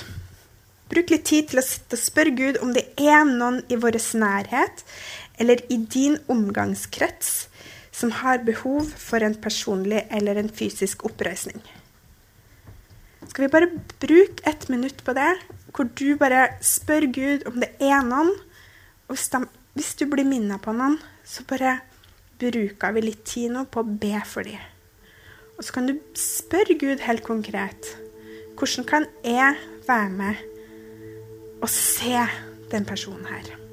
Bruk 0.89 1.11
litt 1.11 1.27
tid 1.29 1.49
til 1.51 1.59
å 1.61 1.65
sitte 1.65 1.97
og 1.97 2.01
spørre 2.01 2.33
Gud 2.37 2.61
om 2.63 2.71
det 2.73 2.87
er 2.97 3.27
noen 3.27 3.59
i 3.69 3.77
vår 3.77 3.99
nærhet 4.17 4.85
eller 5.39 5.61
i 5.69 5.77
din 5.91 6.17
omgangskrets 6.31 7.49
som 7.91 8.15
har 8.23 8.41
behov 8.47 8.87
for 8.97 9.23
en 9.23 9.35
personlig 9.35 10.05
eller 10.09 10.39
en 10.39 10.49
fysisk 10.49 11.03
oppreisning. 11.05 11.59
Skal 13.29 13.45
vi 13.45 13.51
bare 13.53 13.69
bruke 14.01 14.43
ett 14.49 14.67
minutt 14.69 15.03
på 15.05 15.13
det, 15.13 15.29
hvor 15.75 15.89
du 15.95 16.15
bare 16.17 16.47
spør 16.65 17.05
Gud 17.13 17.45
om 17.49 17.59
det 17.61 17.69
er 17.77 18.01
noen. 18.05 18.33
Og 19.07 19.15
hvis, 19.15 19.29
de, 19.33 19.43
hvis 19.77 19.93
du 19.99 20.07
blir 20.09 20.25
minnet 20.25 20.61
på 20.65 20.73
noen, 20.73 20.97
så 21.25 21.45
bare 21.49 21.77
bruker 22.41 22.95
vi 22.95 23.05
litt 23.05 23.23
tid 23.29 23.53
nå 23.53 23.67
på 23.69 23.83
å 23.83 23.97
be 24.01 24.17
for 24.25 24.47
dem. 24.47 24.59
Og 25.59 25.65
så 25.67 25.75
kan 25.75 25.89
du 25.89 25.97
spørre 26.17 26.77
Gud 26.79 27.03
helt 27.05 27.25
konkret 27.27 27.95
hvordan 28.59 28.85
kan 28.87 29.05
jeg 29.23 29.55
være 29.87 30.09
med 30.11 30.41
og 31.61 31.69
se 31.71 32.25
den 32.71 32.85
personen 32.87 33.27
her? 33.27 33.68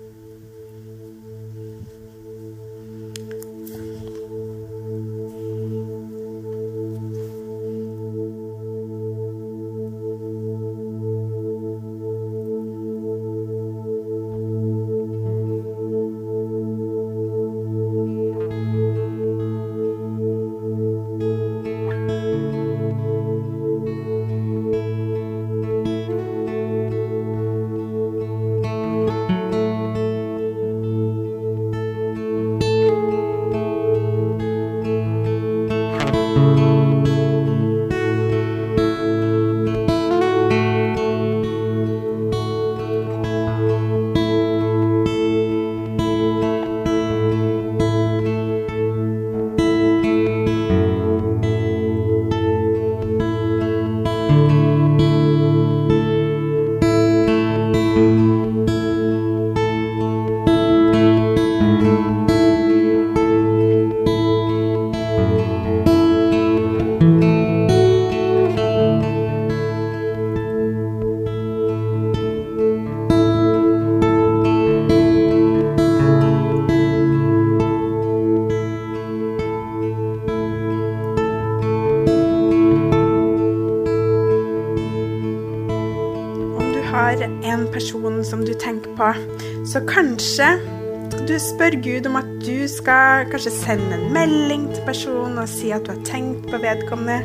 Spør 91.47 91.77
Gud 91.83 92.07
om 92.09 92.17
at 92.19 92.29
du 92.43 92.67
skal 92.71 93.29
kanskje 93.31 93.53
sende 93.55 93.95
en 93.97 94.13
melding 94.15 94.67
til 94.73 94.83
personen 94.87 95.39
og 95.39 95.49
si 95.51 95.71
at 95.75 95.87
du 95.87 95.93
har 95.93 96.03
tenkt 96.09 96.49
på 96.51 96.59
vedkommende 96.63 97.21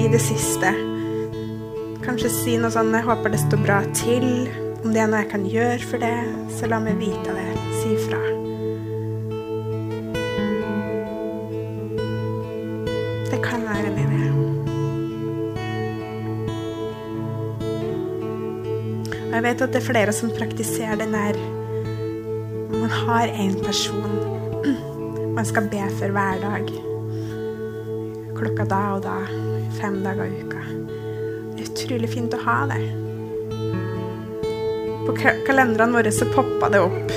i 0.00 0.08
det 0.12 0.20
siste. 0.24 0.72
Kanskje 2.04 2.30
si 2.32 2.56
noe 2.56 2.72
sånn 2.72 2.92
'Jeg 2.94 3.04
håper 3.04 3.28
det 3.30 3.40
står 3.44 3.60
bra 3.66 3.78
til'. 3.92 4.48
Om 4.84 4.92
det 4.94 5.02
er 5.02 5.08
noe 5.12 5.20
jeg 5.20 5.30
kan 5.30 5.44
gjøre 5.44 5.84
for 5.90 5.98
det, 5.98 6.18
så 6.56 6.66
la 6.66 6.78
meg 6.80 6.96
vite 6.96 7.30
det. 7.36 7.50
Si 7.80 7.90
fra. 8.08 8.20
Det 13.30 13.40
kan 13.44 13.60
være 13.68 13.86
en 13.92 13.98
idé. 14.04 14.24
Jeg 19.34 19.42
vet 19.42 19.62
at 19.62 19.72
det 19.72 19.80
er 19.82 19.92
flere 19.92 20.12
som 20.12 20.30
praktiserer 20.30 20.96
den 20.96 21.10
Man 21.12 21.49
har 23.10 23.28
en 23.42 23.54
person 23.64 24.12
man 25.36 25.46
skal 25.48 25.66
be 25.72 25.82
for 25.98 26.12
hver 26.14 26.40
dag. 26.42 26.70
Klokka 28.38 28.64
da 28.70 28.80
og 28.96 29.02
da. 29.04 29.16
Fem 29.80 30.00
dager 30.04 30.26
i 30.30 30.40
uka. 30.44 30.62
Det 31.56 31.64
er 31.64 31.68
utrolig 31.70 32.10
fint 32.12 32.34
å 32.36 32.40
ha 32.44 32.56
det. 32.70 32.80
På 35.06 35.14
ka- 35.16 35.38
kalenderne 35.46 35.96
våre 35.96 36.12
så 36.14 36.28
poppa 36.34 36.68
det 36.72 36.80
opp 36.84 37.14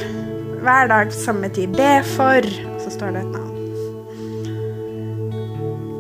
hver 0.64 0.88
dag 0.92 1.12
samme 1.16 1.50
tid. 1.54 1.74
Be 1.76 1.92
for 2.14 2.40
Og 2.74 2.80
så 2.86 2.94
står 2.98 3.16
det 3.18 3.24
et 3.26 3.34
navn. 3.34 3.50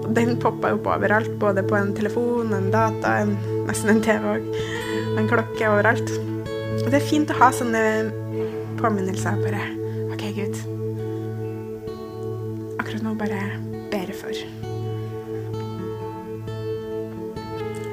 Og 0.03 0.09
den 0.15 0.35
poppa 0.41 0.73
opp 0.77 0.87
overalt, 0.95 1.31
både 1.41 1.63
på 1.67 1.75
en 1.79 1.93
telefon, 1.97 2.53
en 2.55 2.69
data, 2.73 3.17
en, 3.23 3.35
nesten 3.67 3.93
en 3.97 4.03
TV 4.05 4.27
òg. 4.37 4.49
En 5.19 5.29
klokke 5.29 5.69
overalt. 5.69 6.09
Og 6.83 6.89
det 6.89 6.99
er 6.99 7.07
fint 7.07 7.31
å 7.31 7.37
ha 7.39 7.51
sånne 7.55 7.83
påminnelser. 8.81 9.39
Bare 9.43 9.63
Gud. 10.33 10.55
Akkurat 12.81 13.03
nå 13.05 13.13
bare 13.19 13.41
ber 13.91 14.09
jeg 14.09 14.17
for. 14.17 14.39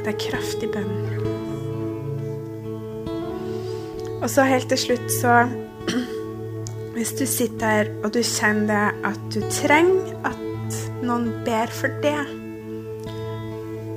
Det 0.01 0.13
er 0.15 0.21
kraftig 0.25 0.71
bønn. 0.73 0.95
Og 4.21 4.29
så 4.29 4.45
helt 4.49 4.69
til 4.73 4.81
slutt, 4.87 5.09
så 5.21 5.45
Hvis 6.95 7.15
du 7.17 7.23
sitter 7.25 7.71
her 7.71 7.91
og 8.05 8.11
du 8.13 8.21
kjenner 8.27 8.91
at 9.07 9.21
du 9.33 9.39
trenger 9.55 10.11
at 10.29 10.77
noen 11.07 11.31
ber 11.47 11.71
for 11.73 11.93
det, 12.03 12.19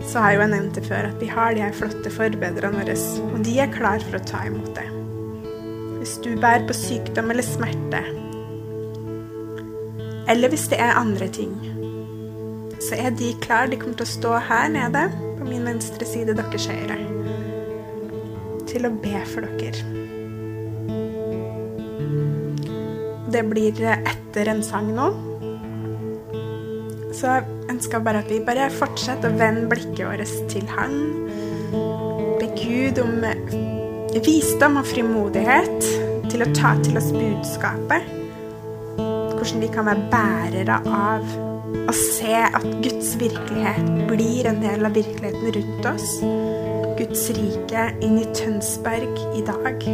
så 0.08 0.22
har 0.22 0.36
jeg 0.36 0.40
jo 0.40 0.50
nevnt 0.54 0.78
det 0.78 0.84
før 0.86 1.10
at 1.10 1.18
vi 1.20 1.28
har 1.32 1.56
de 1.56 1.64
her 1.66 1.76
flotte 1.76 2.12
forbedrerne 2.14 2.84
våre, 2.84 2.96
og 3.34 3.40
de 3.48 3.58
er 3.60 3.72
klar 3.74 4.04
for 4.06 4.20
å 4.20 4.26
ta 4.30 4.44
imot 4.48 4.76
det. 4.78 4.86
Hvis 6.00 6.20
du 6.24 6.34
bærer 6.38 6.68
på 6.70 6.76
sykdom 6.78 7.34
eller 7.34 7.48
smerte, 7.48 8.04
eller 10.34 10.50
hvis 10.50 10.66
det 10.72 10.80
er 10.82 10.98
andre 10.98 11.28
ting, 11.30 11.54
så 12.82 12.98
er 12.98 13.14
de 13.14 13.34
klar. 13.42 13.70
De 13.70 13.78
kommer 13.78 14.00
til 14.00 14.08
å 14.08 14.14
stå 14.14 14.32
her 14.48 14.72
nede 14.74 15.04
på 15.38 15.46
min 15.46 15.66
venstre 15.68 16.08
side, 16.10 16.34
deres 16.38 16.66
høyre, 16.70 16.98
til 18.70 18.88
å 18.90 18.92
be 19.04 19.20
for 19.30 19.46
dere. 19.62 19.92
Det 23.34 23.44
blir 23.50 23.78
etter 23.94 24.50
en 24.50 24.64
sang 24.66 24.90
nå. 24.94 25.12
Så 27.14 27.30
jeg 27.30 27.70
ønsker 27.70 28.02
bare 28.02 28.24
at 28.26 28.34
vi 28.34 28.42
bare 28.46 28.72
fortsetter 28.74 29.30
å 29.30 29.38
vende 29.38 29.70
blikket 29.70 30.06
vårt 30.10 30.50
til 30.50 30.66
Han. 30.74 30.98
Be 32.42 32.50
Gud 32.58 33.02
om 33.06 33.22
visdom 34.26 34.82
og 34.82 34.90
frimodighet 34.90 35.90
til 36.34 36.46
å 36.46 36.52
ta 36.58 36.74
til 36.82 36.98
oss 36.98 37.14
budskapet. 37.14 38.23
Hvordan 39.54 39.70
vi 39.70 39.74
kan 39.76 39.86
være 39.86 40.04
bærere 40.10 40.76
av 40.90 41.34
å 41.86 41.94
se 41.94 42.38
at 42.42 42.64
Guds 42.82 43.12
virkelighet 43.22 44.08
blir 44.10 44.48
en 44.50 44.64
del 44.64 44.82
av 44.88 44.96
virkeligheten 44.98 45.52
rundt 45.54 45.86
oss. 45.92 46.08
Guds 46.98 47.28
rike 47.38 47.84
inn 48.02 48.16
i 48.18 48.26
Tønsberg 48.34 49.20
i 49.38 49.44
dag. 49.46 49.86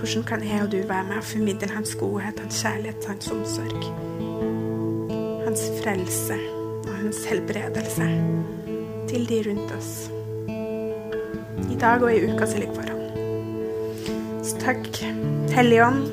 Hvordan 0.00 0.26
kan 0.32 0.42
jeg 0.42 0.64
og 0.64 0.72
du 0.74 0.80
være 0.80 1.06
med 1.12 1.20
og 1.20 1.28
formidle 1.30 1.70
hans 1.76 1.94
godhet, 2.00 2.42
hans 2.42 2.58
kjærlighet, 2.64 3.06
hans 3.12 3.30
omsorg? 3.30 3.86
Hans 5.46 5.62
frelse 5.78 6.40
og 6.88 6.94
hans 7.04 7.22
helbredelse 7.30 8.10
til 9.12 9.30
de 9.30 9.44
rundt 9.46 9.78
oss. 9.78 9.94
I 11.70 11.78
dag 11.78 12.02
og 12.02 12.10
i 12.10 12.24
uka 12.26 12.50
som 12.50 12.64
ligger 12.64 12.82
foran. 12.82 14.42
Så 14.42 14.58
takk, 14.58 14.90
Hellige 15.52 15.86
Ånd. 15.86 16.08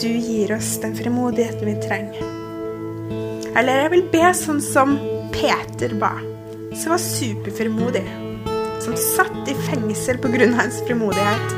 Du 0.00 0.08
gir 0.08 0.56
oss 0.56 0.80
den 0.80 0.96
frimodigheten 0.96 1.66
vi 1.66 1.74
trenger. 1.80 2.26
Eller 3.56 3.78
jeg 3.78 3.92
vil 3.94 4.02
be 4.12 4.32
sånn 4.36 4.60
som 4.60 4.92
Peter 5.32 5.94
ba, 5.96 6.10
som 6.76 6.92
var 6.92 7.00
superfrimodig. 7.00 8.04
Som 8.84 8.98
satt 9.00 9.48
i 9.48 9.54
fengsel 9.70 10.20
pga. 10.20 10.50
hans 10.58 10.82
frimodighet. 10.84 11.56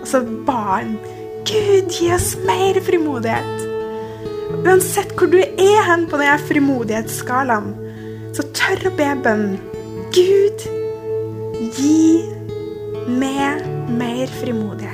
Og 0.00 0.08
så 0.08 0.22
ba 0.48 0.56
han 0.78 0.96
Gud, 1.44 1.92
gi 1.92 2.08
oss 2.14 2.32
mer 2.48 2.80
frimodighet. 2.80 3.68
Uansett 4.64 5.12
hvor 5.18 5.28
du 5.28 5.42
er 5.42 5.84
hen 5.84 6.08
på 6.08 6.16
denne 6.16 6.40
frimodighetsskalaen, 6.48 7.74
så 8.32 8.48
tør 8.56 8.88
å 8.88 8.96
be 8.96 9.12
bønnen. 9.28 9.60
Gud, 10.16 10.64
gi 11.76 12.24
meg 13.20 13.68
mer 14.00 14.32
frimodighet. 14.40 14.93